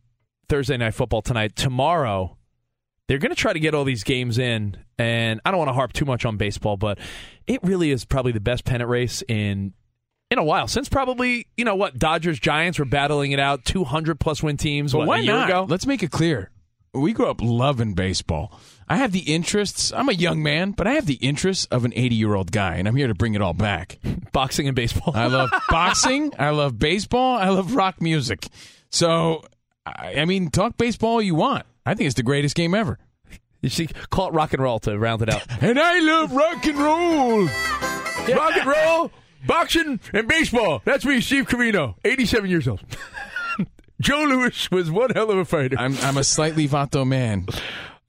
Thursday 0.49 0.77
night 0.79 0.95
football 0.95 1.23
tonight, 1.23 1.55
tomorrow 1.57 2.37
they're 3.11 3.19
going 3.19 3.31
to 3.31 3.37
try 3.37 3.53
to 3.53 3.59
get 3.59 3.75
all 3.75 3.83
these 3.83 4.05
games 4.05 4.39
in, 4.39 4.77
and 4.97 5.41
I 5.45 5.51
don't 5.51 5.59
want 5.59 5.69
to 5.69 5.73
harp 5.73 5.93
too 5.93 6.05
much 6.05 6.25
on 6.25 6.37
baseball, 6.37 6.77
but 6.77 6.97
it 7.49 7.59
really 7.65 7.91
is 7.91 8.05
probably 8.05 8.31
the 8.31 8.39
best 8.39 8.65
pennant 8.65 8.89
race 8.89 9.21
in 9.27 9.75
in 10.31 10.39
a 10.39 10.45
while 10.45 10.69
since 10.69 10.89
probably 10.89 11.49
you 11.57 11.65
know 11.65 11.75
what 11.75 11.99
Dodgers 11.99 12.39
Giants 12.39 12.79
were 12.79 12.85
battling 12.85 13.33
it 13.33 13.41
out, 13.41 13.65
two 13.65 13.83
hundred 13.83 14.21
plus 14.21 14.45
win 14.45 14.57
teams. 14.57 14.93
But 14.93 14.99
what, 14.99 15.09
why 15.09 15.19
a 15.19 15.23
year 15.23 15.33
not? 15.33 15.49
ago? 15.49 15.67
Let's 15.69 15.87
make 15.87 16.05
it 16.05 16.13
clear. 16.13 16.53
We 16.95 17.13
grew 17.13 17.27
up 17.27 17.41
loving 17.43 17.95
baseball. 17.95 18.57
I 18.89 18.95
have 18.99 19.11
the 19.11 19.35
interests. 19.35 19.93
I'm 19.93 20.09
a 20.09 20.13
young 20.13 20.41
man, 20.41 20.71
but 20.71 20.87
I 20.87 20.93
have 20.93 21.07
the 21.07 21.15
interests 21.15 21.65
of 21.65 21.85
an 21.85 21.93
80 21.97 22.15
year 22.15 22.37
old 22.37 22.53
guy, 22.53 22.77
and 22.77 22.87
I'm 22.87 22.95
here 22.95 23.09
to 23.09 23.15
bring 23.15 23.35
it 23.35 23.43
all 23.43 23.55
back. 23.55 23.99
Boxing 24.33 24.69
and 24.69 24.77
baseball. 24.77 25.17
I 25.17 25.27
love 25.27 25.51
boxing. 25.69 26.33
I 26.39 26.51
love 26.51 26.79
baseball. 26.79 27.39
I 27.39 27.49
love 27.49 27.75
rock 27.75 28.01
music. 28.01 28.47
So, 28.89 29.43
I 29.85 30.15
I 30.19 30.25
mean, 30.27 30.51
talk 30.51 30.77
baseball 30.77 31.15
all 31.15 31.23
you 31.23 31.35
want. 31.35 31.67
I 31.87 31.95
think 31.95 32.07
it's 32.07 32.17
the 32.17 32.23
greatest 32.23 32.55
game 32.57 32.75
ever. 32.75 32.99
you 33.63 33.69
see, 33.71 33.89
call 34.11 34.29
it 34.29 34.35
rock 34.35 34.53
and 34.53 34.63
roll 34.63 34.79
to 34.81 34.99
round 34.99 35.23
it 35.23 35.31
out. 35.31 35.43
And 35.63 35.79
I 35.79 35.99
love 36.01 36.33
rock 36.33 36.65
and 36.67 36.79
roll. 36.79 37.45
rock 37.45 38.57
and 38.57 38.67
roll, 38.67 39.11
boxing, 39.47 40.01
and 40.13 40.29
baseball. 40.29 40.83
That's 40.85 41.05
me, 41.05 41.21
Steve 41.21 41.47
Covino, 41.47 41.95
87 42.05 42.49
years 42.51 42.69
old. 42.69 42.81
Joe 44.01 44.25
Louis 44.25 44.71
was 44.71 44.91
one 44.91 45.11
hell 45.11 45.31
of 45.31 45.37
a 45.39 45.45
fighter. 45.45 45.77
I'm, 45.79 45.97
I'm 45.99 46.17
a 46.17 46.25
slightly 46.25 46.67
vato 46.67 47.07
man. 47.07 47.47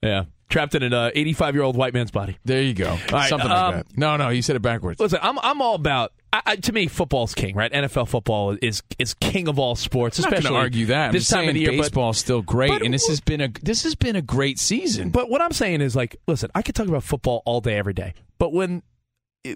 Yeah. 0.02 0.24
Trapped 0.52 0.74
in 0.74 0.82
an 0.82 1.12
85 1.14 1.54
year 1.54 1.64
old 1.64 1.76
white 1.76 1.94
man's 1.94 2.10
body. 2.10 2.36
There 2.44 2.62
you 2.62 2.74
go. 2.74 2.96
Something 3.08 3.50
um, 3.50 3.74
like 3.74 3.86
that. 3.88 3.98
No, 3.98 4.16
no, 4.16 4.28
you 4.28 4.42
said 4.42 4.56
it 4.56 4.62
backwards. 4.62 5.00
Listen, 5.00 5.18
I'm 5.22 5.38
I'm 5.38 5.62
all 5.62 5.74
about. 5.74 6.12
I, 6.32 6.42
I, 6.46 6.56
to 6.56 6.72
me, 6.72 6.86
football's 6.86 7.34
king, 7.34 7.54
right? 7.54 7.70
NFL 7.72 8.08
football 8.08 8.56
is 8.60 8.82
is 8.98 9.14
king 9.14 9.48
of 9.48 9.58
all 9.58 9.74
sports. 9.76 10.18
I'm 10.18 10.24
not 10.24 10.32
especially 10.34 10.50
going 10.50 10.60
to 10.60 10.64
argue 10.64 10.86
that. 10.86 11.06
I'm 11.06 11.12
this 11.12 11.28
time 11.28 11.38
saying 11.38 11.48
of 11.48 11.54
the 11.54 11.60
year. 11.60 11.90
but- 11.90 12.12
still 12.12 12.42
great, 12.42 12.70
but- 12.70 12.82
and 12.82 12.92
this 12.92 13.06
has 13.08 13.20
been 13.20 13.40
a 13.40 13.48
this 13.62 13.84
has 13.84 13.94
been 13.94 14.16
a 14.16 14.22
great 14.22 14.58
season. 14.58 15.10
But 15.10 15.30
what 15.30 15.40
I'm 15.40 15.52
saying 15.52 15.80
is, 15.80 15.96
like, 15.96 16.16
listen, 16.26 16.50
I 16.54 16.62
could 16.62 16.74
talk 16.74 16.88
about 16.88 17.02
football 17.02 17.42
all 17.46 17.60
day, 17.60 17.78
every 17.78 17.94
day. 17.94 18.14
But 18.38 18.52
when 18.52 18.82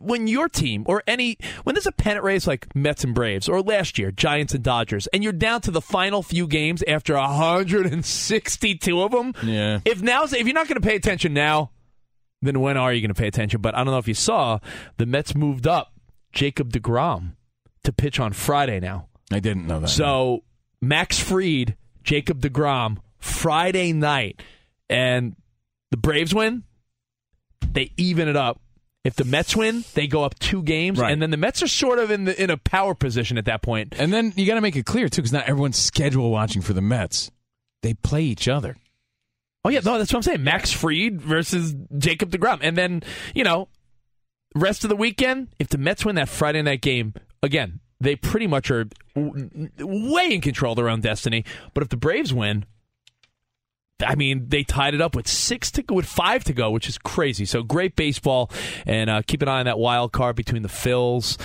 when 0.01 0.27
your 0.27 0.49
team 0.49 0.85
or 0.87 1.03
any 1.07 1.39
when 1.65 1.75
there's 1.75 1.87
a 1.87 1.93
pennant 1.93 2.25
race 2.25 2.47
like 2.47 2.75
Mets 2.75 3.05
and 3.05 3.15
Braves 3.15 3.49
or 3.49 3.63
last 3.63 3.99
year 3.99 4.11
Giants 4.11 4.55
and 4.55 4.63
Dodgers, 4.63 5.07
and 5.09 5.23
you're 5.23 5.33
down 5.33 5.61
to 5.63 5.71
the 5.71 5.81
final 5.81 6.23
few 6.23 6.47
games 6.47 6.83
after 6.89 7.15
162 7.15 9.03
of 9.03 9.13
them, 9.13 9.35
yeah. 9.43 9.81
if 9.85 10.03
now 10.03 10.25
if 10.25 10.33
you're 10.33 10.55
not 10.55 10.69
going 10.69 10.81
to 10.81 10.87
pay 10.87 10.97
attention 10.97 11.33
now, 11.33 11.71
then 12.43 12.61
when 12.61 12.77
are 12.77 12.93
you 12.93 13.01
going 13.01 13.15
to 13.15 13.21
pay 13.21 13.29
attention? 13.29 13.61
But 13.61 13.75
I 13.75 13.79
don't 13.79 13.93
know 13.93 13.99
if 13.99 14.09
you 14.09 14.15
saw 14.15 14.59
the 14.97 15.07
Mets 15.07 15.35
moved 15.35 15.67
up 15.67 15.93
Jacob 16.33 16.73
Degrom 16.73 17.37
to 17.85 17.93
pitch 17.93 18.19
on 18.19 18.33
Friday 18.33 18.81
now. 18.81 19.09
I 19.33 19.41
didn't 19.41 19.67
know 19.67 19.81
that. 19.81 19.89
So 19.89 20.43
Max 20.83 21.19
Fried, 21.19 21.77
Jacob 22.03 22.41
Degrom, 22.41 22.99
Friday 23.19 23.93
night, 23.93 24.43
and 24.89 25.37
the 25.91 25.97
Braves 25.97 26.35
win. 26.35 26.65
They 27.73 27.93
even 27.97 28.29
it 28.29 28.37
up. 28.37 28.61
If 29.07 29.15
the 29.15 29.25
Mets 29.25 29.55
win, 29.55 29.85
they 29.95 30.07
go 30.09 30.25
up 30.25 30.37
two 30.41 30.63
games, 30.65 30.99
Right. 30.99 31.13
and 31.13 31.23
then 31.23 31.31
the 31.31 31.37
Mets 31.37 31.63
are 31.63 31.69
sort 31.69 31.99
of 32.01 32.11
in 32.11 32.25
the 32.25 32.43
in 32.43 32.51
a 32.51 32.57
power 32.57 32.93
position 32.95 33.39
at 33.39 33.45
that 33.45 33.63
point. 33.63 33.95
And 33.97 34.13
then 34.13 34.33
you 34.37 34.47
got 34.47 34.57
to 34.57 34.61
make 34.61 34.75
it 34.75 34.85
clear 34.85 35.09
too, 35.09 35.23
because 35.23 35.33
not 35.33 35.49
everyone's 35.49 35.77
schedule 35.79 36.31
watching 36.31 36.61
for 36.61 36.73
the 36.73 36.81
Mets. 36.83 37.31
They 37.83 37.95
play 37.95 38.23
each 38.25 38.49
other. 38.49 38.77
Oh 39.65 39.69
yeah, 39.69 39.81
no, 39.85 39.97
that's 39.99 40.13
what 40.13 40.19
I'm 40.19 40.23
saying. 40.23 40.43
Max 40.43 40.73
Fried 40.73 41.21
versus 41.21 41.75
Jacob 41.97 42.31
Degrom, 42.31 42.59
and 42.63 42.77
then 42.77 43.03
you 43.35 43.45
know, 43.45 43.69
rest 44.55 44.83
of 44.85 44.91
the 44.91 44.97
weekend. 44.97 45.49
If 45.61 45.69
the 45.69 45.79
Mets 45.79 46.05
win 46.05 46.17
that 46.17 46.29
Friday 46.29 46.63
night 46.63 46.83
game 46.83 47.15
again, 47.45 47.79
they 48.01 48.17
pretty 48.17 48.47
much 48.49 48.71
are 48.73 48.87
w- 49.15 49.71
way 49.79 50.33
in 50.35 50.41
control 50.41 50.73
of 50.73 50.77
their 50.77 50.89
own 50.89 51.01
destiny. 51.01 51.45
But 51.75 51.83
if 51.85 51.89
the 51.91 51.97
Braves 51.97 52.35
win, 52.35 52.65
I 54.05 54.15
mean, 54.15 54.47
they 54.49 54.63
tied 54.63 54.95
it 54.95 55.01
up 55.01 55.17
with 55.17 55.27
six 55.27 55.71
to 55.73 55.83
go, 55.83 55.95
with 55.95 56.07
five 56.07 56.45
to 56.45 56.53
go, 56.53 56.71
which 56.71 56.89
is 56.89 56.99
crazy. 56.99 57.45
So 57.45 57.63
great 57.63 57.97
baseball, 57.97 58.51
and 58.85 59.09
uh, 59.09 59.23
keep 59.27 59.43
an 59.43 59.49
eye 59.49 59.61
on 59.61 59.67
that 59.67 59.79
wild 59.79 60.13
card 60.13 60.37
between 60.37 60.63
the 60.63 60.69
Phils 60.69 61.39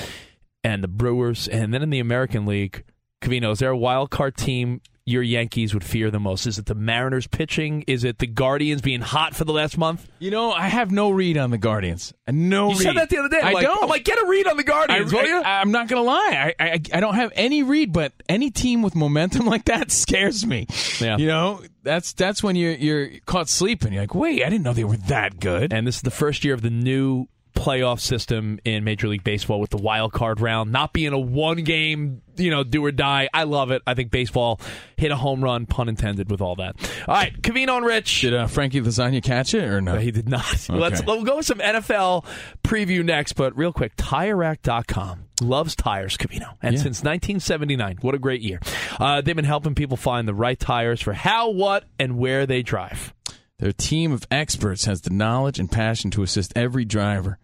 and 0.64 0.84
the 0.84 0.88
Brewers, 0.88 1.48
and 1.48 1.74
then 1.74 1.82
in 1.82 1.90
the 1.90 2.00
American 2.00 2.46
League, 2.46 2.84
Covino, 3.22 3.52
is 3.52 3.60
there 3.60 3.70
a 3.70 3.78
wild 3.78 4.10
card 4.10 4.36
team 4.36 4.82
your 5.06 5.24
Yankees 5.24 5.74
would 5.74 5.84
fear 5.84 6.12
the 6.12 6.20
most? 6.20 6.46
Is 6.46 6.60
it 6.60 6.66
the 6.66 6.76
Mariners 6.76 7.28
pitching? 7.28 7.84
Is 7.88 8.04
it 8.04 8.20
the 8.20 8.28
Guardians 8.28 8.82
being 8.82 9.02
hot 9.02 9.36
for 9.36 9.46
the 9.46 9.52
last 9.52 9.78
month? 9.78 10.08
You 10.20 10.32
know, 10.32 10.52
I 10.52 10.68
have 10.68 10.92
no 10.92 11.10
read 11.10 11.38
on 11.38 11.52
the 11.52 11.58
Guardians. 11.58 12.14
No 12.28 12.70
You 12.70 12.76
read. 12.76 12.84
said 12.84 12.96
that 12.98 13.10
the 13.10 13.18
other 13.18 13.30
day. 13.30 13.40
I'm 13.42 13.48
I 13.48 13.52
like, 13.52 13.66
don't. 13.66 13.84
I'm 13.84 13.90
like, 13.90 14.04
get 14.04 14.20
a 14.20 14.26
read 14.28 14.48
on 14.48 14.58
the 14.58 14.64
Guardians, 14.64 15.14
I, 15.14 15.18
will 15.18 15.26
you? 15.26 15.42
I, 15.42 15.62
am 15.62 15.72
not 15.72 15.88
gonna 15.88 16.04
lie. 16.04 16.54
I, 16.60 16.64
I 16.64 16.72
I 16.94 17.00
don't 17.00 17.16
have 17.16 17.32
any 17.36 17.64
read, 17.64 17.92
but 17.92 18.14
any 18.30 18.52
team 18.52 18.82
with 18.82 18.96
momentum 18.96 19.46
like 19.48 19.66
that 19.66 19.92
scares 19.92 20.46
me. 20.46 20.68
Yeah. 21.00 21.18
You 21.18 21.28
know, 21.28 21.62
that's 21.84 22.14
that's 22.14 22.44
when 22.44 22.56
you're 22.56 22.74
you're 22.74 23.10
caught 23.26 23.50
sleeping. 23.50 23.94
You're 23.94 24.04
like, 24.04 24.16
wait, 24.16 24.44
I 24.44 24.50
didn't 24.50 24.64
know 24.64 24.74
they 24.74 24.84
were 24.84 24.98
that 24.98 25.40
good. 25.40 25.74
and 25.74 25.88
this 25.88 25.98
is 25.98 26.02
the 26.02 26.12
first 26.12 26.44
year 26.44 26.54
of 26.54 26.62
the 26.62 26.70
new 26.70 27.28
playoff 27.62 28.00
system 28.00 28.60
in 28.66 28.84
Major 28.84 29.08
League 29.08 29.24
Baseball 29.24 29.60
with 29.60 29.70
the 29.70 29.78
wild 29.78 30.12
card 30.14 30.42
round, 30.42 30.72
not 30.72 30.94
being 30.94 31.14
a 31.14 31.20
one 31.20 31.64
game, 31.64 32.24
you 32.36 32.50
know, 32.50 32.64
do 32.64 32.84
or 32.84 32.92
die. 32.92 33.30
I 33.34 33.44
love 33.44 33.70
it. 33.70 33.84
I 33.86 33.94
think 33.94 34.10
baseball 34.10 34.60
hit 34.98 35.12
a 35.12 35.16
home 35.16 35.44
run, 35.44 35.68
pun 35.68 35.88
intended, 35.88 36.32
with 36.32 36.42
all 36.42 36.56
that. 36.56 36.76
All 37.08 37.14
right, 37.14 37.40
Covino 37.42 37.78
and 37.78 37.86
Rich. 37.86 38.22
Did 38.22 38.34
uh, 38.34 38.48
Frankie 38.48 38.82
Lasagna 38.82 39.22
catch 39.22 39.54
it 39.54 39.64
or 39.64 39.80
no? 39.80 40.00
He 40.00 40.10
did 40.12 40.28
not. 40.28 40.42
Okay. 40.72 40.80
Let's 40.80 41.04
we'll 41.06 41.24
go 41.24 41.38
with 41.38 41.46
some 41.46 41.60
NFL 41.60 42.26
preview 42.64 43.04
next, 43.06 43.34
but 43.34 43.56
real 43.58 43.74
quick, 43.74 43.96
TireRack.com 43.98 45.26
loves 45.42 45.76
tires, 45.76 46.18
Covino, 46.18 46.56
and 46.62 46.76
Yeah. 46.76 46.82
since 46.82 47.04
1979, 47.04 47.98
what 48.02 48.16
a 48.16 48.20
great 48.20 48.42
year! 48.42 48.60
Uh, 49.00 49.22
they've 49.22 49.36
been 49.36 49.46
helping 49.46 49.76
people 49.76 49.98
find 49.98 50.28
the 50.28 50.34
right 50.34 50.60
tires 50.60 51.02
for 51.02 51.14
how, 51.14 51.50
what, 51.50 51.84
and 52.00 52.18
where 52.18 52.46
they 52.46 52.62
drive. 52.64 53.14
Their 53.60 53.72
team 53.72 54.12
of 54.12 54.26
experts 54.32 54.86
has 54.86 55.02
the 55.02 55.12
knowledge 55.12 55.60
and 55.60 55.72
passion 55.72 56.10
to 56.12 56.24
assist 56.24 56.54
every 56.56 56.86
driver. 56.86 57.38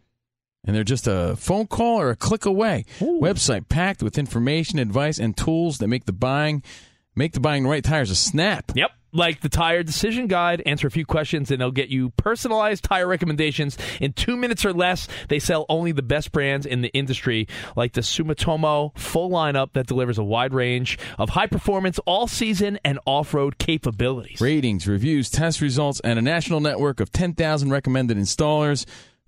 And 0.68 0.76
they're 0.76 0.84
just 0.84 1.07
a 1.07 1.36
phone 1.38 1.65
call 1.65 1.99
or 1.99 2.11
a 2.11 2.15
click 2.15 2.45
away. 2.45 2.86
Website 2.99 3.70
packed 3.70 4.03
with 4.03 4.18
information, 4.18 4.78
advice, 4.78 5.18
and 5.18 5.36
tools 5.36 5.78
that 5.80 5.88
make 5.88 6.05
the 6.05 6.13
buying 6.13 6.61
make 7.18 7.34
the 7.34 7.39
buying 7.39 7.68
right 7.68 7.84
tires 7.84 8.11
a 8.11 8.15
snap. 8.15 8.72
Yep. 8.76 8.91
Like 9.13 9.41
the 9.41 9.49
tire 9.49 9.84
decision 9.84 10.28
guide, 10.28 10.61
answer 10.65 10.86
a 10.86 10.91
few 10.91 11.05
questions 11.05 11.49
and 11.49 11.59
they'll 11.59 11.72
get 11.72 11.89
you 11.89 12.11
personalized 12.11 12.84
tire 12.84 13.07
recommendations 13.07 13.78
in 13.99 14.13
two 14.13 14.36
minutes 14.38 14.65
or 14.65 14.74
less. 14.74 15.07
They 15.30 15.39
sell 15.39 15.65
only 15.70 15.93
the 15.93 16.03
best 16.03 16.32
brands 16.32 16.65
in 16.65 16.82
the 16.82 16.89
industry, 16.89 17.47
like 17.76 17.93
the 17.93 18.01
Sumitomo 18.01 18.95
full 18.97 19.30
lineup 19.32 19.74
that 19.74 19.88
delivers 19.88 20.18
a 20.18 20.24
wide 20.24 20.53
range 20.53 20.99
of 21.18 21.30
high 21.30 21.47
performance 21.47 21.99
all 22.05 22.28
season 22.28 22.78
and 22.84 22.99
off 23.05 23.34
road 23.34 23.57
capabilities. 23.57 24.39
Ratings, 24.41 24.88
reviews, 24.88 25.32
test 25.32 25.61
results, 25.61 25.99
and 26.01 26.20
a 26.20 26.22
national 26.22 26.59
network 26.59 26.99
of 26.99 27.11
10,000 27.11 27.72
recommended 27.72 28.18
installers. 28.18 28.86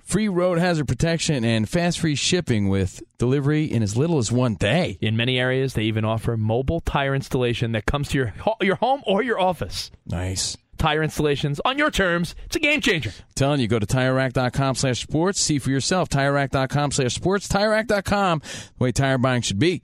Free 0.10 0.28
road 0.28 0.58
hazard 0.58 0.88
protection 0.88 1.46
and 1.46 1.70
fast 1.70 2.00
free 2.00 2.16
shipping 2.16 2.68
with 2.68 3.04
delivery 3.20 3.66
in 3.66 3.84
as 3.84 3.96
little 3.96 4.18
as 4.18 4.32
one 4.32 4.56
day. 4.56 4.98
In 5.02 5.16
many 5.16 5.40
areas, 5.40 5.76
they 5.76 5.84
even 5.84 6.04
offer 6.04 6.36
mobile 6.36 6.80
tire 6.80 7.14
installation 7.14 7.74
that 7.74 7.86
comes 7.86 8.10
to 8.10 8.18
your 8.18 8.28
ho- 8.40 8.56
your 8.60 8.78
home 8.78 9.04
or 9.06 9.22
your 9.22 9.40
office. 9.40 9.92
Nice. 10.08 10.58
Tire 10.80 11.04
installations 11.04 11.62
on 11.64 11.78
your 11.78 11.92
terms. 11.92 12.34
It's 12.48 12.56
a 12.56 12.60
game 12.60 12.82
changer. 12.82 13.12
telling 13.36 13.62
you, 13.62 13.68
go 13.68 13.78
to 13.78 13.86
TireRack.com 13.86 14.74
slash 14.74 15.00
sports. 15.00 15.42
See 15.42 15.60
for 15.60 15.70
yourself. 15.70 16.10
TireRack.com 16.10 16.90
slash 16.90 17.14
sports. 17.14 17.48
TireRack.com, 17.48 18.40
the 18.40 18.84
way 18.84 18.92
tire 18.92 19.20
buying 19.20 19.44
should 19.44 19.60
be. 19.60 19.84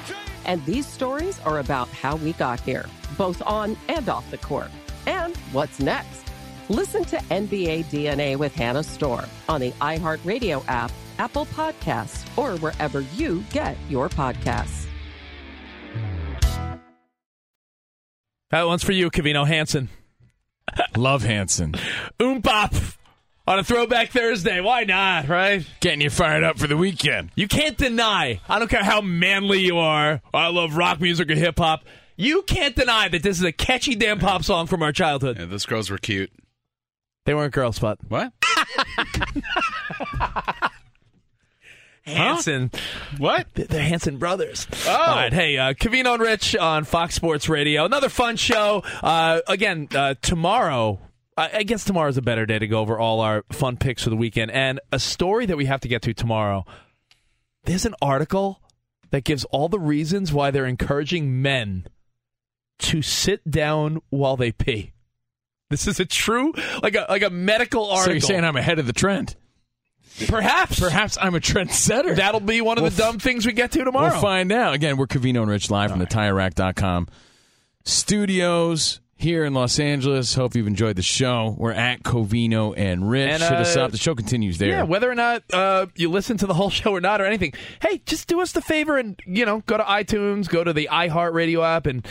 And 0.45 0.63
these 0.65 0.85
stories 0.85 1.39
are 1.41 1.59
about 1.59 1.87
how 1.89 2.15
we 2.17 2.33
got 2.33 2.59
here, 2.59 2.85
both 3.17 3.41
on 3.43 3.77
and 3.87 4.07
off 4.09 4.29
the 4.31 4.37
court. 4.37 4.71
And 5.05 5.35
what's 5.51 5.79
next? 5.79 6.23
Listen 6.69 7.03
to 7.05 7.17
NBA 7.17 7.85
DNA 7.85 8.37
with 8.37 8.53
Hannah 8.55 8.83
Storm 8.83 9.25
on 9.49 9.61
the 9.61 9.71
iHeartRadio 9.73 10.63
app, 10.67 10.91
Apple 11.17 11.45
Podcasts, 11.47 12.25
or 12.37 12.57
wherever 12.59 13.01
you 13.01 13.43
get 13.51 13.77
your 13.89 14.09
podcasts. 14.09 14.87
That 18.51 18.67
one's 18.67 18.83
for 18.83 18.91
you, 18.91 19.09
Covino 19.09 19.47
Hanson. 19.47 19.89
Love 20.95 21.23
Hanson. 21.23 21.73
Oompop 22.19 22.97
on 23.47 23.59
a 23.59 23.63
throwback 23.63 24.09
Thursday. 24.11 24.61
Why 24.61 24.83
not, 24.83 25.27
right? 25.27 25.65
Getting 25.79 26.01
you 26.01 26.09
fired 26.09 26.43
up 26.43 26.57
for 26.59 26.67
the 26.67 26.77
weekend. 26.77 27.31
You 27.35 27.47
can't 27.47 27.77
deny. 27.77 28.39
I 28.47 28.59
don't 28.59 28.67
care 28.69 28.83
how 28.83 29.01
manly 29.01 29.59
you 29.59 29.77
are. 29.77 30.21
I 30.33 30.47
love 30.49 30.75
rock 30.77 30.99
music 31.01 31.29
or 31.29 31.35
hip 31.35 31.57
hop. 31.59 31.83
You 32.17 32.43
can't 32.43 32.75
deny 32.75 33.07
that 33.07 33.23
this 33.23 33.37
is 33.37 33.43
a 33.43 33.51
catchy 33.51 33.95
damn 33.95 34.19
pop 34.19 34.43
song 34.43 34.67
from 34.67 34.83
our 34.83 34.91
childhood. 34.91 35.39
Yeah, 35.39 35.45
those 35.45 35.65
girls 35.65 35.89
were 35.89 35.97
cute. 35.97 36.31
They 37.25 37.33
weren't 37.33 37.53
girls, 37.53 37.79
but 37.79 37.99
What? 38.07 38.31
Hanson. 42.03 42.71
What? 43.17 43.53
The 43.53 43.79
Hanson 43.81 44.17
brothers. 44.17 44.67
Oh. 44.87 44.91
All 44.91 45.15
right. 45.15 45.31
Hey, 45.31 45.57
uh, 45.57 45.73
Covino 45.73 46.13
and 46.15 46.21
Rich 46.23 46.55
on 46.55 46.83
Fox 46.83 47.13
Sports 47.15 47.47
Radio. 47.47 47.85
Another 47.85 48.09
fun 48.09 48.37
show. 48.37 48.83
Uh, 49.03 49.41
again, 49.47 49.87
uh, 49.95 50.15
tomorrow. 50.21 50.99
I 51.37 51.63
guess 51.63 51.85
tomorrow's 51.85 52.17
a 52.17 52.21
better 52.21 52.45
day 52.45 52.59
to 52.59 52.67
go 52.67 52.79
over 52.79 52.99
all 52.99 53.21
our 53.21 53.43
fun 53.51 53.77
picks 53.77 54.03
for 54.03 54.09
the 54.09 54.17
weekend. 54.17 54.51
And 54.51 54.79
a 54.91 54.99
story 54.99 55.45
that 55.45 55.57
we 55.57 55.65
have 55.65 55.81
to 55.81 55.87
get 55.87 56.01
to 56.03 56.13
tomorrow. 56.13 56.65
There's 57.63 57.85
an 57.85 57.95
article 58.01 58.61
that 59.11 59.23
gives 59.23 59.45
all 59.45 59.69
the 59.69 59.79
reasons 59.79 60.33
why 60.33 60.51
they're 60.51 60.65
encouraging 60.65 61.41
men 61.41 61.87
to 62.79 63.01
sit 63.01 63.49
down 63.49 64.01
while 64.09 64.35
they 64.35 64.51
pee. 64.51 64.91
This 65.69 65.87
is 65.87 65.99
a 65.99 66.05
true, 66.05 66.53
like 66.83 66.95
a 66.95 67.05
like 67.07 67.21
a 67.21 67.29
medical 67.29 67.85
article. 67.85 68.03
So 68.03 68.11
you're 68.11 68.21
saying 68.21 68.43
I'm 68.43 68.57
ahead 68.57 68.79
of 68.79 68.87
the 68.87 68.93
trend? 68.93 69.35
Perhaps. 70.27 70.79
Perhaps 70.79 71.17
I'm 71.19 71.35
a 71.35 71.39
trendsetter. 71.39 72.15
That'll 72.15 72.41
be 72.41 72.59
one 72.59 72.77
of 72.77 72.83
the 72.83 73.01
dumb 73.01 73.19
things 73.19 73.45
we 73.45 73.53
get 73.53 73.71
to 73.71 73.83
tomorrow. 73.85 74.11
We'll 74.11 74.21
find 74.21 74.51
out. 74.51 74.73
Again, 74.73 74.97
we're 74.97 75.07
Covino 75.07 75.41
and 75.41 75.49
Rich 75.49 75.71
live 75.71 75.91
from 75.91 75.99
the 75.99 76.05
TireRack.com 76.05 77.07
studios 77.85 78.99
here 79.21 79.45
in 79.45 79.53
Los 79.53 79.79
Angeles. 79.79 80.33
Hope 80.33 80.55
you've 80.55 80.67
enjoyed 80.67 80.95
the 80.95 81.01
show. 81.01 81.55
We're 81.57 81.71
at 81.71 82.03
Covino 82.03 82.73
and 82.75 83.09
Rich. 83.09 83.29
And, 83.29 83.43
Hit 83.43 83.53
us 83.53 83.77
uh, 83.77 83.85
up. 83.85 83.91
The 83.91 83.97
show 83.97 84.15
continues 84.15 84.57
there. 84.57 84.69
Yeah, 84.69 84.83
whether 84.83 85.09
or 85.09 85.15
not 85.15 85.43
uh, 85.53 85.87
you 85.95 86.09
listen 86.09 86.37
to 86.37 86.47
the 86.47 86.53
whole 86.53 86.69
show 86.71 86.91
or 86.91 87.01
not 87.01 87.21
or 87.21 87.25
anything, 87.25 87.53
hey, 87.81 88.01
just 88.05 88.27
do 88.27 88.41
us 88.41 88.51
the 88.51 88.61
favor 88.61 88.97
and 88.97 89.19
you 89.25 89.45
know 89.45 89.61
go 89.65 89.77
to 89.77 89.83
iTunes, 89.83 90.49
go 90.49 90.63
to 90.63 90.73
the 90.73 90.89
iHeartRadio 90.91 91.63
app, 91.63 91.85
and 91.85 92.07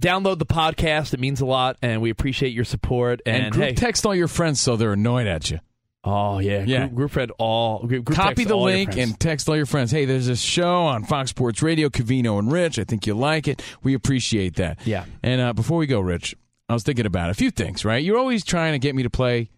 download 0.00 0.38
the 0.38 0.46
podcast. 0.46 1.14
It 1.14 1.20
means 1.20 1.40
a 1.40 1.46
lot, 1.46 1.76
and 1.82 2.02
we 2.02 2.10
appreciate 2.10 2.52
your 2.52 2.64
support. 2.64 3.20
And, 3.24 3.44
and 3.44 3.52
group 3.52 3.64
hey, 3.66 3.74
text 3.74 4.04
all 4.04 4.14
your 4.14 4.28
friends 4.28 4.60
so 4.60 4.76
they're 4.76 4.92
annoyed 4.92 5.26
at 5.26 5.50
you. 5.50 5.60
Oh 6.04 6.40
yeah, 6.40 6.64
Yeah. 6.64 6.86
group, 6.88 6.94
group 6.94 7.16
read 7.16 7.30
all. 7.38 7.86
Group, 7.86 8.04
group 8.06 8.16
Copy 8.16 8.44
the 8.44 8.56
link 8.56 8.96
and 8.96 9.18
text 9.20 9.48
all 9.48 9.56
your 9.56 9.66
friends. 9.66 9.90
Hey, 9.92 10.04
there's 10.04 10.28
a 10.28 10.34
show 10.36 10.82
on 10.82 11.04
Fox 11.04 11.30
Sports 11.30 11.62
Radio, 11.62 11.88
Covino 11.88 12.38
and 12.40 12.50
Rich. 12.50 12.78
I 12.80 12.84
think 12.84 13.06
you'll 13.06 13.18
like 13.18 13.46
it. 13.46 13.62
We 13.84 13.94
appreciate 13.94 14.56
that. 14.56 14.84
Yeah. 14.84 15.04
And 15.22 15.40
uh, 15.40 15.52
before 15.52 15.78
we 15.78 15.86
go, 15.86 16.00
Rich, 16.00 16.34
I 16.68 16.72
was 16.72 16.82
thinking 16.82 17.06
about 17.06 17.30
a 17.30 17.34
few 17.34 17.50
things, 17.52 17.84
right? 17.84 18.02
You're 18.02 18.18
always 18.18 18.44
trying 18.44 18.72
to 18.72 18.80
get 18.80 18.96
me 18.96 19.04
to 19.04 19.10
play 19.10 19.50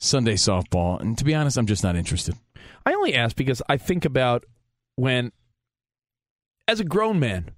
Sunday 0.00 0.34
softball. 0.34 0.98
And 1.00 1.18
to 1.18 1.24
be 1.24 1.34
honest, 1.34 1.58
I'm 1.58 1.66
just 1.66 1.82
not 1.82 1.94
interested. 1.94 2.36
I 2.86 2.94
only 2.94 3.14
ask 3.14 3.36
because 3.36 3.60
I 3.68 3.76
think 3.76 4.04
about 4.06 4.44
when, 4.96 5.30
as 6.68 6.80
a 6.80 6.84
grown 6.84 7.20
man, 7.20 7.50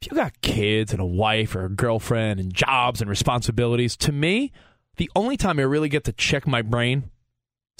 if 0.00 0.10
you 0.10 0.16
got 0.16 0.40
kids 0.40 0.92
and 0.92 1.00
a 1.00 1.06
wife 1.06 1.54
or 1.54 1.66
a 1.66 1.70
girlfriend 1.70 2.40
and 2.40 2.54
jobs 2.54 3.00
and 3.02 3.10
responsibilities, 3.10 3.96
to 3.98 4.12
me, 4.12 4.52
the 4.96 5.10
only 5.14 5.36
time 5.36 5.58
I 5.58 5.62
really 5.62 5.88
get 5.90 6.04
to 6.04 6.12
check 6.12 6.46
my 6.46 6.62
brain, 6.62 7.10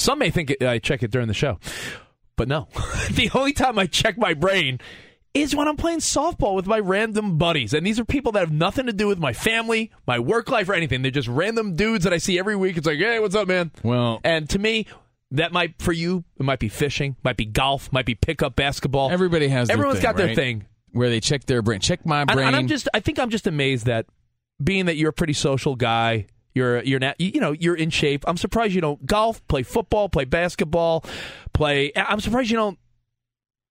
some 0.07 0.19
may 0.21 0.31
think 0.31 0.55
I 0.63 0.79
check 0.79 1.03
it 1.03 1.11
during 1.11 1.29
the 1.29 1.35
show, 1.35 1.59
but 2.37 2.47
no. 2.49 2.69
the 3.11 3.29
only 3.35 3.53
time 3.53 3.79
I 3.79 3.87
check 3.87 4.17
my 4.17 4.35
brain 4.35 4.79
is 5.35 5.55
when 5.55 5.69
I'm 5.69 5.77
playing 5.77 5.99
softball 5.99 6.55
with 6.55 6.67
my 6.67 6.79
random 6.79 7.37
buddies. 7.39 7.75
And 7.75 7.87
these 7.87 8.01
are 8.01 8.05
people 8.07 8.33
that 8.33 8.41
have 8.41 8.53
nothing 8.53 8.87
to 8.87 8.93
do 8.93 9.07
with 9.09 9.19
my 9.19 9.33
family, 9.35 9.91
my 10.07 10.19
work 10.19 10.49
life, 10.51 10.69
or 10.69 10.75
anything. 10.75 11.03
They're 11.03 11.11
just 11.11 11.29
random 11.29 11.75
dudes 11.77 12.05
that 12.05 12.13
I 12.15 12.19
see 12.19 12.39
every 12.39 12.57
week. 12.57 12.77
It's 12.79 12.87
like, 12.87 12.99
hey, 12.99 13.19
what's 13.19 13.35
up, 13.35 13.47
man? 13.49 13.71
Well, 13.83 14.21
And 14.25 14.49
to 14.51 14.59
me, 14.59 14.87
that 15.33 15.53
might 15.53 15.75
for 15.83 15.93
you, 15.93 16.25
it 16.39 16.45
might 16.45 16.59
be 16.61 16.69
fishing, 16.71 17.17
might 17.25 17.37
be 17.37 17.45
golf, 17.45 17.93
might 17.93 18.07
be 18.07 18.15
pickup 18.15 18.57
basketball. 18.57 19.11
everybody 19.11 19.49
has 19.49 19.69
their 19.69 19.75
Everyone's 19.77 19.99
thing, 19.99 20.03
got 20.05 20.17
their 20.17 20.29
right? 20.29 20.37
thing. 20.37 20.65
Where 20.93 21.11
they 21.11 21.21
check 21.21 21.45
their 21.45 21.61
brain. 21.61 21.81
Check 21.81 22.07
my 22.07 22.21
And, 22.23 22.31
brain. 22.31 22.47
and 22.47 22.57
I'm 22.57 22.69
just, 22.69 22.89
I 22.95 23.01
think 23.01 23.19
I'm 23.19 23.29
just 23.29 23.47
amazed 23.47 23.85
that 23.87 24.07
being 24.63 24.87
that 24.87 24.97
you're 24.97 25.11
a 25.11 25.13
pretty 25.13 25.35
social 25.35 25.75
guy, 25.77 26.27
you're 26.57 26.83
you're 26.83 26.99
not, 26.99 27.21
you 27.21 27.39
know, 27.41 27.53
you're 27.53 27.77
in 27.77 27.91
shape. 27.91 28.25
I'm 28.27 28.37
surprised 28.37 28.75
you 28.75 28.81
don't 28.81 29.05
golf, 29.07 29.47
play 29.47 29.63
football, 29.63 30.09
play 30.09 30.25
basketball, 30.25 31.05
play. 31.53 31.93
I'm 31.95 32.19
surprised 32.21 32.51
you 32.51 32.57
don't 32.57 32.79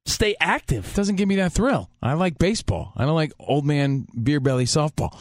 stay 0.05 0.35
active. 0.39 0.93
doesn't 0.93 1.15
give 1.15 1.27
me 1.27 1.35
that 1.37 1.51
thrill. 1.51 1.89
I 2.01 2.13
like 2.13 2.37
baseball. 2.37 2.93
I 2.95 3.05
don't 3.05 3.15
like 3.15 3.33
old 3.39 3.65
man 3.65 4.07
beer 4.21 4.39
belly 4.39 4.65
softball. 4.65 5.17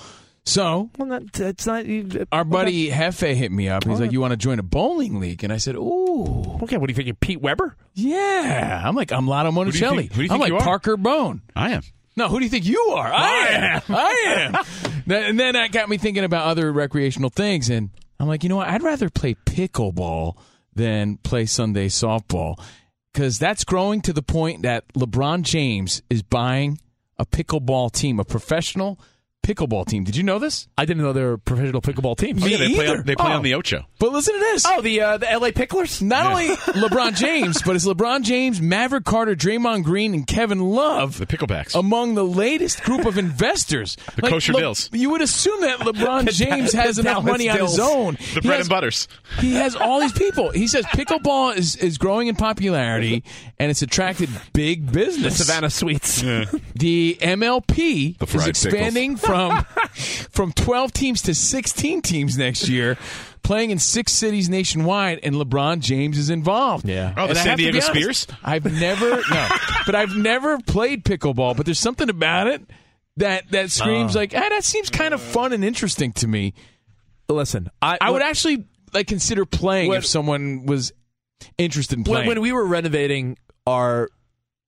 So 0.47 0.91
Well, 0.99 1.09
that, 1.09 1.41
it's 1.41 1.67
not. 1.67 1.87
you- 1.87 2.07
uh, 2.21 2.25
our 2.31 2.45
buddy 2.45 2.91
Hefe 2.91 3.35
hit 3.35 3.51
me 3.51 3.71
up. 3.71 3.85
He's 3.85 3.99
oh, 3.99 4.03
like, 4.03 4.13
"You 4.13 4.21
want 4.21 4.33
to 4.33 4.37
join 4.37 4.59
a 4.59 4.63
bowling 4.63 5.19
league?" 5.19 5.43
And 5.43 5.51
I 5.51 5.57
said, 5.57 5.75
"Ooh, 5.75 6.59
Okay, 6.63 6.77
what 6.77 6.87
do 6.87 6.91
you 6.91 6.95
think? 6.95 7.07
You're 7.07 7.15
Pete 7.15 7.41
Weber? 7.41 7.75
yeah." 7.95 8.83
I'm 8.85 8.95
like, 8.95 9.11
"I'm 9.11 9.27
Lotto 9.27 9.51
do 9.51 9.57
you 9.59 9.65
Monticelli. 9.73 9.97
think- 9.97 10.13
who 10.13 10.17
do 10.17 10.23
you 10.25 10.29
I'm 10.31 10.39
think 10.39 10.41
like 10.41 10.49
you 10.51 10.57
are? 10.59 10.61
Parker 10.63 10.99
Bohn." 10.99 11.41
I 11.57 11.71
am. 11.71 11.83
No, 12.17 12.29
who 12.29 12.39
do 12.41 12.45
you 12.45 12.51
think 12.51 12.67
you 12.67 12.79
are? 12.95 13.11
I 13.11 13.47
am. 13.49 13.83
I 13.89 14.53
am. 14.53 14.55
And 15.07 15.39
then 15.39 15.55
that 15.55 15.73
got 15.73 15.89
me 15.89 15.99
thinking 15.99 16.25
about 16.25 16.47
other 16.47 16.73
recreational 16.73 17.31
things, 17.31 17.69
and 17.69 17.91
I'm 18.19 18.27
like, 18.27 18.43
you 18.43 18.49
know 18.49 18.57
what? 18.57 18.69
I'd 18.69 18.83
rather 18.83 19.11
play 19.11 19.35
pickleball 19.35 20.37
than 20.75 21.19
play 21.19 21.47
Sunday 21.47 21.89
softball 21.89 22.59
because 23.13 23.39
that's 23.39 23.65
growing 23.65 24.01
to 24.03 24.13
the 24.13 24.23
point 24.23 24.63
that 24.63 24.89
LeBron 24.95 25.43
James 25.43 26.03
is 26.11 26.23
buying 26.23 26.81
a 27.19 27.25
pickleball 27.25 27.93
team, 27.93 28.19
a 28.19 28.25
professional 28.25 28.99
pickleball 29.45 29.87
team. 29.87 30.05
Did 30.05 30.17
you 30.17 30.23
know 30.23 30.39
this? 30.39 30.67
I 30.79 30.85
didn't 30.87 31.03
know 31.03 31.13
they 31.13 31.23
were 31.23 31.37
professional 31.39 31.83
pickleball 31.83 32.17
teams. 32.17 32.43
Me 32.43 32.51
yeah, 32.53 32.57
they 32.57 32.75
play, 32.75 32.87
either. 32.87 32.99
on, 32.99 33.05
they 33.05 33.15
play 33.15 33.31
Oh. 33.33 33.37
on 33.37 33.43
the 33.43 33.55
Ocho. 33.55 33.85
But 33.99 34.13
listen 34.13 34.35
to 34.35 34.41
this. 34.41 34.65
Oh, 34.67 34.81
the 34.81 35.01
uh, 35.01 35.17
the 35.19 35.31
L.A. 35.31 35.53
Picklers. 35.53 36.01
Not 36.03 36.27
only 36.27 36.49
LeBron 36.57 37.15
James, 37.17 37.63
but 37.63 37.77
it's 37.77 37.87
LeBron 37.87 38.23
James, 38.23 38.61
Maverick 38.61 39.05
Carter, 39.05 39.37
Draymond 39.37 39.85
Green, 39.85 40.15
and 40.15 40.27
Kevin 40.27 40.59
Love. 40.61 41.19
The 41.19 41.27
Picklebacks. 41.27 41.79
among 41.79 42.15
the 42.15 42.25
latest 42.25 42.83
group 42.83 43.05
of 43.07 43.19
investors. 43.19 43.97
The 44.17 44.23
kosher 44.23 44.53
Le- 44.53 44.61
bills. 44.61 44.89
You 44.93 45.11
would 45.11 45.23
assume 45.23 45.61
that 45.63 45.81
LeBron 45.81 46.29
James 46.33 46.73
has 46.73 46.97
the 46.97 47.03
enough 47.03 47.25
Dallas 47.25 47.27
money 47.33 47.51
on 47.51 47.59
his 47.59 47.79
own. 47.81 48.15
the 48.15 48.23
He 48.23 48.41
bread 48.41 48.57
has- 48.59 48.67
and 48.67 48.69
butters. 48.71 49.09
He 49.41 49.55
has 49.55 49.75
all 49.77 50.01
these 50.01 50.13
people. 50.13 50.51
He 50.51 50.67
says 50.67 50.85
pickleball 50.87 51.57
is, 51.57 51.77
is 51.77 51.99
growing 51.99 52.29
in 52.29 52.37
popularity 52.37 53.25
and 53.59 53.71
it's 53.71 53.83
attracted 53.83 54.31
big 54.53 54.87
The 54.87 54.93
business. 54.93 55.37
Savannah 55.45 55.71
Suites. 55.71 56.21
The 56.75 57.19
MLP 57.21 58.19
The 58.19 58.25
is 58.25 58.31
fried 58.33 58.49
expanding 58.49 59.17
from 59.17 59.34
from 59.35 59.65
from 60.31 60.53
12 60.53 60.93
teams 60.93 61.23
to 61.23 61.35
16 61.35 62.03
teams 62.03 62.37
next 62.39 62.69
year, 62.69 62.97
playing 63.43 63.71
in 63.71 63.79
six 63.79 64.13
cities 64.13 64.49
nationwide, 64.49 65.21
and 65.23 65.35
LeBron 65.35 65.81
James 65.81 66.19
is 66.19 66.31
involved. 66.31 66.89
Yeah. 66.89 67.13
Oh, 67.17 67.25
the 67.25 67.31
And 67.31 67.39
I 67.39 67.43
San 67.43 67.47
have 67.51 67.59
Diego 67.59 67.79
honest, 67.79 67.89
Spears? 67.89 68.27
I've 68.43 68.65
never 68.81 69.11
no, 69.31 69.49
but 69.87 69.95
I've 69.95 70.17
never 70.17 70.59
played 70.59 71.05
pickleball. 71.05 71.57
But 71.57 71.67
there's 71.67 71.79
something 71.81 72.09
about 72.09 72.47
it 72.47 72.63
that 73.17 73.51
that 73.51 73.71
screams 73.71 74.17
Oh. 74.17 74.21
like, 74.21 74.33
ah, 74.37 74.47
that 74.49 74.65
seems 74.65 74.91
kind 74.91 75.15
of 75.15 75.21
fun 75.21 75.53
and 75.53 75.65
interesting 75.65 76.13
to 76.15 76.27
me. 76.29 76.55
Listen, 77.29 77.71
I, 77.81 77.99
I 78.01 78.11
would 78.11 78.23
actually 78.23 78.65
like 78.93 79.07
consider 79.07 79.45
playing 79.45 79.89
When- 79.89 79.99
if 79.99 80.07
someone 80.07 80.67
was 80.67 80.93
interested 81.59 81.99
in 81.99 82.05
when, 82.05 82.13
playing. 82.13 82.29
when 82.29 82.41
we 82.41 82.53
were 82.53 82.65
renovating 82.67 83.37
our 83.67 84.09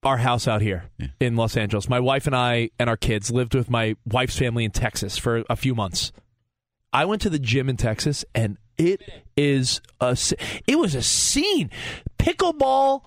our 0.07 0.17
house 0.17 0.47
out 0.47 0.63
here 0.63 0.85
in 1.21 1.37
Los 1.37 1.57
Angeles, 1.57 1.89
my 1.89 2.01
wife 2.01 2.27
and 2.27 2.37
I 2.37 2.71
and 2.79 2.89
our 2.89 2.97
kids 2.97 3.31
lived 3.31 3.55
with 3.55 3.69
my 3.69 3.97
wife's 4.07 4.39
family 4.39 4.65
in 4.65 4.71
Texas 4.71 5.19
for 5.19 5.45
a 5.51 5.57
few 5.57 5.75
months. 5.75 6.13
I 6.93 7.05
went 7.05 7.21
to 7.23 7.31
the 7.31 7.41
gym 7.41 7.69
in 7.69 7.77
Texas, 7.77 8.25
and 8.35 8.57
it 8.79 9.03
is 9.37 9.81
a 10.01 10.17
it 10.67 10.79
was 10.79 10.95
a 10.95 11.03
scene. 11.03 11.71
Pickleball. 12.19 13.03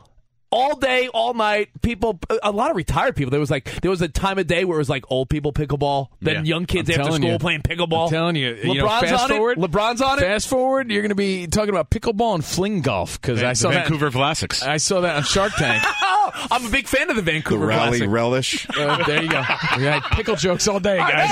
All 0.51 0.75
day, 0.77 1.09
all 1.13 1.35
night, 1.35 1.69
people. 1.83 2.19
A 2.41 2.51
lot 2.51 2.71
of 2.71 2.75
retired 2.75 3.15
people. 3.15 3.29
There 3.29 3.39
was 3.39 3.51
like 3.51 3.81
there 3.81 3.91
was 3.91 4.01
a 4.01 4.07
time 4.07 4.39
of 4.39 4.47
day 4.47 4.65
where 4.65 4.77
it 4.77 4.81
was 4.81 4.89
like 4.89 5.05
old 5.11 5.29
people 5.29 5.53
pickleball, 5.53 6.07
then 6.21 6.37
Yeah. 6.37 6.55
young 6.55 6.65
kids 6.65 6.89
I'm 6.89 7.01
after 7.01 7.13
school 7.13 7.33
you. 7.33 7.37
playing 7.39 7.61
pickleball. 7.61 8.05
I'm 8.05 8.09
telling 8.09 8.35
you, 8.35 8.55
you 8.55 8.73
know, 8.73 8.87
LeBron's 8.87 9.09
fast 9.11 9.23
on 9.25 9.29
forward, 9.29 9.57
it. 9.59 9.61
LeBron's 9.61 10.01
on 10.01 10.17
it. 10.17 10.21
Fast 10.23 10.47
forward, 10.47 10.89
you're 10.91 11.03
going 11.03 11.09
to 11.09 11.15
be 11.15 11.45
talking 11.45 11.69
about 11.69 11.91
pickleball 11.91 12.33
and 12.33 12.43
fling 12.43 12.81
golf 12.81 13.21
because 13.21 13.43
I 13.43 13.49
The 13.51 13.55
saw 13.57 13.69
that. 13.69 13.87
Vancouver 13.87 14.09
Vlasics. 14.09 14.65
I 14.65 14.77
saw 14.77 15.01
that 15.01 15.17
on 15.17 15.23
Shark 15.23 15.53
Tank. 15.53 15.83
I'm 16.51 16.65
a 16.65 16.69
big 16.69 16.87
fan 16.87 17.09
of 17.11 17.15
the 17.15 17.21
The 17.21 17.31
Vancouver 17.31 17.65
rally 17.67 17.97
Classic. 17.99 18.09
relish. 18.09 18.67
Uh, 18.79 19.03
there 19.05 19.21
you 19.21 19.29
go. 19.29 19.43
We 19.77 19.83
had 19.83 20.01
pickle 20.13 20.35
jokes 20.35 20.67
all 20.67 20.79
day, 20.79 20.97
guys. 20.97 21.29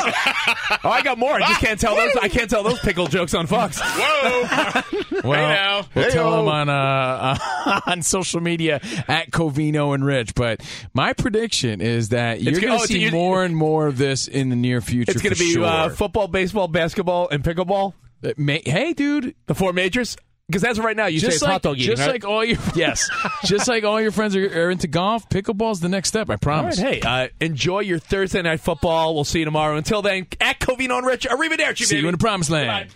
Oh, 0.83 0.89
I 0.89 1.01
got 1.01 1.17
more. 1.17 1.33
I 1.33 1.39
just 1.47 1.59
can't 1.61 1.79
tell 1.79 1.95
those. 1.95 2.11
I 2.21 2.27
can't 2.29 2.49
tell 2.49 2.61
those 2.61 2.79
pickle 2.79 3.07
jokes 3.07 3.33
on 3.33 3.47
Fox. 3.47 3.79
Whoa! 3.81 4.81
Well, 5.23 5.47
now. 5.49 5.85
we'll 5.95 6.11
tell 6.11 6.29
Hey-o. 6.29 6.37
them 6.37 6.47
on 6.47 6.69
uh, 6.69 7.81
on 7.87 8.01
social 8.01 8.41
media 8.41 8.81
at 9.09 9.31
Covino 9.31 9.93
and 9.93 10.05
Rich. 10.05 10.35
But 10.35 10.61
my 10.93 11.13
prediction 11.13 11.81
is 11.81 12.09
that 12.09 12.41
you're 12.41 12.53
going 12.59 12.73
oh, 12.73 12.77
to 12.77 12.83
it's- 12.83 12.87
see 12.89 13.09
more 13.11 13.43
and 13.43 13.55
more 13.55 13.87
of 13.87 13.97
this 13.97 14.27
in 14.27 14.49
the 14.49 14.55
near 14.55 14.81
future. 14.81 15.11
It's 15.11 15.21
going 15.21 15.33
to 15.33 15.39
be 15.39 15.53
sure. 15.53 15.63
uh, 15.65 15.89
football, 15.89 16.27
baseball, 16.27 16.67
basketball, 16.67 17.29
and 17.29 17.43
pickleball. 17.43 17.93
Uh, 18.23 18.33
ma- 18.37 18.57
hey, 18.65 18.93
dude. 18.93 19.35
The 19.45 19.55
four 19.55 19.73
majors. 19.73 20.17
Because 20.49 20.63
as 20.63 20.79
of 20.79 20.85
right 20.85 20.95
now, 20.95 21.07
you 21.07 21.19
say 21.19 21.25
just 21.27 21.35
it's 21.35 21.43
like 21.43 21.51
hot 21.51 21.61
dog 21.61 21.75
eating. 21.75 21.87
just 21.87 22.03
right? 22.03 22.11
like 22.13 22.23
all 22.23 22.41
your 22.41 22.57
yes, 22.75 23.09
just 23.43 23.67
like 23.67 23.83
all 23.83 23.99
your 23.99 24.11
friends 24.13 24.33
are, 24.33 24.45
are 24.67 24.71
into 24.71 24.87
golf. 24.87 25.27
Pickleball's 25.27 25.81
the 25.81 25.89
next 25.89 26.07
step. 26.07 26.29
I 26.29 26.33
right, 26.33 26.41
promise. 26.41 26.77
hey, 26.77 27.01
uh, 27.01 27.27
enjoy 27.41 27.81
your 27.81 27.99
Thursday 27.99 28.41
night 28.41 28.61
football. 28.61 29.13
We'll 29.13 29.25
see 29.25 29.39
you 29.39 29.45
tomorrow. 29.45 29.75
Until 29.75 30.01
then, 30.01 30.25
at 30.39 30.57
Covino 30.61 30.99
and 30.99 31.05
Rich, 31.05 31.27
arrivederci, 31.27 31.79
See 31.83 31.95
baby. 31.95 32.03
you 32.03 32.07
in 32.07 32.13
the 32.13 32.17
promised 32.17 32.49
land. 32.49 32.95